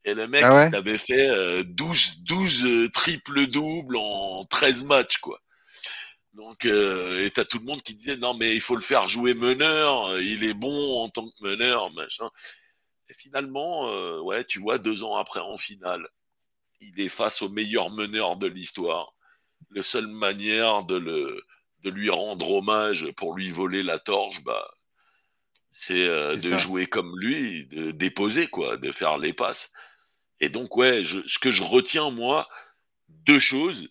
[0.04, 5.40] Et le mec, ah il avait fait 12, 12 triple double en 13 matchs, quoi.
[6.34, 9.08] Donc, euh, et t'as tout le monde qui disait non, mais il faut le faire
[9.08, 12.28] jouer meneur, il est bon en tant que meneur, machin.
[13.08, 16.08] Et finalement, euh, ouais, tu vois, deux ans après en finale,
[16.80, 19.14] il est face au meilleur meneur de l'histoire.
[19.70, 21.42] La seule manière de, le,
[21.80, 24.70] de lui rendre hommage pour lui voler la torche, bah,
[25.70, 29.72] c'est euh, de jouer comme lui, de déposer, quoi, de faire les passes.
[30.40, 32.48] Et donc, ouais, je, ce que je retiens, moi,
[33.08, 33.88] deux choses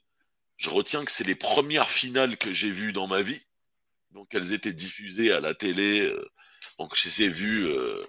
[0.63, 3.41] je retiens que c'est les premières finales que j'ai vues dans ma vie.
[4.11, 6.01] Donc elles étaient diffusées à la télé.
[6.01, 6.25] Euh,
[6.79, 8.01] donc je les ai vues euh,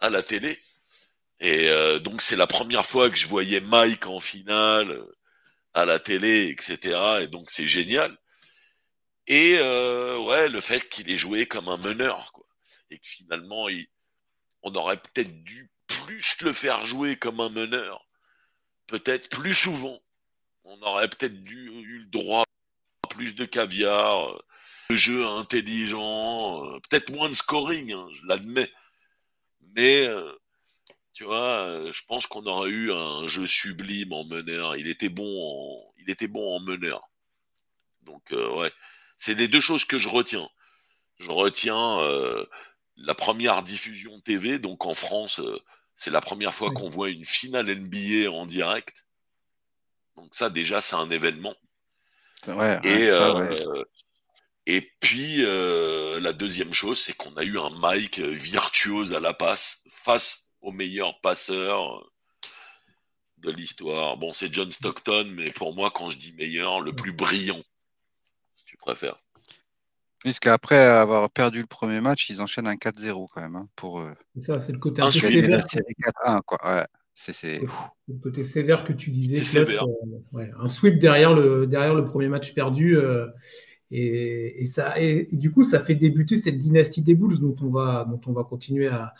[0.00, 0.58] à la télé.
[1.40, 5.04] Et euh, donc c'est la première fois que je voyais Mike en finale
[5.74, 7.20] à la télé, etc.
[7.22, 8.16] Et donc c'est génial.
[9.26, 12.46] Et ouais, le fait qu'il ait joué comme un meneur, quoi.
[12.90, 13.68] Et que finalement,
[14.62, 18.06] on aurait peut-être dû plus le faire jouer comme un meneur,
[18.86, 20.00] peut-être plus souvent
[20.68, 22.44] on aurait peut-être dû eu le droit
[23.02, 24.38] à plus de caviar,
[24.90, 28.70] de jeu intelligent, euh, peut-être moins de scoring, hein, je l'admets.
[29.74, 30.32] Mais euh,
[31.12, 34.76] tu vois, euh, je pense qu'on aurait eu un jeu sublime en meneur.
[34.76, 37.02] Il était bon en, il était bon en meneur.
[38.02, 38.72] Donc ouais,
[39.18, 40.48] c'est les deux choses que je retiens.
[41.18, 41.98] Je retiens
[42.96, 45.42] la première diffusion TV, donc en France,
[45.94, 49.04] c'est la première fois qu'on voit une finale NBA en direct.
[50.16, 51.54] Donc ça déjà c'est un événement.
[52.46, 53.84] et, euh,
[54.68, 59.34] et puis euh, la deuxième chose c'est qu'on a eu un Mike virtuose à la
[59.34, 62.08] passe face au meilleur passeur
[63.38, 64.16] de l'histoire.
[64.16, 67.62] Bon c'est John Stockton mais pour moi quand je dis meilleur le plus brillant
[68.56, 69.18] si tu préfères.
[70.20, 73.54] Puisqu'après avoir perdu le premier match, ils enchaînent un 4-0 quand même.
[73.54, 74.04] Hein, pour,
[74.36, 75.64] ça, c'est le côté un peu sévère.
[76.24, 76.58] 4-1, quoi.
[76.64, 76.84] Ouais.
[77.20, 77.60] C'est
[78.06, 79.58] le côté sévère que tu disais.
[79.58, 82.96] Euh, un sweep derrière le, derrière le premier match perdu.
[82.96, 83.26] Euh,
[83.90, 88.06] et, ça, et, du coup, ça fait débuter cette dynastie des Bulls dont on va,
[88.08, 89.14] dont on va continuer à,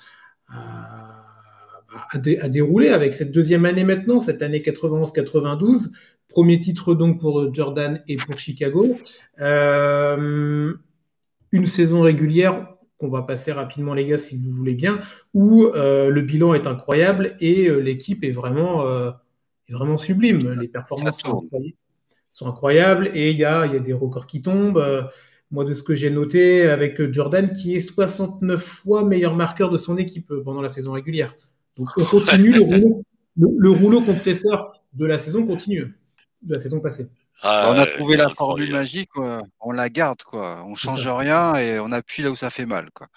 [0.49, 5.91] à, dérouler avec cette deuxième année maintenant, cette année 91-92.
[6.29, 8.97] Premier titre donc pour Jordan et pour Chicago.
[9.41, 10.75] Euh,
[11.53, 12.69] une saison régulière
[12.99, 15.01] qu'on va passer rapidement, les gars, si vous voulez bien,
[15.33, 19.13] où euh, le bilan est incroyable et euh, l'équipe est vraiment, euh,
[19.69, 20.39] vraiment sublime.
[20.61, 21.75] Les performances sont incroyables,
[23.13, 25.11] et il y a, y a, des records qui tombent.
[25.51, 29.79] moi, de ce que j'ai noté avec Jordan, qui est 69 fois meilleur marqueur de
[29.79, 31.35] son équipe pendant la saison régulière.
[31.77, 33.03] Donc, on continue le rouleau,
[33.37, 35.95] le rouleau compresseur de la saison continue,
[36.43, 37.09] de la saison passée.
[37.43, 39.11] Ah, on a trouvé la formule magique,
[39.61, 40.65] on la garde, quoi.
[40.67, 43.09] On change rien et on appuie là où ça fait mal, quoi.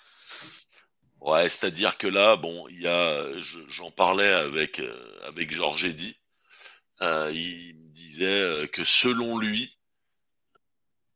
[1.21, 3.25] Ouais, c'est-à-dire que là, bon, il y a,
[3.67, 4.91] j'en parlais avec euh,
[5.27, 6.15] avec Georges Eddy.
[7.01, 9.77] Euh, il me disait euh, que selon lui,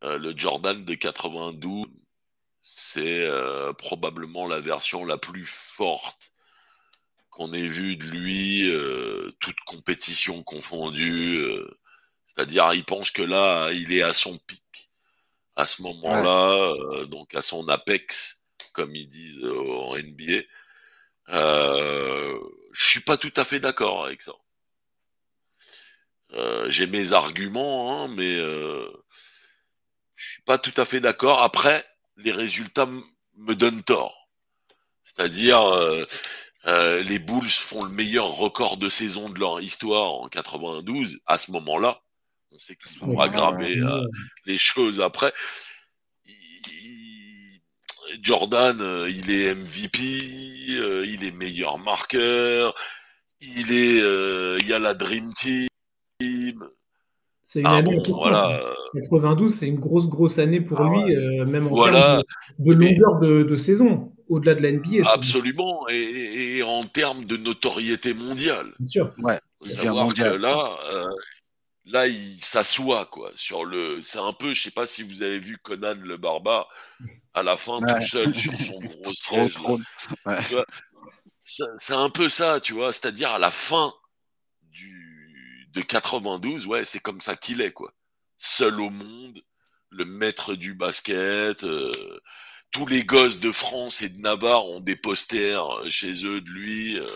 [0.01, 1.87] le Jordan de 92,
[2.61, 3.27] c'est
[3.79, 6.31] probablement la version la plus forte
[7.31, 8.69] qu'on ait vue de lui,
[9.39, 11.43] toute compétition confondue.
[12.35, 14.91] C'est-à-dire, il pense que là, il est à son pic,
[15.55, 18.43] à ce moment-là, euh, donc à son apex,
[18.73, 20.43] comme ils disent euh, en NBA.
[21.29, 22.39] Euh,
[22.73, 24.33] je suis pas tout à fait d'accord avec ça.
[26.33, 28.89] Euh, j'ai mes arguments, hein, mais euh,
[30.15, 31.41] je suis pas tout à fait d'accord.
[31.41, 31.85] Après,
[32.17, 32.87] les résultats
[33.37, 34.29] me donnent tort.
[35.03, 35.61] C'est-à-dire,
[36.65, 41.51] les Bulls font le meilleur record de saison de leur histoire en 92 à ce
[41.51, 42.01] moment-là.
[42.55, 44.05] On sait qu'ils vont aggraver euh,
[44.45, 45.33] les choses après.
[48.21, 49.99] Jordan, euh, il est MVP,
[50.79, 52.73] euh, il est meilleur marqueur,
[53.41, 53.97] il est,
[54.61, 55.67] il y a la Dream Team.
[57.45, 58.73] C'est une ah année voilà.
[58.95, 61.15] 92, c'est une grosse grosse année pour ah lui,
[61.45, 62.23] même en termes
[62.59, 64.13] de, longueur de, saison.
[64.29, 65.07] au-delà de la NBA.
[65.13, 68.73] Absolument, et, en termes de notoriété mondiale.
[68.79, 69.13] Bien sûr.
[69.19, 69.39] Ouais.
[69.61, 71.09] Savoir que là, euh,
[71.85, 73.99] là, il s'assoit quoi sur le.
[74.01, 76.67] C'est un peu, je sais pas si vous avez vu Conan le barbare
[77.33, 79.53] à la fin tout seul sur son gros siège.
[81.43, 82.91] C'est un peu ça, tu vois.
[82.91, 83.93] C'est-à-dire à la fin
[85.75, 87.93] de 92, ouais, c'est comme ça qu'il est quoi.
[88.37, 89.41] Seul au monde,
[89.89, 91.63] le maître du basket.
[91.63, 91.91] Euh,
[92.71, 96.49] tous les gosses de France et de Navarre ont des posters euh, chez eux de
[96.49, 97.07] lui, euh,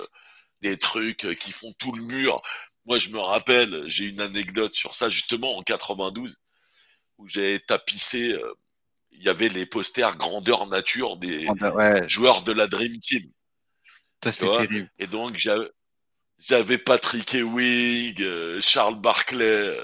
[0.61, 2.41] des trucs qui font tout le mur.
[2.85, 6.37] Moi, je me rappelle, j'ai une anecdote sur ça, justement, en 92,
[7.17, 8.53] où j'ai tapissé, euh,
[9.11, 11.45] il y avait les posters grandeur nature des
[12.07, 13.29] joueurs de la Dream Team.
[14.23, 14.89] Ça, terrible.
[14.97, 15.69] Et donc, j'avais
[16.85, 19.77] Patrick Ewing, Charles Barclay,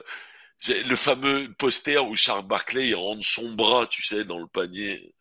[0.67, 5.13] le fameux poster où Charles Barclay il rentre son bras, tu sais, dans le panier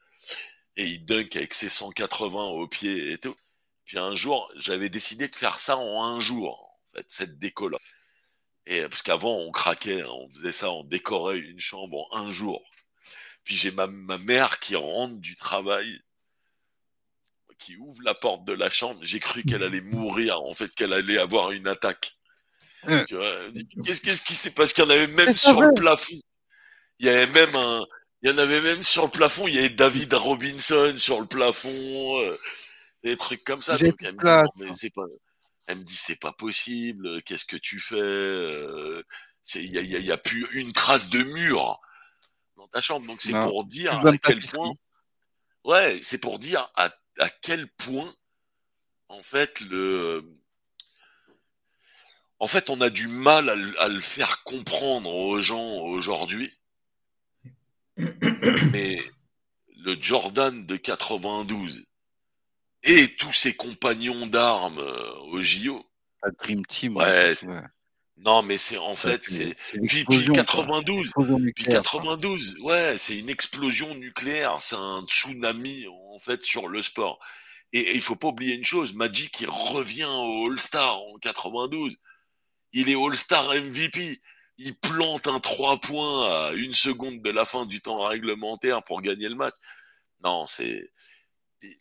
[0.76, 3.36] et il dunk avec ses 180 au pied et tout.
[3.84, 7.78] Puis un jour, j'avais décidé de faire ça en un jour, en fait, cette déco-là.
[8.66, 12.30] Et parce qu'avant, on craquait, hein, on faisait ça, on décorait une chambre en un
[12.30, 12.62] jour.
[13.44, 16.00] Puis j'ai ma, ma mère qui rentre du travail,
[17.58, 18.98] qui ouvre la porte de la chambre.
[19.02, 22.16] J'ai cru qu'elle allait mourir, en fait, qu'elle allait avoir une attaque.
[22.86, 24.74] Qu'est-ce qu'est-ce qui s'est passé?
[24.74, 26.20] Qu'il y en avait même sur le plafond.
[26.98, 27.84] Il y avait même un,
[28.24, 31.26] il y en avait même sur le plafond, il y avait David Robinson sur le
[31.26, 32.38] plafond, euh,
[33.02, 33.76] des trucs comme ça.
[33.78, 35.04] elle, me dit, pas...
[35.66, 39.02] elle me dit, c'est pas possible, qu'est-ce que tu fais euh,
[39.56, 41.78] Il n'y a, y a, plus une trace de mur
[42.56, 43.06] dans ta chambre.
[43.06, 44.72] Donc c'est pour dire à quel point.
[45.64, 48.12] Ouais, c'est pour dire à, à quel point,
[49.08, 50.22] en fait, le.
[52.38, 56.52] En fait, on a du mal à le faire comprendre aux gens aujourd'hui
[57.96, 58.98] mais
[59.84, 61.84] le Jordan de 92
[62.82, 64.82] et tous ses compagnons d'armes
[65.30, 65.84] au JO.
[66.22, 66.96] La Dream Team.
[66.96, 67.34] Ouais.
[68.18, 71.12] Non, mais c'est en fait, c'est puis, 92,
[71.54, 77.18] puis 92, ouais, c'est une explosion nucléaire, c'est un tsunami en fait sur le sport.
[77.72, 81.96] Et, et il faut pas oublier une chose, Magic il revient au All-Star en 92.
[82.72, 84.20] Il est All-Star MVP
[84.58, 89.02] il plante un 3 points à une seconde de la fin du temps réglementaire pour
[89.02, 89.54] gagner le match.
[90.22, 90.90] Non, c'est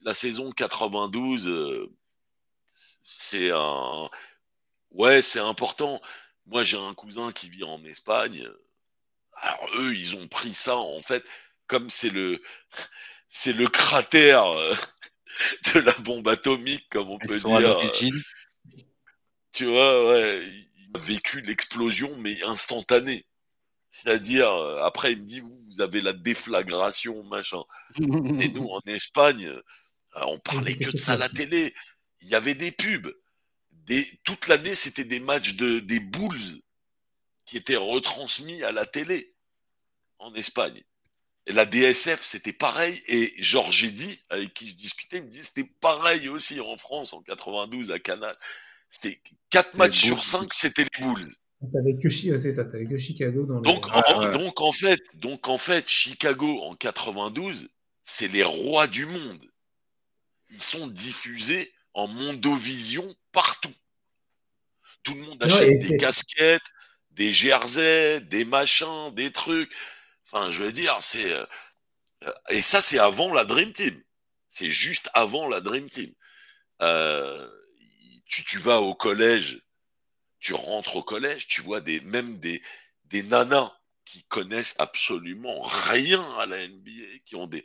[0.01, 1.87] la saison 92, euh,
[2.71, 4.09] c'est un
[4.91, 6.01] ouais, c'est important.
[6.45, 8.47] Moi, j'ai un cousin qui vit en Espagne.
[9.35, 11.23] Alors eux, ils ont pris ça en fait
[11.67, 12.41] comme c'est le
[13.27, 14.75] c'est le cratère euh,
[15.73, 17.79] de la bombe atomique, comme on peut dire.
[19.51, 20.41] Tu vois, ouais,
[20.99, 23.25] vécu l'explosion, mais instantanée.
[23.91, 27.61] C'est-à-dire, euh, après, il me dit, vous, avez la déflagration, machin.
[27.99, 29.61] Et nous, en Espagne, euh,
[30.27, 31.73] on parlait que de ça à la télé.
[32.21, 33.11] Il y avait des pubs.
[33.85, 36.61] Des, toute l'année, c'était des matchs de, des Bulls
[37.45, 39.33] qui étaient retransmis à la télé
[40.19, 40.81] en Espagne.
[41.45, 43.01] Et la DSF, c'était pareil.
[43.07, 47.13] Et Georges dit, avec qui je discutais, il me dit, c'était pareil aussi en France,
[47.13, 48.37] en 92, à Canal.
[48.87, 51.27] C'était 4 matchs sur 5, c'était les Bulls.
[51.71, 55.57] T'avais que, c'est ça, avais que Chicago dans donc, en, donc, en fait, donc en
[55.57, 57.69] fait, Chicago en 92,
[58.01, 59.45] c'est les rois du monde.
[60.49, 63.73] Ils sont diffusés en mondovision partout.
[65.03, 66.63] Tout le monde achète des casquettes,
[67.11, 69.71] des jerseys, des machins, des trucs.
[70.25, 71.31] Enfin, je veux dire, c'est.
[71.33, 71.45] Euh,
[72.49, 74.01] et ça, c'est avant la Dream Team.
[74.47, 76.13] C'est juste avant la Dream Team.
[76.81, 77.49] Euh,
[78.25, 79.61] tu, vas au collège,
[80.39, 82.63] tu rentres au collège, tu vois des, même des,
[83.05, 83.71] des nanas
[84.05, 87.63] qui connaissent absolument rien à la NBA, qui ont des,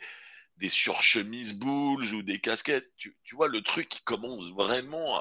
[0.59, 2.90] des surchemises boules ou des casquettes.
[2.97, 5.18] Tu, vois le truc qui commence vraiment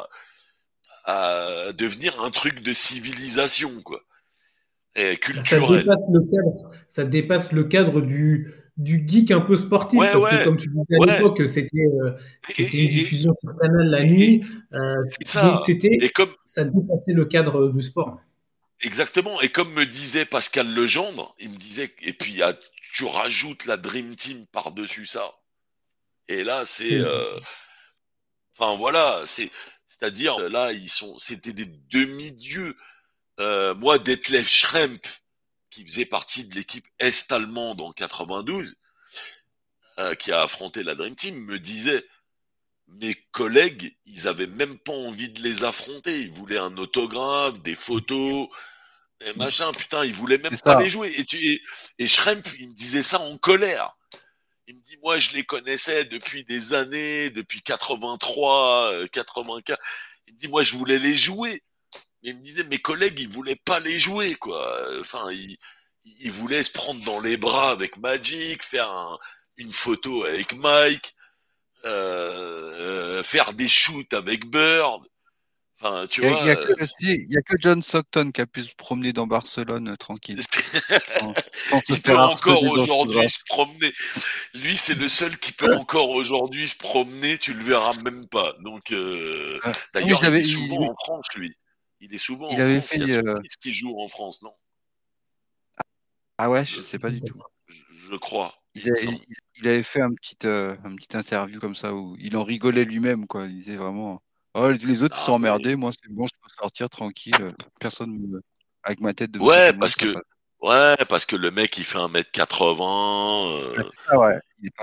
[1.06, 4.02] à, devenir un truc de civilisation, quoi.
[4.96, 5.86] Et culturel.
[5.86, 10.30] Ça dépasse le cadre, ça dépasse le cadre du, du geek un peu sportif, parce
[10.30, 12.12] que comme tu disais à l'époque, c'était euh,
[12.58, 14.44] une diffusion sur Canal la nuit.
[14.74, 14.80] Euh,
[15.22, 15.64] ça.
[15.68, 18.20] Et comme ça dépassait le cadre du sport.
[18.84, 19.40] Exactement.
[19.42, 22.42] Et comme me disait Pascal Legendre, il me disait et puis
[22.98, 25.32] tu rajoutes la Dream Team par dessus ça.
[26.30, 27.40] Et là, c'est euh,
[28.58, 29.52] enfin voilà, c'est
[29.86, 32.76] c'est-à-dire là ils sont c'était des demi-dieux.
[33.38, 35.00] moi, Detlef Schremp,
[35.70, 38.76] qui faisait partie de l'équipe est-allemande en 92,
[40.00, 42.04] euh, qui a affronté la Dream Team, me disait
[42.88, 46.20] mes collègues, ils avaient même pas envie de les affronter.
[46.20, 48.48] Ils voulaient un autographe, des photos,
[49.22, 49.72] et machin.
[49.72, 51.14] Putain, ils voulaient même pas les jouer.
[51.18, 51.62] Et, tu,
[52.00, 53.96] et, Schremp, il me disait ça en colère.
[54.68, 59.80] Il me dit, moi, je les connaissais depuis des années, depuis 83, 84.
[59.80, 59.84] Euh,
[60.28, 61.64] il me dit, moi, je voulais les jouer.
[62.22, 64.82] Mais il me disait, mes collègues, ils voulaient pas les jouer, quoi.
[65.00, 65.58] Enfin, ils,
[66.20, 69.20] ils voulaient se prendre dans les bras avec Magic, faire
[69.58, 71.16] une photo avec Mike,
[71.86, 75.06] euh, faire des shoots avec Bird.
[75.80, 79.90] Enfin, tu il n'y a, que John Stockton qui a pu se promener dans Barcelone
[79.90, 80.40] euh, tranquille.
[81.90, 83.94] il peut encore aujourd'hui se promener.
[84.56, 87.38] Lui, c'est le seul qui peut encore aujourd'hui se promener.
[87.38, 88.56] Tu le verras même pas.
[88.62, 89.72] Donc, euh, ah.
[89.94, 91.52] d'ailleurs, il, est souvent en France, lui.
[92.00, 92.90] Il est souvent il en avait France.
[92.90, 93.36] Fait, il y a euh...
[93.62, 94.54] qui joue en France, non?
[96.40, 97.40] Ah ouais, je sais pas du tout.
[98.10, 98.56] Je, crois.
[98.74, 102.86] Il, avait fait un petit, euh, un petit interview comme ça où il en rigolait
[102.86, 103.46] lui-même, quoi.
[103.46, 104.22] Il disait vraiment.
[104.60, 105.76] Oh, les autres, ils sont emmerdés.
[105.76, 107.54] Moi, c'est bon, je peux sortir tranquille.
[107.80, 108.42] Personne me...
[108.82, 109.40] avec ma tête de.
[109.40, 110.16] Ouais, parce que.
[110.62, 113.52] Ouais, parce que le mec, il fait 1m80.
[113.52, 114.40] Euh,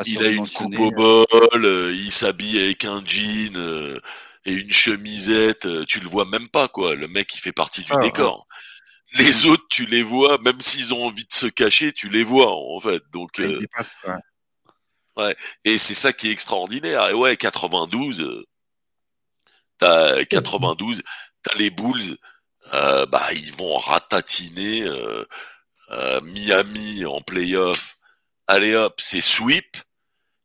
[0.07, 1.27] il, a une coupe au bol.
[1.65, 3.99] Euh, il s'habille avec un jean euh,
[4.45, 5.67] et une chemisette.
[5.87, 6.95] tu le vois même pas, quoi.
[6.95, 8.47] Le mec, il fait partie du ah, décor.
[9.19, 12.55] Les autres, tu les vois, même s'ils ont envie de se cacher, tu les vois,
[12.55, 13.03] en fait.
[13.13, 13.43] Donc.
[15.17, 15.37] ouais.
[15.65, 17.09] Et c'est ça qui est extraordinaire.
[17.09, 18.45] Et ouais, 92
[19.79, 21.03] T'as 92,
[21.43, 22.17] t'as les Bulls,
[22.73, 25.25] euh, bah ils vont ratatiner euh,
[25.91, 27.99] euh, Miami en playoff.
[28.47, 29.77] Allez hop, c'est sweep.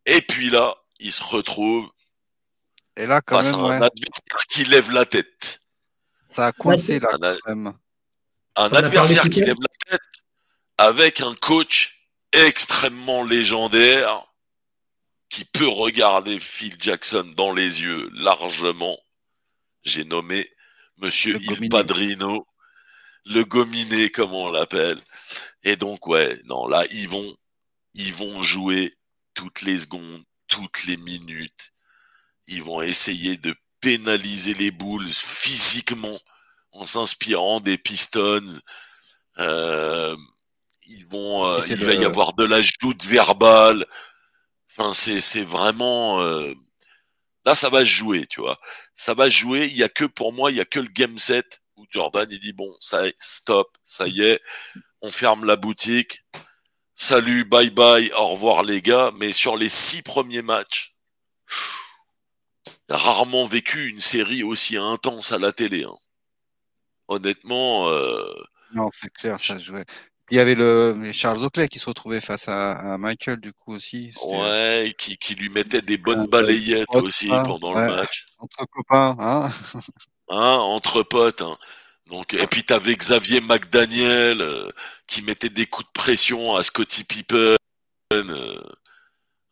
[0.06, 1.89] Et puis là, ils se retrouvent
[2.97, 5.61] et là, quand face même, à un adversaire qui lève la tête.
[6.31, 7.73] Ça a coincé là, quand même.
[8.56, 10.01] Un adversaire qui lève la tête
[10.77, 14.26] avec un coach extrêmement légendaire
[15.30, 18.97] qui peut regarder Phil Jackson dans les yeux largement
[19.84, 20.49] j'ai nommé
[20.97, 22.45] Monsieur Il Padrino,
[23.26, 24.99] le gominé, comme on l'appelle.
[25.64, 27.38] Et donc, ouais, non, là, ils vont,
[27.93, 28.95] ils vont jouer
[29.34, 31.72] toutes les secondes, toutes les minutes.
[32.47, 36.19] Ils vont essayer de pénaliser les Bulls physiquement
[36.72, 38.60] en s'inspirant des Pistons.
[39.38, 40.15] Euh,
[40.88, 43.85] ils vont, euh, il va y avoir de la joute verbale.
[44.69, 46.53] Enfin, c'est, c'est vraiment, euh,
[47.55, 48.59] Ça va jouer, tu vois.
[48.93, 49.65] Ça va jouer.
[49.67, 52.27] Il y a que, pour moi, il y a que le game set où Jordan,
[52.30, 54.41] il dit, bon, ça, stop, ça y est,
[55.01, 56.23] on ferme la boutique.
[56.93, 59.11] Salut, bye bye, au revoir les gars.
[59.17, 60.93] Mais sur les six premiers matchs,
[62.89, 65.85] rarement vécu une série aussi intense à la télé.
[65.85, 65.95] Hein.
[67.07, 67.89] Honnêtement.
[67.89, 68.30] Euh...
[68.73, 69.85] Non, c'est clair, ça jouait.
[70.31, 74.11] Il y avait le Charles Oakley qui se retrouvait face à, Michael du coup aussi.
[74.23, 78.26] Ouais, qui, qui, lui mettait des bonnes balayettes aussi pendant le match.
[78.38, 79.51] Entre copains, hein.
[80.30, 81.41] hein entre potes.
[81.41, 81.57] Hein.
[82.07, 84.69] Donc, et puis t'avais Xavier McDaniel euh,
[85.07, 87.56] qui mettait des coups de pression à Scotty Pippen.
[88.14, 88.61] Euh,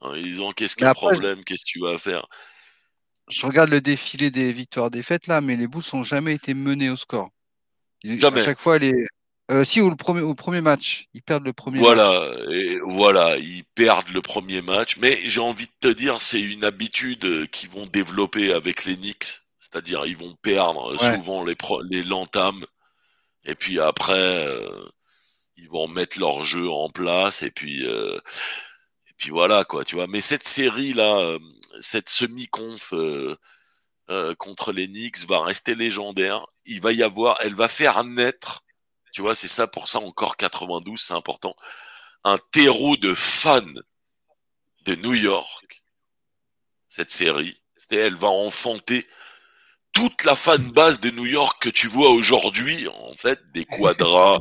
[0.01, 2.27] hein, ils ont qu'est-ce que le problème, qu'est-ce que tu vas faire?
[3.29, 6.95] Je regarde le défilé des victoires-défaites là, mais les Bulls n'ont jamais été menés au
[6.95, 7.29] score.
[8.03, 8.41] Jamais.
[8.41, 8.93] À chaque fois, les,
[9.49, 11.07] euh, si, au, premier, au premier match.
[11.13, 12.49] Ils perdent le premier voilà, match.
[12.51, 14.97] Et voilà, ils perdent le premier match.
[14.97, 18.97] Mais j'ai envie de te dire, c'est une habitude euh, qu'ils vont développer avec les
[18.97, 19.41] Knicks.
[19.59, 21.55] C'est-à-dire, ils vont perdre souvent les.
[23.45, 24.85] Et puis après, euh,
[25.55, 27.41] ils vont mettre leur jeu en place.
[27.41, 30.07] Et puis, et puis voilà, quoi, tu vois.
[30.07, 31.37] Mais cette série-là,
[31.79, 32.93] cette semi-conf
[34.37, 36.45] contre les Knicks va rester légendaire.
[36.65, 38.63] Il va y avoir, elle va faire naître
[39.17, 41.55] tu vois, c'est ça pour ça encore 92, c'est important.
[42.23, 43.61] Un terreau de fans
[44.85, 45.81] de New York,
[46.87, 47.59] cette série.
[47.89, 49.07] Elle va enfanter
[49.91, 54.37] toute la fan base de New York que tu vois aujourd'hui, en fait, des quadras,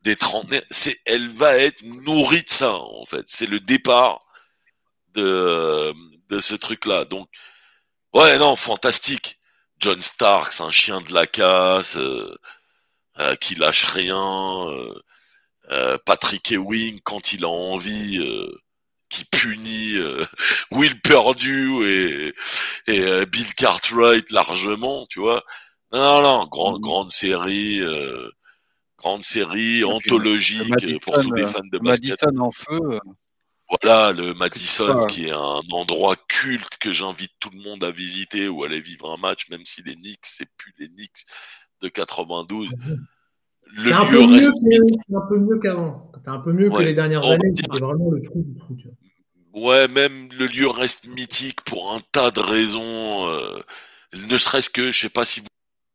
[0.00, 3.24] des trentenaires, c'est, elle va être nourrie de ça, en fait.
[3.26, 4.24] C'est le départ
[5.12, 5.92] de,
[6.30, 7.04] de ce truc-là.
[7.04, 7.28] Donc,
[8.14, 9.36] ouais, non, fantastique.
[9.78, 12.34] John Starks, un chien de la casse, euh,
[13.40, 14.94] qui lâche rien, euh,
[15.70, 18.50] euh, Patrick Ewing quand il a envie,
[19.08, 19.96] qui punit
[20.72, 22.34] Will Perdue et,
[22.88, 25.42] et Bill Cartwright largement, tu vois.
[25.92, 26.82] Non, non, grande, mm.
[26.82, 27.80] grande série,
[28.98, 32.22] grande série anthologique pour tous les fans de basket.
[32.22, 33.00] Madison en feu.
[33.68, 38.48] Voilà, le Madison, qui est un endroit culte que j'invite tout le monde à visiter
[38.48, 41.24] ou aller vivre un match, même si les Knicks, c'est plus les Knicks
[41.82, 42.70] de 92.
[43.78, 46.12] C'est un, peu mieux que, un peu mieux qu'avant.
[46.24, 47.52] C'est un peu mieux que les dernières années.
[47.54, 48.76] C'était vraiment le trou du trou.
[48.76, 48.96] Tu vois.
[49.56, 53.28] Ouais, même le lieu reste mythique pour un tas de raisons.
[53.28, 53.60] Euh,
[54.28, 55.42] ne serait-ce que, je sais pas si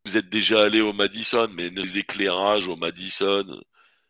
[0.04, 3.44] vous êtes déjà allé au Madison, mais les éclairages au Madison,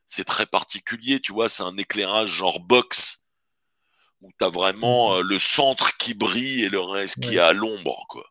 [0.06, 1.48] c'est très particulier, tu vois.
[1.48, 3.24] C'est un éclairage genre box
[4.22, 7.52] où tu as vraiment euh, le centre qui brille et le reste qui est à
[7.52, 8.24] l'ombre, quoi.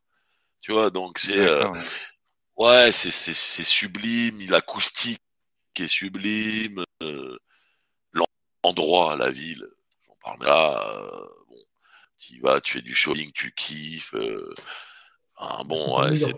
[0.61, 1.67] Tu vois, donc c'est euh,
[2.61, 5.21] ouais, c'est c'est sublime, l'acoustique
[5.73, 7.37] qui est sublime, euh,
[8.63, 9.65] l'endroit, la ville,
[10.05, 10.83] j'en parle là.
[11.47, 11.57] bon,
[12.19, 14.15] tu y vas, tu fais du shopping, tu kiffes.
[15.65, 16.35] bon, ouais, c'est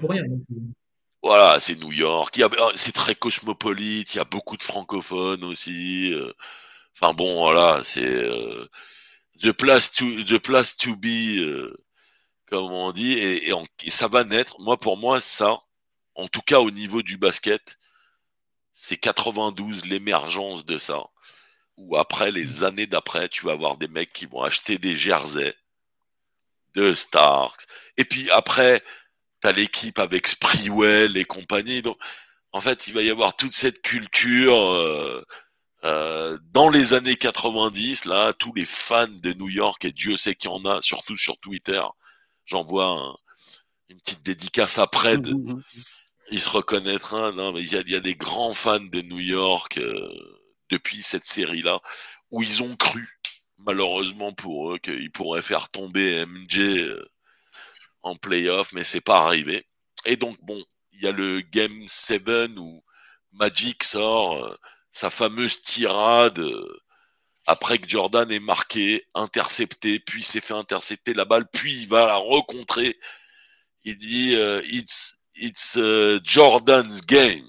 [1.22, 2.38] voilà, c'est New York.
[2.76, 4.14] C'est très cosmopolite.
[4.14, 6.14] Il y a beaucoup de francophones aussi.
[6.96, 8.28] Enfin bon, voilà, c'est
[9.42, 11.76] the place to the place to be, euh,
[12.48, 13.52] comme on dit, et,
[13.90, 14.60] ça va naître.
[14.60, 15.60] Moi, pour moi, ça,
[16.16, 17.78] en tout cas au niveau du basket,
[18.72, 21.04] c'est 92 l'émergence de ça.
[21.78, 25.56] Ou après, les années d'après, tu vas avoir des mecs qui vont acheter des jerseys
[26.76, 27.66] de Starks.
[27.98, 28.84] Et puis après,
[29.42, 31.82] tu as l'équipe avec Sprewell et compagnie.
[31.82, 31.98] Donc,
[32.52, 34.56] en fait, il va y avoir toute cette culture.
[34.56, 35.24] Euh,
[35.86, 40.36] euh, dans les années 90, là, tous les fans de New York, et Dieu sait
[40.36, 41.82] qu'il y en a, surtout sur Twitter,
[42.46, 43.18] j'envoie
[43.90, 45.62] une petite dédicace de, mmh, mmh, mmh.
[46.32, 47.32] Il se reconnaîtra.
[47.32, 50.10] Non, mais il y a, des grands fans de New York euh,
[50.70, 51.80] depuis cette série-là,
[52.32, 53.20] où ils ont cru,
[53.58, 57.06] malheureusement pour eux, qu'ils pourraient faire tomber MJ euh,
[58.04, 59.66] en playoff, mais c'est pas arrivé.
[60.06, 60.62] Et donc, bon,
[60.94, 62.84] il y a le Game 7 où
[63.34, 64.58] Magic sort
[64.94, 66.80] sa fameuse tirade euh,
[67.48, 72.06] après que Jordan ait marqué, intercepté, puis s'est fait intercepter la balle, puis il va
[72.06, 72.98] la rencontrer.
[73.84, 77.48] Il dit euh, it's it's uh, Jordan's game.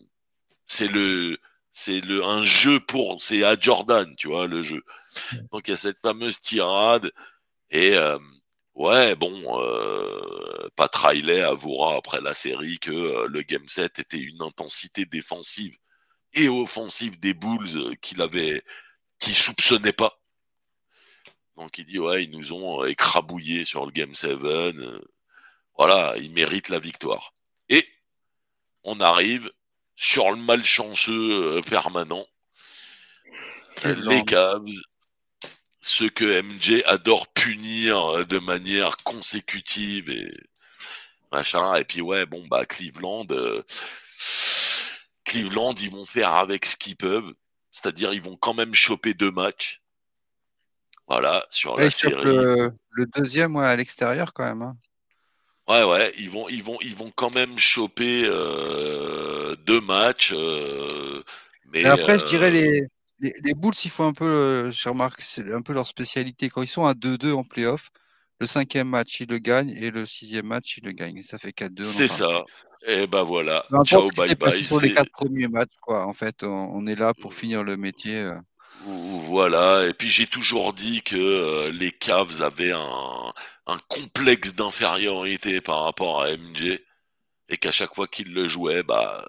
[0.64, 1.38] C'est le
[1.70, 4.82] c'est le un jeu pour c'est à Jordan, tu vois le jeu.
[5.52, 7.10] Donc il y a cette fameuse tirade
[7.70, 8.18] et euh,
[8.74, 14.42] ouais bon euh, Pat Riley avouera après la série que le game set était une
[14.42, 15.76] intensité défensive
[16.34, 18.62] et offensive des Bulls euh, qu'il avait,
[19.18, 20.18] qu'il soupçonnait pas.
[21.56, 24.30] Donc il dit ouais, ils nous ont euh, écrabouillé sur le Game 7.
[24.42, 25.00] Euh,
[25.76, 27.34] voilà, ils méritent la victoire.
[27.68, 27.86] Et
[28.82, 29.50] on arrive
[29.96, 32.26] sur le malchanceux permanent.
[33.84, 34.64] Les Cavs,
[35.80, 40.30] ce que MJ adore punir de manière consécutive et
[41.32, 41.74] machin.
[41.76, 43.26] Et puis ouais, bon bah Cleveland.
[45.24, 47.34] Cleveland, ils vont faire avec ce qu'ils peuvent.
[47.70, 49.82] C'est-à-dire, ils vont quand même choper deux matchs.
[51.08, 52.22] Voilà, sur la série.
[52.22, 54.62] Le, deuxième, ouais, à l'extérieur, quand même.
[54.62, 54.76] Hein.
[55.68, 60.32] Ouais, ouais, ils vont, ils vont, ils vont quand même choper euh, deux matchs.
[60.34, 61.22] Euh,
[61.72, 62.86] mais après, je dirais euh,
[63.20, 66.50] les, les, Bulls, il faut un peu, je remarque, c'est un peu leur spécialité.
[66.50, 67.88] Quand ils sont à 2-2 en playoff,
[68.40, 71.22] le cinquième match, ils le gagnent et le sixième match, ils le gagnent.
[71.22, 71.82] Ça fait 4-2.
[71.82, 72.44] C'est ça.
[72.86, 73.64] Et ben voilà.
[73.86, 74.62] Ciao, bye bye.
[74.62, 76.06] Sur les quatre premiers matchs, quoi.
[76.06, 78.30] En fait, on, est là pour finir le métier.
[78.84, 79.86] Voilà.
[79.88, 83.32] Et puis j'ai toujours dit que les Cavs avaient un,
[83.66, 86.80] un complexe d'infériorité par rapport à MJ
[87.48, 89.26] et qu'à chaque fois qu'ils le jouaient, bah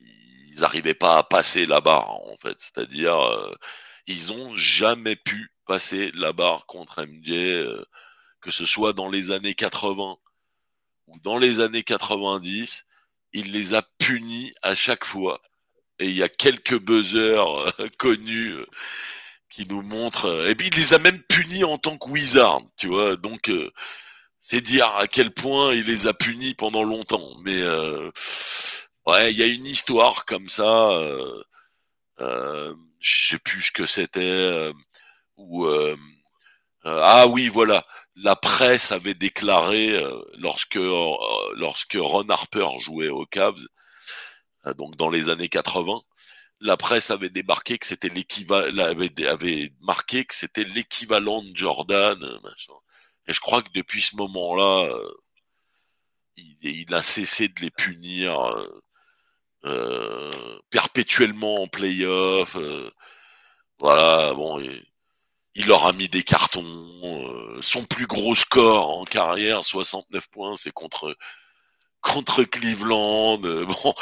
[0.00, 2.56] ils n'arrivaient pas à passer la barre en fait.
[2.58, 3.54] C'est-à-dire, euh,
[4.06, 7.84] ils ont jamais pu passer la barre contre MJ,
[8.40, 10.16] que ce soit dans les années 80
[11.22, 12.86] dans les années 90,
[13.32, 15.40] il les a punis à chaque fois.
[15.98, 18.66] Et il y a quelques buzzers euh, connus euh,
[19.50, 20.26] qui nous montrent.
[20.26, 23.16] Euh, et puis il les a même punis en tant que wizard, tu vois.
[23.16, 23.50] Donc
[24.40, 27.28] c'est dire à quel point il les a punis pendant longtemps.
[27.44, 27.62] Mais
[29.06, 30.90] ouais, il y a une histoire comme ça.
[32.18, 34.72] je sais plus ce que c'était.
[35.36, 35.66] Ou
[36.84, 37.84] ah oui, voilà
[38.22, 41.16] la presse avait déclaré euh, lorsque euh,
[41.56, 43.66] lorsque Ron Harper jouait aux Cavs,
[44.66, 46.00] euh, donc dans les années 80,
[46.60, 52.18] la presse avait débarqué que c'était l'équivalent avait, marqué que c'était l'équivalent de Jordan,
[53.26, 54.92] Et je crois que depuis ce moment-là,
[56.36, 58.38] il, a cessé de les punir
[60.70, 62.56] perpétuellement en playoff.
[63.78, 64.60] voilà, bon
[65.54, 66.64] il leur a mis des cartons.
[67.02, 71.16] Euh, son plus gros score en carrière, 69 points, c'est contre
[72.00, 73.40] contre Cleveland.
[73.44, 73.94] Euh, bon,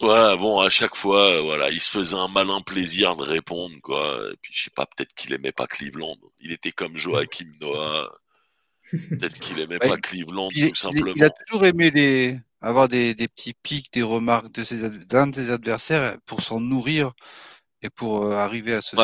[0.00, 4.18] voilà, bon, à chaque fois, voilà, il se faisait un malin plaisir de répondre, quoi.
[4.32, 6.16] Et puis, je sais pas, peut-être qu'il aimait pas Cleveland.
[6.40, 8.12] Il était comme Joachim Noah.
[8.90, 11.12] Peut-être qu'il aimait pas Cleveland, tout simplement.
[11.16, 15.28] Il, a toujours aimé les, avoir des, des petits pics, des remarques de ses, d'un
[15.28, 17.12] de ses adversaires pour s'en nourrir
[17.82, 18.96] et pour euh, arriver à se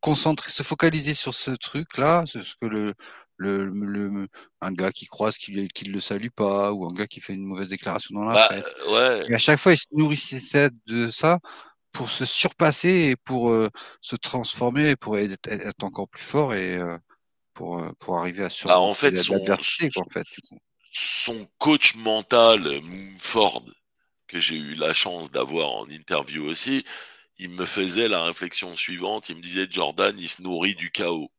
[0.00, 2.94] concentrer, se focaliser sur ce truc-là, ce que le,
[3.36, 4.28] le, le,
[4.60, 7.44] un gars qui croise qui, ne le salue pas ou un gars qui fait une
[7.44, 8.74] mauvaise déclaration dans la bah, presse.
[9.28, 11.38] Et à chaque fois, il se nourrissait de ça
[11.92, 13.68] pour se surpasser et pour euh,
[14.00, 15.38] se transformer et pour être,
[15.82, 16.98] encore plus fort et, euh,
[17.54, 20.26] pour, pour arriver à surmonter bah, en fait, son, en fait,
[20.92, 22.62] son coach mental,
[23.18, 23.64] Ford,
[24.28, 26.84] que j'ai eu la chance d'avoir en interview aussi,
[27.38, 29.28] il me faisait la réflexion suivante.
[29.28, 31.30] Il me disait Jordan, il se nourrit du chaos.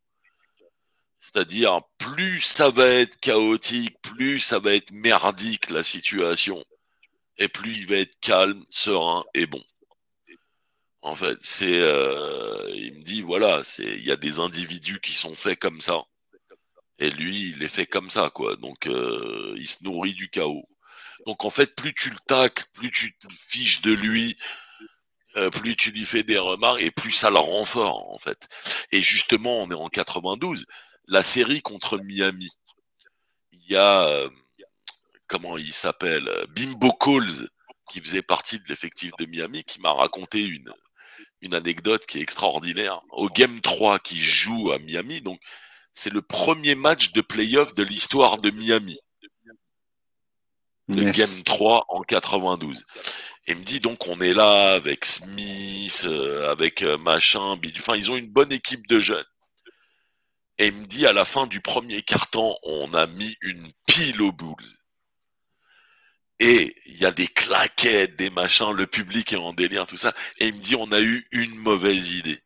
[1.19, 6.63] C'est-à-dire, plus ça va être chaotique, plus ça va être merdique la situation,
[7.37, 9.63] et plus il va être calme, serein et bon.
[11.01, 15.13] En fait, c'est, euh, il me dit voilà, c'est, il y a des individus qui
[15.13, 16.03] sont faits comme ça,
[16.99, 18.55] et lui, il est fait comme ça, quoi.
[18.55, 20.67] Donc, euh, il se nourrit du chaos.
[21.25, 24.37] Donc, en fait, plus tu le tacles, plus tu te fiches de lui,
[25.35, 28.47] euh, plus tu lui fais des remarques, et plus ça le renforce, en fait.
[28.91, 30.65] Et justement, on est en 92
[31.07, 32.49] la série contre Miami.
[33.53, 34.29] Il y a, euh,
[35.27, 37.49] comment il s'appelle, Bimbo Coles,
[37.89, 40.73] qui faisait partie de l'effectif de Miami, qui m'a raconté une,
[41.41, 43.01] une anecdote qui est extraordinaire.
[43.11, 45.39] Au Game 3 qui joue à Miami, donc
[45.93, 48.99] c'est le premier match de playoff de l'histoire de Miami.
[50.89, 52.85] Le Game 3 en 92.
[53.47, 57.95] Et il me dit donc on est là avec Smith, euh, avec euh, machin, enfin
[57.95, 59.25] ils ont une bonne équipe de jeunes.
[60.59, 64.21] Et il me dit à la fin du premier carton, on a mis une pile
[64.21, 64.55] aux Bulls.
[66.39, 70.13] Et il y a des claquettes, des machins, le public est en délire, tout ça.
[70.39, 72.39] Et il me dit, on a eu une mauvaise idée.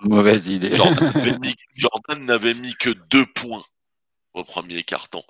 [0.00, 0.74] Mauvaise idée.
[1.76, 3.62] Jordan n'avait mis, que deux points
[4.34, 5.22] au premier carton.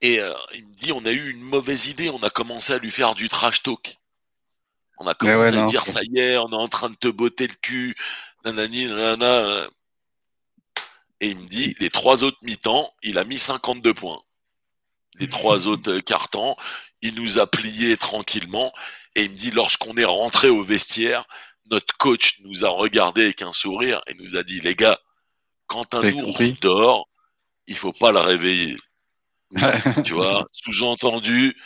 [0.00, 2.78] Et euh, il me dit, on a eu une mauvaise idée, on a commencé à
[2.78, 3.98] lui faire du trash talk.
[4.98, 7.46] On a commencé à dire, ça y est, on est en train de te botter
[7.46, 7.94] le cul,
[8.44, 9.68] nanani, nanana.
[11.20, 14.20] Et il me dit, les trois autres mi-temps, il a mis 52 points.
[15.18, 16.56] Les trois autres cartons,
[17.02, 18.72] il nous a plié tranquillement.
[19.14, 21.26] Et il me dit, lorsqu'on est rentré au vestiaire,
[21.70, 25.00] notre coach nous a regardé avec un sourire et nous a dit, les gars,
[25.66, 27.08] quand un ours dort,
[27.66, 28.76] il faut pas le réveiller.
[30.04, 31.56] tu vois, sous-entendu,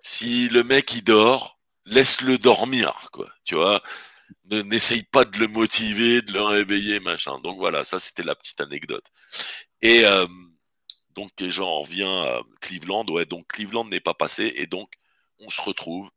[0.00, 3.28] si le mec il dort, laisse-le dormir, quoi.
[3.44, 3.82] Tu vois,
[4.44, 7.38] n'essaye pas de le motiver, de le réveiller, machin.
[7.40, 9.06] Donc voilà, ça c'était la petite anecdote.
[9.82, 10.26] Et euh,
[11.14, 13.06] donc j'en reviens à Cleveland.
[13.08, 14.90] Ouais, donc Cleveland n'est pas passé et donc
[15.40, 16.10] on se retrouve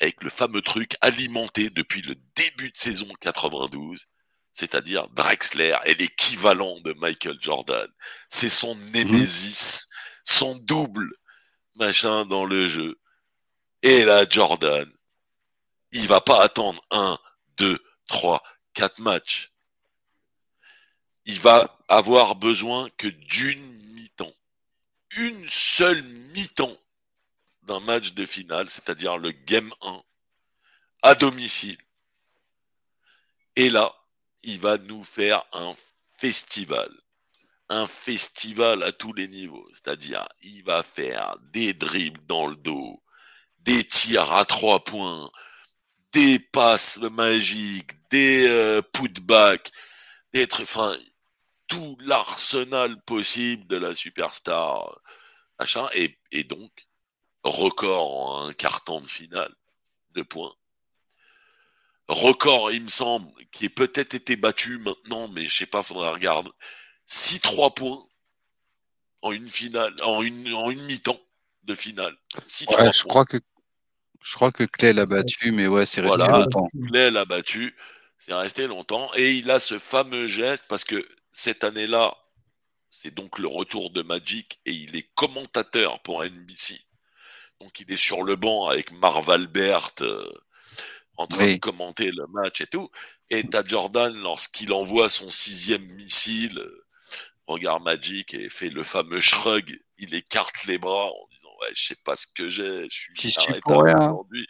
[0.00, 4.06] avec le fameux truc alimenté depuis le début de saison 92,
[4.52, 7.88] c'est-à-dire Drexler est l'équivalent de Michael Jordan.
[8.28, 9.88] C'est son némésis,
[10.24, 11.08] son double
[11.76, 12.98] machin dans le jeu.
[13.82, 14.90] Et là, Jordan,
[15.92, 17.18] il va pas attendre un,
[17.56, 18.42] deux, trois,
[18.74, 19.52] quatre matchs.
[21.24, 24.34] Il va avoir besoin que d'une mi-temps.
[25.16, 26.02] Une seule
[26.34, 26.76] mi-temps
[27.62, 30.02] d'un match de finale, c'est-à-dire le Game 1,
[31.02, 31.78] à domicile.
[33.56, 33.94] Et là,
[34.42, 35.74] il va nous faire un
[36.16, 36.90] festival.
[37.68, 39.68] Un festival à tous les niveaux.
[39.72, 43.02] C'est-à-dire, il va faire des dribbles dans le dos,
[43.60, 45.30] des tirs à trois points,
[46.12, 49.70] des passes magiques, des euh, putbacks,
[50.32, 50.96] des enfin
[51.68, 55.00] tout l'arsenal possible de la superstar,
[55.58, 56.70] machin, et, et donc
[57.44, 59.54] record en un carton de finale
[60.10, 60.54] de points.
[62.08, 66.12] Record, il me semble, qui est peut-être été battu maintenant, mais je sais pas, faudra
[66.12, 66.50] regarder.
[67.08, 68.06] 6-3 points
[69.22, 71.20] en une finale, en une, en une mi-temps
[71.62, 72.16] de finale.
[72.44, 73.38] je crois que
[74.22, 76.68] je crois que Clay l'a battu, mais ouais, c'est resté longtemps.
[76.88, 77.74] Clay l'a battu,
[78.18, 79.10] c'est resté longtemps.
[79.14, 82.16] Et il a ce fameux geste parce que cette année-là,
[82.90, 86.80] c'est donc le retour de Magic et il est commentateur pour NBC.
[87.60, 90.30] Donc il est sur le banc avec Marv Albert euh,
[91.16, 92.90] en train de commenter le match et tout.
[93.30, 96.84] Et t'as Jordan, lorsqu'il envoie son sixième missile, euh,
[97.46, 101.10] regarde Magic et fait le fameux shrug, il écarte les bras
[101.74, 104.46] je sais pas ce que j'ai, je suis aujourd'hui.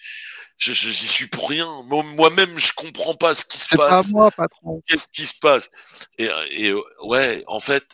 [0.59, 1.67] Je, j'y suis pour rien.
[1.85, 4.13] Moi-même, je comprends pas ce qui se passe.
[4.13, 4.83] Pas moi, patron.
[4.87, 5.71] Qu'est-ce qui se passe?
[6.19, 7.85] Et, et ouais, en fait,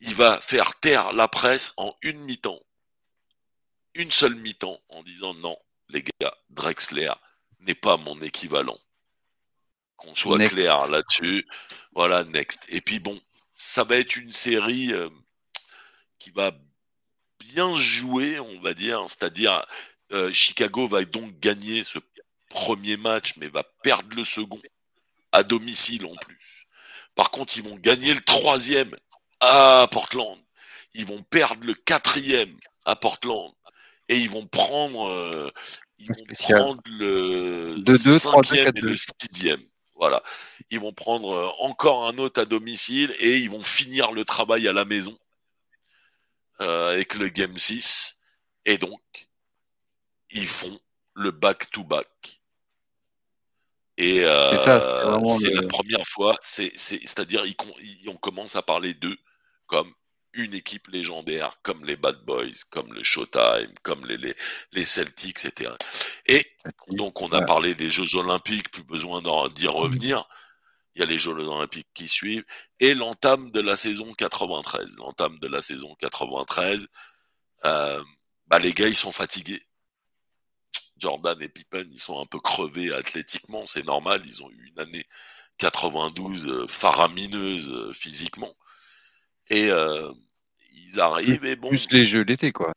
[0.00, 2.60] il va faire taire la presse en une mi-temps.
[3.94, 5.56] Une seule mi-temps en disant non,
[5.88, 7.12] les gars, Drexler
[7.60, 8.78] n'est pas mon équivalent.
[9.96, 11.46] Qu'on soit clair là-dessus.
[11.94, 12.66] Voilà, next.
[12.70, 13.18] Et puis bon,
[13.54, 15.08] ça va être une série euh,
[16.18, 16.50] qui va
[17.52, 19.02] bien joué, on va dire.
[19.08, 19.64] C'est-à-dire,
[20.12, 21.98] euh, Chicago va donc gagner ce
[22.48, 24.60] premier match, mais va perdre le second
[25.32, 26.66] à domicile en plus.
[27.14, 28.94] Par contre, ils vont gagner le troisième
[29.40, 30.38] à Portland.
[30.94, 32.54] Ils vont perdre le quatrième
[32.84, 33.52] à Portland.
[34.08, 35.50] Et ils vont prendre, euh,
[35.98, 39.62] ils vont prendre le cinquième et le sixième.
[39.96, 40.22] Voilà.
[40.70, 44.66] ils vont prendre euh, encore un autre à domicile et ils vont finir le travail
[44.66, 45.16] à la maison
[46.60, 48.18] euh, avec le Game 6.
[48.66, 49.00] Et donc,
[50.30, 50.78] ils font
[51.14, 52.40] le back-to-back.
[53.96, 57.44] Et euh, c'est la première fois, c'est-à-dire
[58.08, 59.16] on commence à parler d'eux
[59.66, 59.92] comme
[60.32, 64.34] une équipe légendaire, comme les Bad Boys, comme le Showtime, comme les,
[64.72, 65.70] les, Celtics, etc.
[66.26, 66.44] Et
[66.88, 70.26] donc on a parlé des Jeux Olympiques, plus besoin d'y revenir.
[70.94, 72.44] Il y a les Jeux Olympiques qui suivent
[72.80, 74.96] et l'entame de la saison 93.
[74.98, 76.88] L'entame de la saison 93,
[77.64, 78.04] euh,
[78.46, 79.62] bah les gars ils sont fatigués.
[80.96, 84.80] Jordan et Pippen, ils sont un peu crevés athlétiquement, c'est normal, ils ont eu une
[84.80, 85.04] année
[85.58, 88.54] 92 euh, faramineuse euh, physiquement.
[89.50, 90.10] Et euh,
[90.72, 91.68] ils arrivent et bon.
[91.68, 92.72] Plus les jeux d'été, quoi.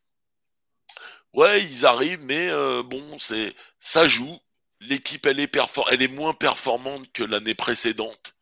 [1.34, 2.48] Ouais, ils arrivent, mais
[2.84, 4.38] bon, c'est ça joue.
[4.80, 5.56] L'équipe, elle est
[5.90, 8.36] elle est moins performante que l'année précédente,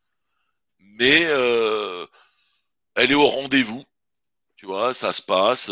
[0.79, 1.21] mais
[2.95, 3.83] elle est au rendez-vous.
[4.55, 5.69] Tu vois, ça se passe.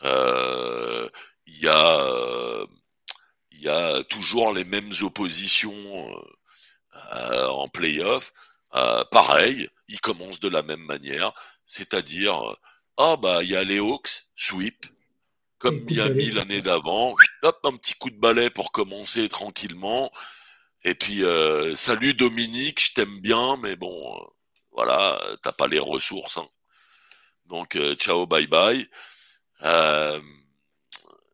[0.00, 1.08] Il
[1.46, 2.66] y a
[3.52, 5.74] il y toujours les mêmes oppositions
[7.12, 8.32] euh, en playoff.
[8.74, 11.32] Euh, pareil, ils commencent de la même manière,
[11.66, 12.56] c'est-à-dire,
[12.96, 14.86] ah bah il y a les Hawks, sweep,
[15.58, 20.10] comme Miami l'année d'avant, hop, un petit coup de balai pour commencer tranquillement.
[20.84, 24.20] Et puis, euh, salut Dominique, je t'aime bien, mais bon,
[24.72, 26.38] voilà, t'as pas les ressources.
[26.38, 26.48] Hein.
[27.46, 28.86] Donc, ciao, bye bye.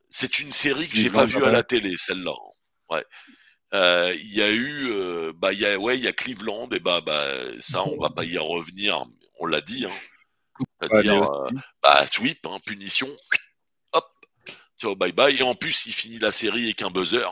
[0.09, 2.33] C'est une série que j'ai pas vue à la télé, celle-là.
[2.89, 3.05] Ouais.
[3.75, 6.69] Euh, il y a eu, euh, bah, il y a, ouais, il y a Cleveland,
[6.71, 7.27] et bah, bah,
[7.59, 9.05] ça, on va pas y revenir,
[9.41, 9.91] on l'a dit, hein.
[10.81, 11.51] C'est-à-dire, euh,
[11.83, 13.09] bah, sweep, hein, punition,
[14.79, 17.31] ciao, bye bye, et en plus, il finit la série avec un buzzer.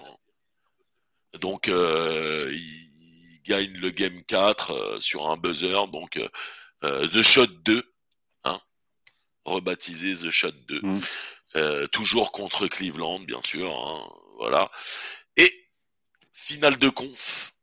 [1.40, 6.20] Donc, il gagne le game 4 sur un buzzer, donc,
[6.82, 7.82] The Shot 2,
[8.44, 8.60] hein,
[9.44, 10.82] rebaptisé The Shot 2.
[11.55, 13.70] Euh, toujours contre Cleveland, bien sûr.
[13.70, 14.09] Hein,
[14.39, 14.70] voilà.
[15.36, 15.52] Et
[16.32, 17.55] finale de conf.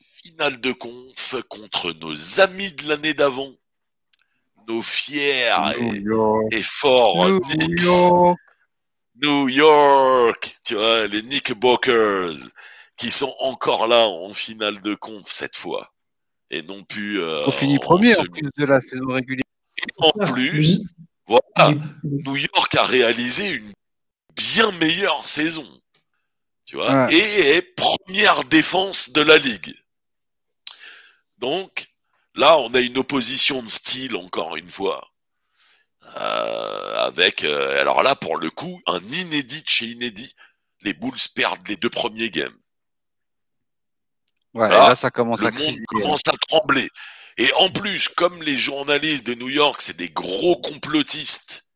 [0.00, 3.52] Finale de conf contre nos amis de l'année d'avant.
[4.68, 5.50] Nos fiers
[6.52, 7.40] et, forts New
[7.76, 8.38] York.
[9.22, 10.56] New York.
[10.64, 12.34] Tu vois, les Knickerbockers
[12.96, 15.92] qui sont encore là en finale de conf cette fois.
[16.50, 17.20] Et non plus.
[17.20, 19.44] Euh, On finit premier en plus de la saison régulière.
[19.98, 20.80] en plus,
[21.26, 23.72] voilà, New York a réalisé une
[24.36, 25.66] bien meilleure saison.
[26.64, 29.74] Tu vois, et est première défense de la ligue.
[31.38, 31.86] Donc,
[32.34, 35.09] là, on a une opposition de style, encore une fois.
[36.16, 40.34] Euh, avec, euh, alors là, pour le coup, un inédit chez inédit.
[40.82, 42.56] Les Bulls perdent les deux premiers games.
[44.54, 46.88] Ouais, là, ça commence le à monde commence à trembler.
[47.36, 51.66] Et en plus, comme les journalistes de New York, c'est des gros complotistes,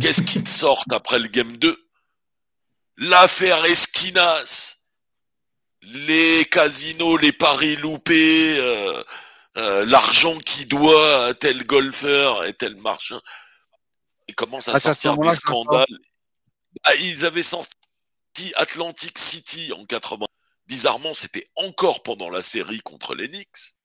[0.00, 1.76] qu'est-ce qu'ils sortent après le Game 2
[2.98, 4.86] L'affaire Esquinas,
[5.82, 9.02] les casinos, les paris loupés, euh,
[9.58, 13.20] euh, l'argent qui doit à tel golfeur et tel marchand.
[14.28, 15.86] Ils commencent à sortir des scandales.
[16.84, 17.74] Ah, ils avaient sorti
[18.56, 20.26] Atlantic City en 80.
[20.66, 23.76] Bizarrement, c'était encore pendant la série contre les Knicks.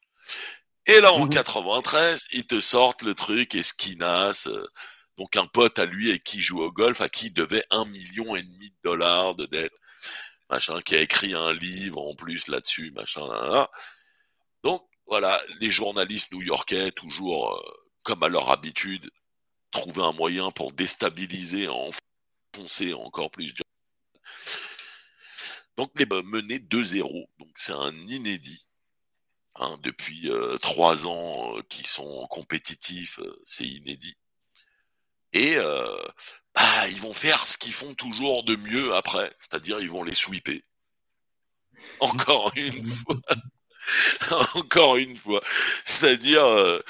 [0.85, 2.39] Et là, en 93, mhm.
[2.39, 4.65] ils te sortent le truc Esquinas, euh,
[5.17, 7.83] donc un pote à lui et qui joue au golf, à qui il devait un
[7.85, 9.75] million et demi de dollars de dette,
[10.49, 13.67] machin, qui a écrit un livre en plus là-dessus, machin.
[14.63, 19.09] Donc voilà, les journalistes new-yorkais, toujours euh, comme à leur habitude,
[19.71, 23.53] trouvaient un moyen pour déstabiliser, enfoncer encore plus.
[25.77, 28.67] Donc les menés 2-0, donc c'est un inédit.
[29.59, 34.15] Hein, depuis euh, trois ans euh, qui sont compétitifs, euh, c'est inédit.
[35.33, 35.55] Et
[36.55, 40.13] bah, ils vont faire ce qu'ils font toujours de mieux après, c'est-à-dire ils vont les
[40.13, 40.61] sweeper.
[41.99, 43.15] Encore une fois.
[44.55, 45.41] Encore une fois.
[45.85, 46.81] C'est-à-dire,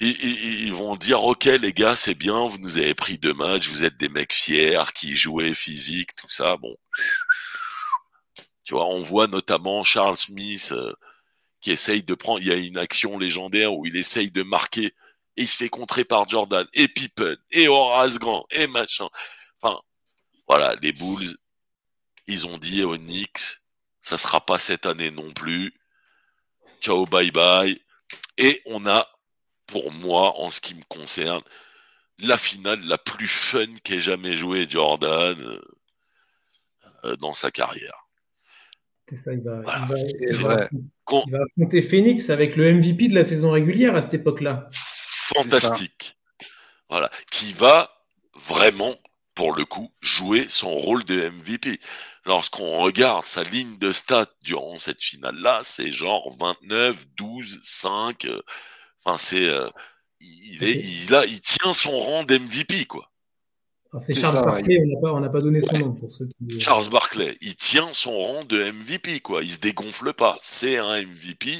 [0.00, 3.84] ils, vont dire, OK les gars, c'est bien, vous nous avez pris deux matchs, vous
[3.84, 6.56] êtes des mecs fiers, qui jouaient physique, tout ça.
[6.56, 6.76] Bon.
[8.64, 10.72] Tu vois, on voit notamment Charles Smith
[11.60, 12.40] qui essaye de prendre.
[12.40, 14.92] Il y a une action légendaire où il essaye de marquer
[15.36, 19.08] et il se fait contrer par Jordan et Pippen et Horace Grant et machin.
[19.60, 19.80] Enfin,
[20.46, 21.36] voilà, les Bulls,
[22.26, 23.60] ils ont dit au Knicks,
[24.00, 25.72] ça sera pas cette année non plus.
[26.82, 27.78] Ciao, bye bye.
[28.38, 29.06] Et on a,
[29.66, 31.42] pour moi, en ce qui me concerne,
[32.18, 35.36] la finale la plus fun qu'ait jamais joué Jordan
[37.04, 38.08] euh, dans sa carrière.
[39.08, 39.62] C'est ça, il va,
[41.06, 44.68] affronter Phoenix avec le MVP de la saison régulière à cette époque-là.
[44.72, 46.16] Fantastique.
[46.88, 47.12] Voilà.
[47.30, 47.92] Qui va
[48.34, 48.96] vraiment,
[49.36, 51.78] pour le coup, jouer son rôle de MVP.
[52.24, 58.26] Lorsqu'on regarde sa ligne de stats durant cette finale-là, c'est genre 29, 12, 5.
[59.04, 59.48] enfin, c'est.
[59.48, 59.68] Euh,
[60.20, 63.12] il, est, il, a, il tient son rang d'MVP, quoi.
[64.00, 66.56] C'est Charles Barclay, on n'a pas, donné son nom pour ceux qui.
[66.56, 69.42] Euh, Charles Barclay, il tient son rang de MVP, quoi.
[69.42, 70.38] Il se dégonfle pas.
[70.40, 71.52] C'est un MVP.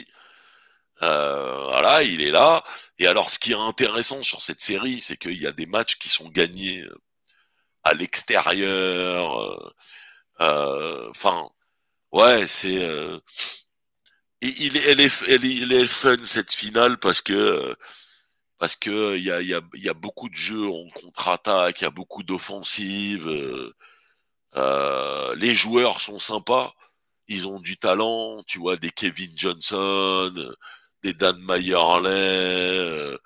[1.03, 2.65] Euh, voilà, il est là.
[2.99, 5.99] Et alors, ce qui est intéressant sur cette série, c'est qu'il y a des matchs
[5.99, 6.95] qui sont gagnés euh,
[7.83, 9.75] à l'extérieur.
[10.39, 11.49] Enfin,
[12.13, 13.21] ouais, c'est.
[14.41, 17.75] il, elle, est, elle, est, fun cette finale parce que
[18.59, 21.85] parce que il y a, y, a, y a, beaucoup de jeux en contre-attaque, il
[21.85, 23.27] y a beaucoup d'offensives.
[23.29, 23.75] Euh,
[24.57, 26.73] euh, les joueurs sont sympas,
[27.29, 30.33] ils ont du talent, tu vois, des Kevin Johnson,
[31.03, 33.19] des Dan Mayerley.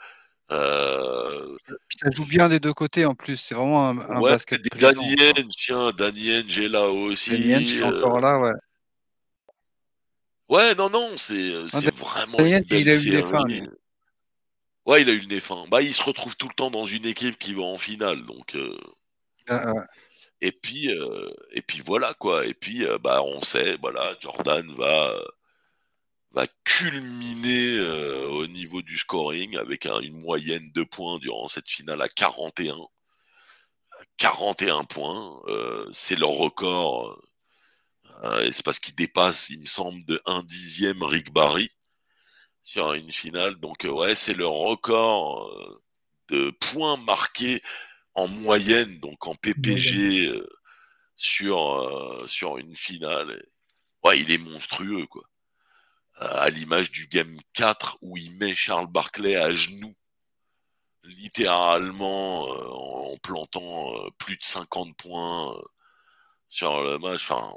[0.52, 4.30] Euh, euh, ça joue bien des deux côtés en plus, c'est vraiment un, un ouais,
[4.30, 4.62] basket.
[4.78, 7.30] Danien, tiens, Danien est là aussi.
[7.30, 8.52] Danien, euh, encore là, ouais.
[10.48, 11.50] Ouais, non, non, c'est
[11.90, 13.66] vraiment Danien, une belle il a série.
[14.86, 15.64] Ouais, il a eu le nez fin.
[15.68, 18.54] Bah, il se retrouve tout le temps dans une équipe qui va en finale, donc.
[18.54, 18.78] Euh,
[19.48, 19.86] ah, ah.
[20.40, 22.46] Et puis, euh, et puis voilà quoi.
[22.46, 25.12] Et puis, euh, bah, on sait, voilà, Jordan va
[26.36, 27.80] va culminer
[28.28, 32.76] au niveau du scoring avec une moyenne de points durant cette finale à 41.
[34.18, 35.42] 41 points,
[35.92, 37.20] c'est leur record.
[38.42, 41.70] et c'est parce qu'il dépasse, il me semble, de 1 dixième Rick Barry
[42.66, 43.54] sur une finale.
[43.56, 45.82] Donc euh, ouais, c'est le record euh,
[46.28, 47.62] de points marqués
[48.14, 50.46] en moyenne, donc en PPG euh,
[51.16, 53.42] sur sur une finale.
[54.04, 55.22] Ouais, il est monstrueux quoi.
[56.18, 59.94] À l'image du game 4 où il met Charles Barclay à genoux
[61.04, 62.42] littéralement
[63.12, 65.54] en plantant plus de 50 points
[66.48, 67.30] sur le match.
[67.30, 67.52] Enfin,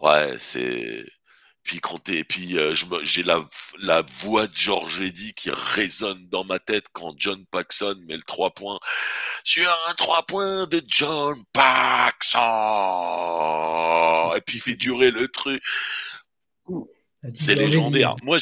[0.00, 1.04] ouais, c'est
[1.62, 3.46] puis quand puis euh, j'ai la,
[3.80, 8.22] la voix de George Eddy qui résonne dans ma tête quand John Paxson met le
[8.22, 8.78] 3 points
[9.44, 12.38] sur un 3 points de John Paxson
[14.34, 15.62] et puis il fait durer le truc.
[17.36, 18.14] C'est légendaire.
[18.22, 18.38] Moi,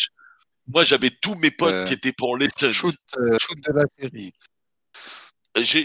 [0.67, 3.85] moi j'avais tous mes potes euh, qui étaient pour les shoot, euh, shoot de la
[3.99, 4.33] série.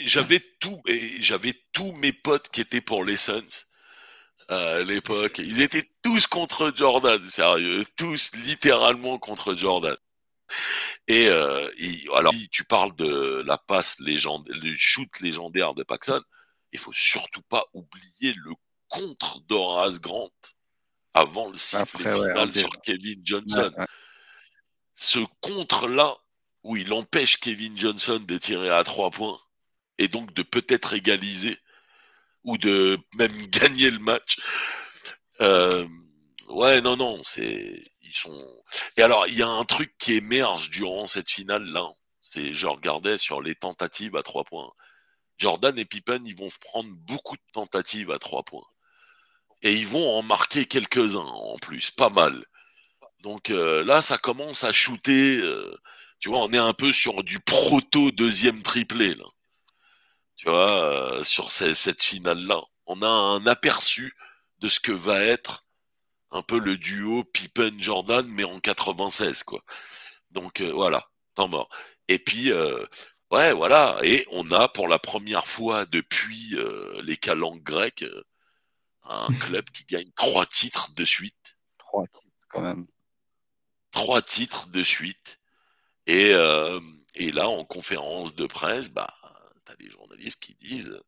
[0.06, 3.66] J'avais tout et j'avais tous mes potes qui étaient pour les Suns
[4.50, 5.38] à l'époque.
[5.38, 9.96] Ils étaient tous contre Jordan, sérieux, tous littéralement contre Jordan.
[11.08, 11.70] Et, euh,
[12.16, 16.22] alors, si tu parles de la passe légendaire, le shoot légendaire de Paxson,
[16.74, 18.52] il faut surtout pas oublier le
[18.90, 20.30] contre d'Horace Grant
[21.14, 23.72] avant le sifflet final sur Kevin Johnson.
[24.94, 26.16] Ce contre-là,
[26.64, 29.40] où il empêche Kevin Johnson de tirer à trois points
[29.98, 31.58] et donc de peut-être égaliser,
[32.44, 34.40] ou de même gagner le match.
[35.42, 35.88] Euh,
[36.50, 38.64] ouais, non, non, c'est ils sont.
[38.98, 41.88] Et alors, il y a un truc qui émerge durant cette finale là.
[42.22, 44.72] C'est, je regardais sur les tentatives à trois points.
[45.38, 48.68] Jordan et Pippen, ils vont prendre beaucoup de tentatives à trois points.
[49.64, 52.46] Et ils vont en marquer quelques-uns en plus, pas mal.
[53.22, 55.38] Donc euh, là, ça commence à shooter.
[55.38, 55.72] Euh,
[56.20, 59.26] tu vois, on est un peu sur du proto deuxième triplé là
[60.36, 62.62] tu vois, euh, sur cette finale-là.
[62.88, 64.16] On a un aperçu
[64.60, 65.66] de ce que va être
[66.32, 69.64] un peu le duo Pippen-Jordan, mais en 96, quoi.
[70.32, 71.04] Donc voilà,
[71.36, 71.70] tant mort.
[72.08, 72.52] Et puis,
[73.32, 76.56] ouais, voilà, et on a pour la première fois depuis
[77.04, 78.04] les calanques grecs
[79.12, 81.58] un club qui gagne trois titres de suite.
[81.78, 82.88] Trois titres, quand même.
[83.92, 85.40] Trois titres de suite.
[86.08, 86.32] Et,
[87.16, 89.14] et là, en conférence de presse, bah,
[89.80, 91.00] des journalistes qui disent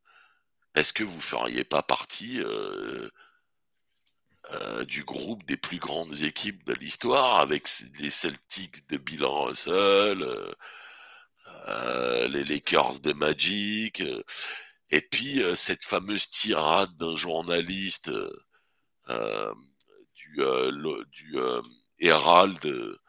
[0.75, 3.09] est-ce que vous feriez pas partie euh,
[4.51, 7.67] euh, du groupe des plus grandes équipes de l'histoire avec
[7.99, 10.25] les Celtics de Bill Russell,
[11.67, 14.03] euh, les Lakers de Magic,
[14.89, 18.11] et puis cette fameuse tirade d'un journaliste
[20.15, 20.39] du,
[21.11, 21.37] du
[21.99, 22.99] Herald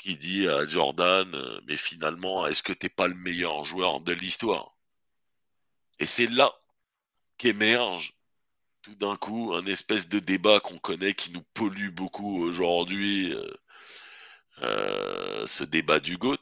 [0.00, 4.12] qui dit à Jordan, euh, mais finalement, est-ce que t'es pas le meilleur joueur de
[4.12, 4.76] l'histoire?
[5.98, 6.52] Et c'est là
[7.36, 8.14] qu'émerge
[8.82, 13.54] tout d'un coup un espèce de débat qu'on connaît qui nous pollue beaucoup aujourd'hui, euh,
[14.62, 16.38] euh, ce débat du GOAT.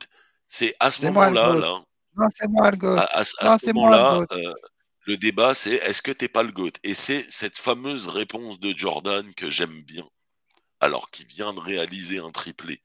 [0.46, 1.84] C'est à ce moment-là, là,
[2.18, 2.98] non, c'est moi le.
[2.98, 4.24] À, ce moment-là,
[5.06, 6.72] Le débat, c'est est-ce que t'es pas le GOAT?
[6.82, 10.06] Et c'est cette fameuse réponse de Jordan que j'aime bien.
[10.80, 12.82] Alors qu'il vient de réaliser un triplé,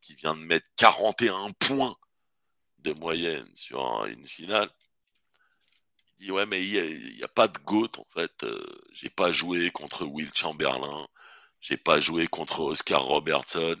[0.00, 1.96] qui vient de mettre 41 points
[2.78, 4.68] de moyenne sur une finale.
[6.18, 8.44] Il dit ouais mais il n'y a, pas de GOAT en fait.
[8.44, 8.60] Euh,
[8.92, 11.06] j'ai pas joué contre Will Chamberlain,
[11.60, 13.76] j'ai pas joué contre Oscar Robertson,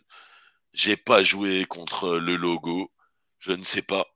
[0.72, 2.90] j'ai pas joué contre le logo.
[3.38, 4.06] Je ne sais pas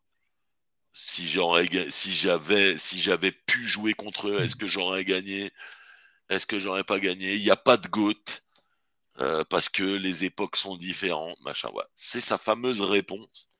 [0.92, 3.00] si j'aurais si j'avais si
[3.46, 5.50] pu jouer contre eux, est-ce que j'aurais gagné?
[6.28, 7.34] Est-ce que j'aurais pas gagné?
[7.34, 8.42] Il n'y a pas de GOAT
[9.20, 11.68] euh, parce que les époques sont différentes, machin.
[11.72, 11.88] Voilà.
[11.94, 13.50] C'est sa fameuse réponse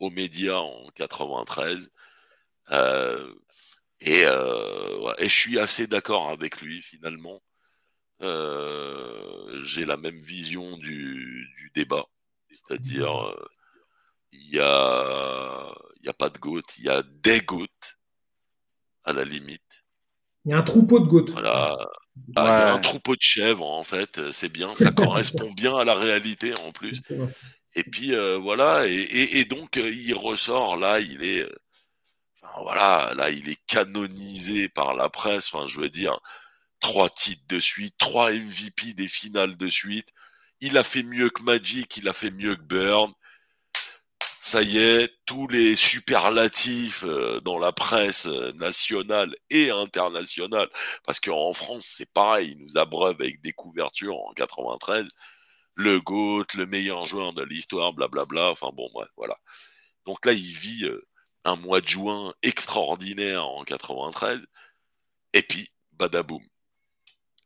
[0.00, 1.90] aux médias en 93.
[2.72, 3.34] Euh,
[4.00, 7.42] et, euh, et je suis assez d'accord avec lui finalement.
[9.62, 12.06] J'ai la même vision du, du débat,
[12.50, 13.34] c'est-à-dire
[14.32, 17.98] il y a il n'y a pas de gouttes, il y a des gouttes,
[19.04, 19.84] à la limite.
[20.44, 21.30] Il y a un troupeau de gouttes.
[21.30, 21.76] Voilà.
[22.36, 25.76] Ah, il y a un troupeau de chèvres, en fait, c'est bien, ça correspond bien
[25.76, 27.02] à la réalité en plus.
[27.74, 31.54] Et puis euh, voilà, et, donc euh, il ressort là, il est, euh,
[32.42, 35.48] enfin, voilà, là il est canonisé par la presse.
[35.52, 36.18] Enfin, je veux dire,
[36.80, 40.08] trois titres de suite, trois MVP des finales de suite.
[40.60, 43.12] Il a fait mieux que Magic, il a fait mieux que Burn
[44.40, 50.68] ça y est, tous les superlatifs euh, dans la presse euh, nationale et internationale,
[51.04, 55.10] parce qu'en France, c'est pareil, ils nous abreuvent avec des couvertures en 93,
[55.74, 59.34] le GOAT, le meilleur joueur de l'histoire, blablabla, enfin bon, bref, voilà.
[60.06, 61.06] Donc là, il vit euh,
[61.44, 64.46] un mois de juin extraordinaire en 93,
[65.34, 66.42] et puis, badaboum.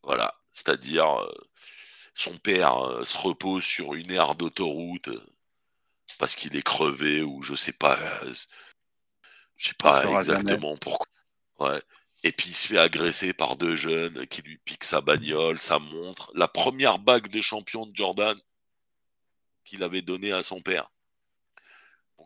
[0.04, 1.06] Voilà, c'est-à-dire,
[2.14, 5.08] son père se repose sur une aire d'autoroute,
[6.18, 8.32] parce qu'il est crevé ou je sais pas, euh,
[9.56, 11.06] je sais pas exactement pourquoi.
[11.60, 11.82] Ouais.
[12.22, 15.78] Et puis il se fait agresser par deux jeunes qui lui piquent sa bagnole, sa
[15.78, 18.38] montre, la première bague de champion de Jordan
[19.64, 20.90] qu'il avait donnée à son père.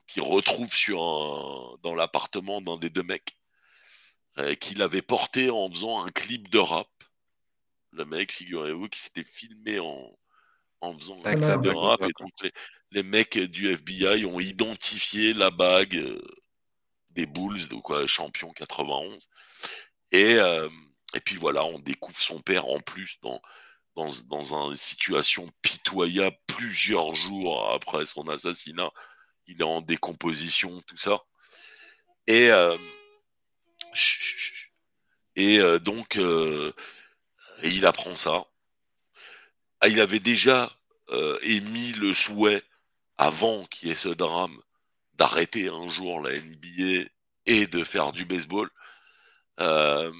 [0.06, 3.36] qu'il retrouve sur dans l'appartement d'un des deux mecs
[4.38, 6.88] euh, qu'il avait porté en faisant un clip de rap.
[7.90, 10.16] Le mec, figurez-vous, qui s'était filmé en,
[10.80, 12.02] en faisant un de rap.
[12.02, 12.32] Et donc
[12.90, 16.20] les mecs du FBI ont identifié la bague euh,
[17.10, 19.28] des Bulls, donc quoi, champion 91.
[20.12, 20.68] Et, euh,
[21.14, 23.40] et puis voilà, on découvre son père en plus dans,
[23.94, 28.90] dans, dans une situation pitoyable plusieurs jours après son assassinat.
[29.46, 31.20] Il est en décomposition, tout ça.
[32.26, 32.76] Et, euh,
[35.36, 36.18] et donc,
[37.62, 38.44] il apprend ça.
[39.80, 40.70] Ah, il avait déjà
[41.42, 42.62] émis le souhait
[43.18, 44.56] avant qu'il y ait ce drame,
[45.14, 47.08] d'arrêter un jour la NBA
[47.46, 48.70] et de faire du baseball.
[49.60, 50.12] Euh,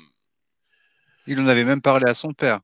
[1.27, 2.61] il en avait même parlé à son père.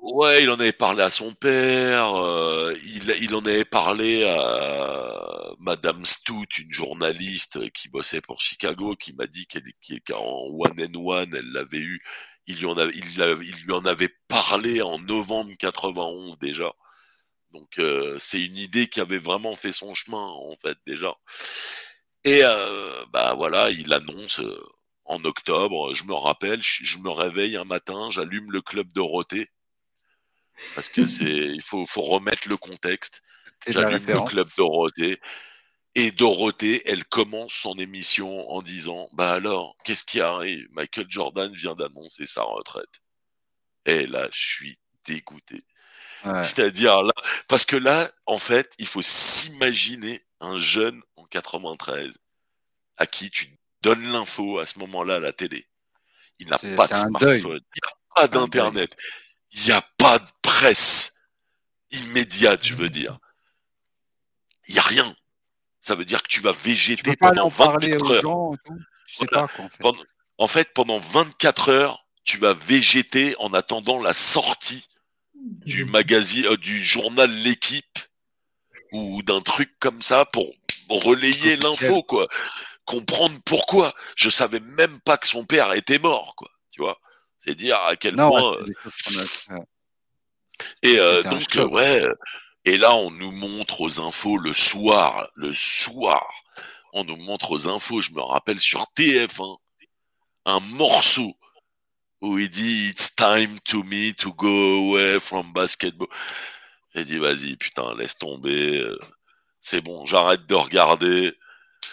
[0.00, 2.14] Ouais, il en avait parlé à son père.
[2.14, 2.74] Euh,
[3.20, 9.26] il, en avait parlé à Madame Stout, une journaliste qui bossait pour Chicago, qui m'a
[9.26, 9.64] dit qu'elle
[10.06, 12.00] qu'en one and one, elle l'avait eu.
[12.46, 16.72] Il lui, en il lui en avait parlé en novembre 91 déjà.
[17.54, 21.14] Donc euh, c'est une idée qui avait vraiment fait son chemin en fait déjà.
[22.24, 24.60] Et euh, bah voilà, il annonce euh,
[25.04, 25.94] en octobre.
[25.94, 29.48] Je me rappelle, je, me réveille un matin, j'allume le club Dorothée
[30.74, 33.22] parce que c'est il faut, faut remettre le contexte.
[33.68, 35.20] J'allume le club Dorothée.
[35.96, 40.66] Et Dorothée, elle commence son émission en disant Bah alors, qu'est-ce qui arrive?
[40.72, 43.02] Michael Jordan vient d'annoncer sa retraite.
[43.86, 45.62] Et là, je suis dégoûté.
[46.42, 47.12] C'est-à-dire là,
[47.48, 52.18] parce que là, en fait, il faut s'imaginer un jeune en 93
[52.96, 55.68] à qui tu donnes l'info à ce moment-là à la télé.
[56.38, 58.96] Il n'a pas de smartphone, il n'y a pas d'internet,
[59.52, 61.14] il n'y a pas de presse
[61.90, 63.18] immédiate, je veux dire.
[64.66, 65.14] Il n'y a rien.
[65.84, 68.52] Ça veut dire que tu vas végéter pendant 24 heures.
[70.38, 74.88] en fait, pendant 24 heures, tu vas végéter en attendant la sortie
[75.34, 77.98] du magazine, euh, du journal L'équipe
[78.92, 80.54] ou d'un truc comme ça pour
[80.88, 82.28] relayer l'info, quoi.
[82.86, 83.94] Comprendre pourquoi.
[84.16, 86.50] Je savais même pas que son père était mort, quoi.
[86.70, 86.98] Tu vois?
[87.38, 88.56] C'est dire à quel point.
[88.56, 88.66] Euh,
[90.82, 92.06] et euh, donc, ouais.
[92.64, 96.22] Et là, on nous montre aux infos le soir, le soir,
[96.92, 99.58] on nous montre aux infos, je me rappelle sur TF1,
[100.46, 101.36] un morceau
[102.20, 106.08] où il dit It's time to me to go away from basketball.
[106.94, 108.78] J'ai dit Vas-y, putain, laisse tomber.
[108.80, 108.98] Euh,
[109.60, 111.34] c'est bon, j'arrête de regarder.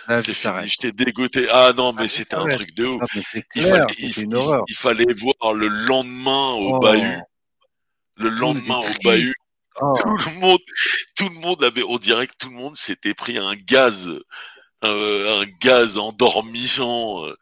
[0.08, 1.48] Ah, c'est fini, j'étais dégoûté.
[1.52, 3.02] Ah non, mais mais c'était un truc de ouf.
[3.02, 3.08] Non,
[3.56, 4.64] Il fallait, il, c'était une il- horreur.
[4.70, 7.20] il fallait voir le lendemain au Oh, bahut.
[8.16, 9.34] Le lendemain au bahut,
[9.80, 10.60] Oh, tout le monde,
[11.16, 14.10] tout le monde avait, on dirait que tout le monde s'était pris un gaz,
[14.84, 17.26] euh, un gaz endormissant.
[17.26, 17.34] euh,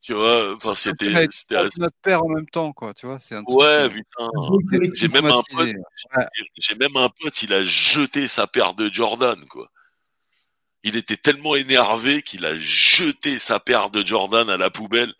[0.00, 2.94] tu vois, enfin c'était, c'était notre père en même temps, quoi.
[2.94, 3.58] Tu vois, c'est un truc.
[3.58, 4.28] Ouais, putain.
[4.94, 5.66] J'ai même un pote.
[5.66, 6.26] Ouais.
[6.56, 9.68] j'ai même un pote, il a jeté sa paire de Jordan, quoi.
[10.84, 15.12] Il était tellement énervé qu'il a jeté sa paire de Jordan à la poubelle.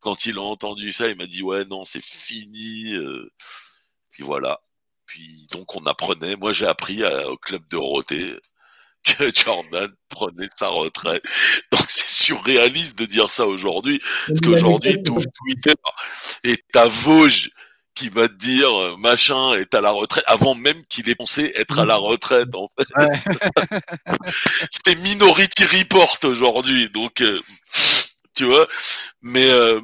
[0.00, 2.92] Quand il a entendu ça, il m'a dit ouais non c'est fini.
[2.94, 3.28] euh.
[4.10, 4.60] Puis voilà.
[5.16, 6.36] Puis donc on apprenait.
[6.36, 8.36] Moi j'ai appris à- au club de Roté
[9.02, 11.22] que Jordan prenait sa retraite.
[11.72, 13.98] Donc c'est surréaliste de dire ça aujourd'hui.
[14.26, 15.72] Parce qu'aujourd'hui, ouvres Twitter
[16.44, 17.48] et t'as Vosges
[17.94, 21.50] qui va te dire euh, machin est à la retraite avant même qu'il ait pensé
[21.56, 22.54] être à la retraite.
[22.54, 22.88] En fait.
[22.94, 24.18] Ouais.
[24.70, 27.40] C'est Minority Report aujourd'hui, donc euh,
[28.34, 28.68] tu vois.
[29.22, 29.80] Mais euh,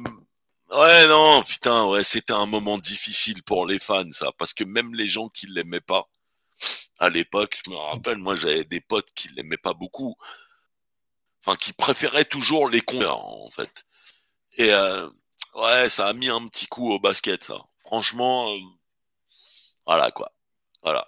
[0.73, 4.93] ouais, non, putain, ouais, c'était un moment difficile pour les fans, ça, parce que même
[4.93, 6.07] les gens qui l'aimaient pas
[6.99, 10.15] à l'époque, je me rappelle, moi j'avais des potes qui l'aimaient pas beaucoup,
[11.45, 13.85] enfin qui préféraient toujours les concerts en fait.
[14.57, 15.09] Et euh,
[15.55, 17.57] ouais, ça a mis un petit coup au basket, ça.
[17.85, 18.59] Franchement, euh,
[19.85, 20.31] voilà quoi,
[20.83, 21.07] voilà.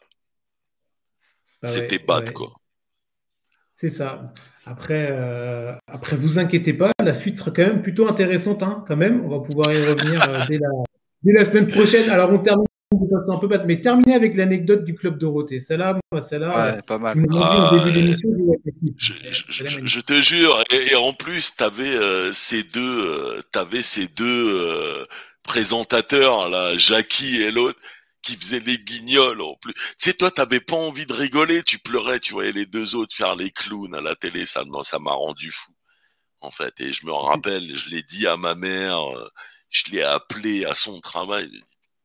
[1.64, 2.34] Ouais, C'était bad ouais.
[2.34, 2.54] quoi.
[3.76, 4.34] C'est ça.
[4.66, 8.98] Après, euh, après, vous inquiétez pas, la suite sera quand même plutôt intéressante, hein, quand
[8.98, 9.22] même.
[9.26, 10.70] On va pouvoir y revenir euh, dès, la,
[11.24, 12.10] dès la semaine prochaine.
[12.10, 12.66] Alors, on termine
[13.12, 15.60] façon un peu bête, mais terminer avec l'anecdote du club Dorothée.
[15.60, 17.14] Celle-là, moi, celle-là, Ouais, pas mal.
[17.14, 18.02] tu dit Ah, au début de ouais.
[18.04, 18.30] l'émission,
[18.98, 19.14] je
[19.86, 24.24] Je, te jure, et, et en plus, t'avais euh, ces deux, euh, t'avais ces deux
[24.26, 25.06] euh,
[25.44, 27.80] présentateurs là, Jackie et l'autre,
[28.26, 29.74] qui faisaient les guignols en plus.
[29.74, 33.16] Tu sais, toi, t'avais pas envie de rigoler, tu pleurais, tu voyais les deux autres
[33.16, 35.72] faire les clowns à la télé, ça, non, ça m'a rendu fou,
[36.42, 36.82] en fait.
[36.82, 39.30] Et je me rappelle, je l'ai dit à ma mère, euh,
[39.70, 41.52] je l'ai appelé à son travail.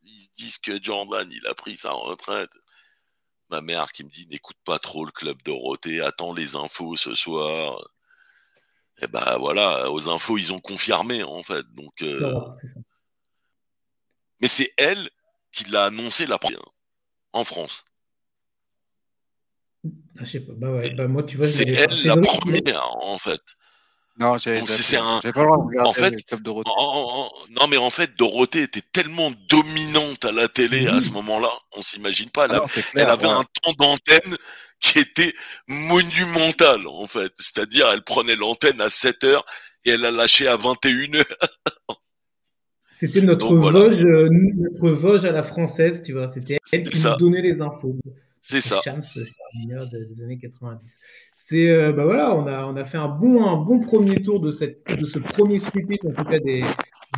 [0.04, 2.52] Ils disent que Jordan, il a pris sa retraite.
[3.48, 7.14] Ma mère qui me dit, n'écoute pas trop le club Dorothée, attends les infos ce
[7.14, 7.80] soir.
[9.02, 11.64] Et ben voilà, aux infos, ils ont confirmé, en fait.
[11.72, 12.80] Donc, euh, ça.
[14.42, 15.10] mais c'est elle
[15.52, 16.60] qui l'a annoncé la première
[17.32, 17.84] en France.
[19.84, 19.88] Ah,
[20.20, 20.52] je sais pas.
[20.56, 23.40] Bah ouais, bah moi, tu vois, C'est elle la première, en fait.
[24.18, 24.58] Non, c'est
[24.98, 26.34] un- pas le droit de regarder en fait.
[26.66, 31.08] En- en- non, mais en fait, Dorothée était tellement dominante à la télé à ce
[31.10, 32.44] moment-là, on s'imagine pas.
[32.44, 32.66] Elle, Ah
[32.96, 33.32] elle avait ouais.
[33.32, 34.36] un temps d'antenne
[34.80, 35.32] qui était
[35.68, 37.32] monumental, en fait.
[37.38, 39.46] C'est-à-dire, elle prenait l'antenne à 7 heures
[39.86, 41.24] et elle la lâchait à 21 heures.
[43.00, 43.78] C'était notre Donc, voilà.
[43.88, 44.28] Vosges, euh,
[44.58, 46.28] notre Vosges à la française, tu vois.
[46.28, 47.16] C'était elle qui ça.
[47.18, 47.96] nous donnait les infos.
[48.42, 48.78] C'est ça.
[48.82, 50.98] Shams, de- des années 90.
[51.36, 54.40] C'est euh, bah voilà, on a on a fait un bon un bon premier tour
[54.40, 56.62] de cette de ce premier snippet en tout cas des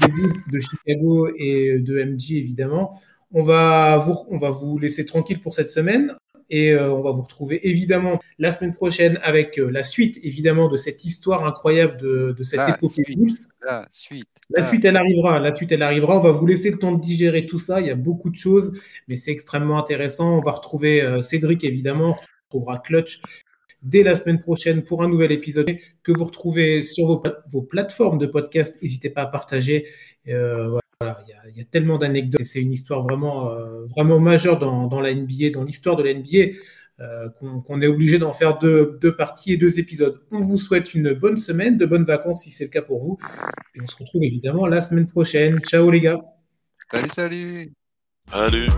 [0.01, 3.01] des Bulls de Chicago et de MJ évidemment.
[3.33, 6.15] On va vous on va vous laisser tranquille pour cette semaine
[6.51, 10.69] et euh, on va vous retrouver évidemment la semaine prochaine avec euh, la suite évidemment
[10.69, 13.19] de cette histoire incroyable de, de cette La épopée suite.
[13.19, 13.37] Bulls.
[13.65, 14.27] La suite.
[14.51, 15.39] La suite, elle arrivera.
[15.39, 16.19] La suite, elle arrivera.
[16.19, 17.81] On va vous laisser le temps de digérer tout ça.
[17.81, 18.79] Il y a beaucoup de choses,
[19.09, 20.37] mais c'est extrêmement intéressant.
[20.39, 22.11] On va retrouver euh, Cédric, évidemment.
[22.11, 23.21] On retrouvera Clutch
[23.83, 28.19] dès la semaine prochaine pour un nouvel épisode que vous retrouvez sur vos, vos plateformes
[28.19, 28.81] de podcast.
[28.83, 29.87] N'hésitez pas à partager.
[30.29, 32.41] Euh, voilà, il y a, il y a tellement d'anecdotes.
[32.41, 36.03] et C'est une histoire vraiment, euh, vraiment majeure dans, dans la NBA, dans l'histoire de
[36.03, 36.57] la NBA.
[37.01, 40.21] euh, qu'on est obligé d'en faire deux, deux parties et deux épisodes.
[40.31, 43.19] On vous souhaite une bonne semaine, de bonnes vacances si c'est le cas pour vous.
[43.75, 45.59] Et on se retrouve évidemment la semaine prochaine.
[45.61, 46.21] Ciao les gars.
[46.91, 47.73] Salut, salut.
[48.31, 48.69] Allez.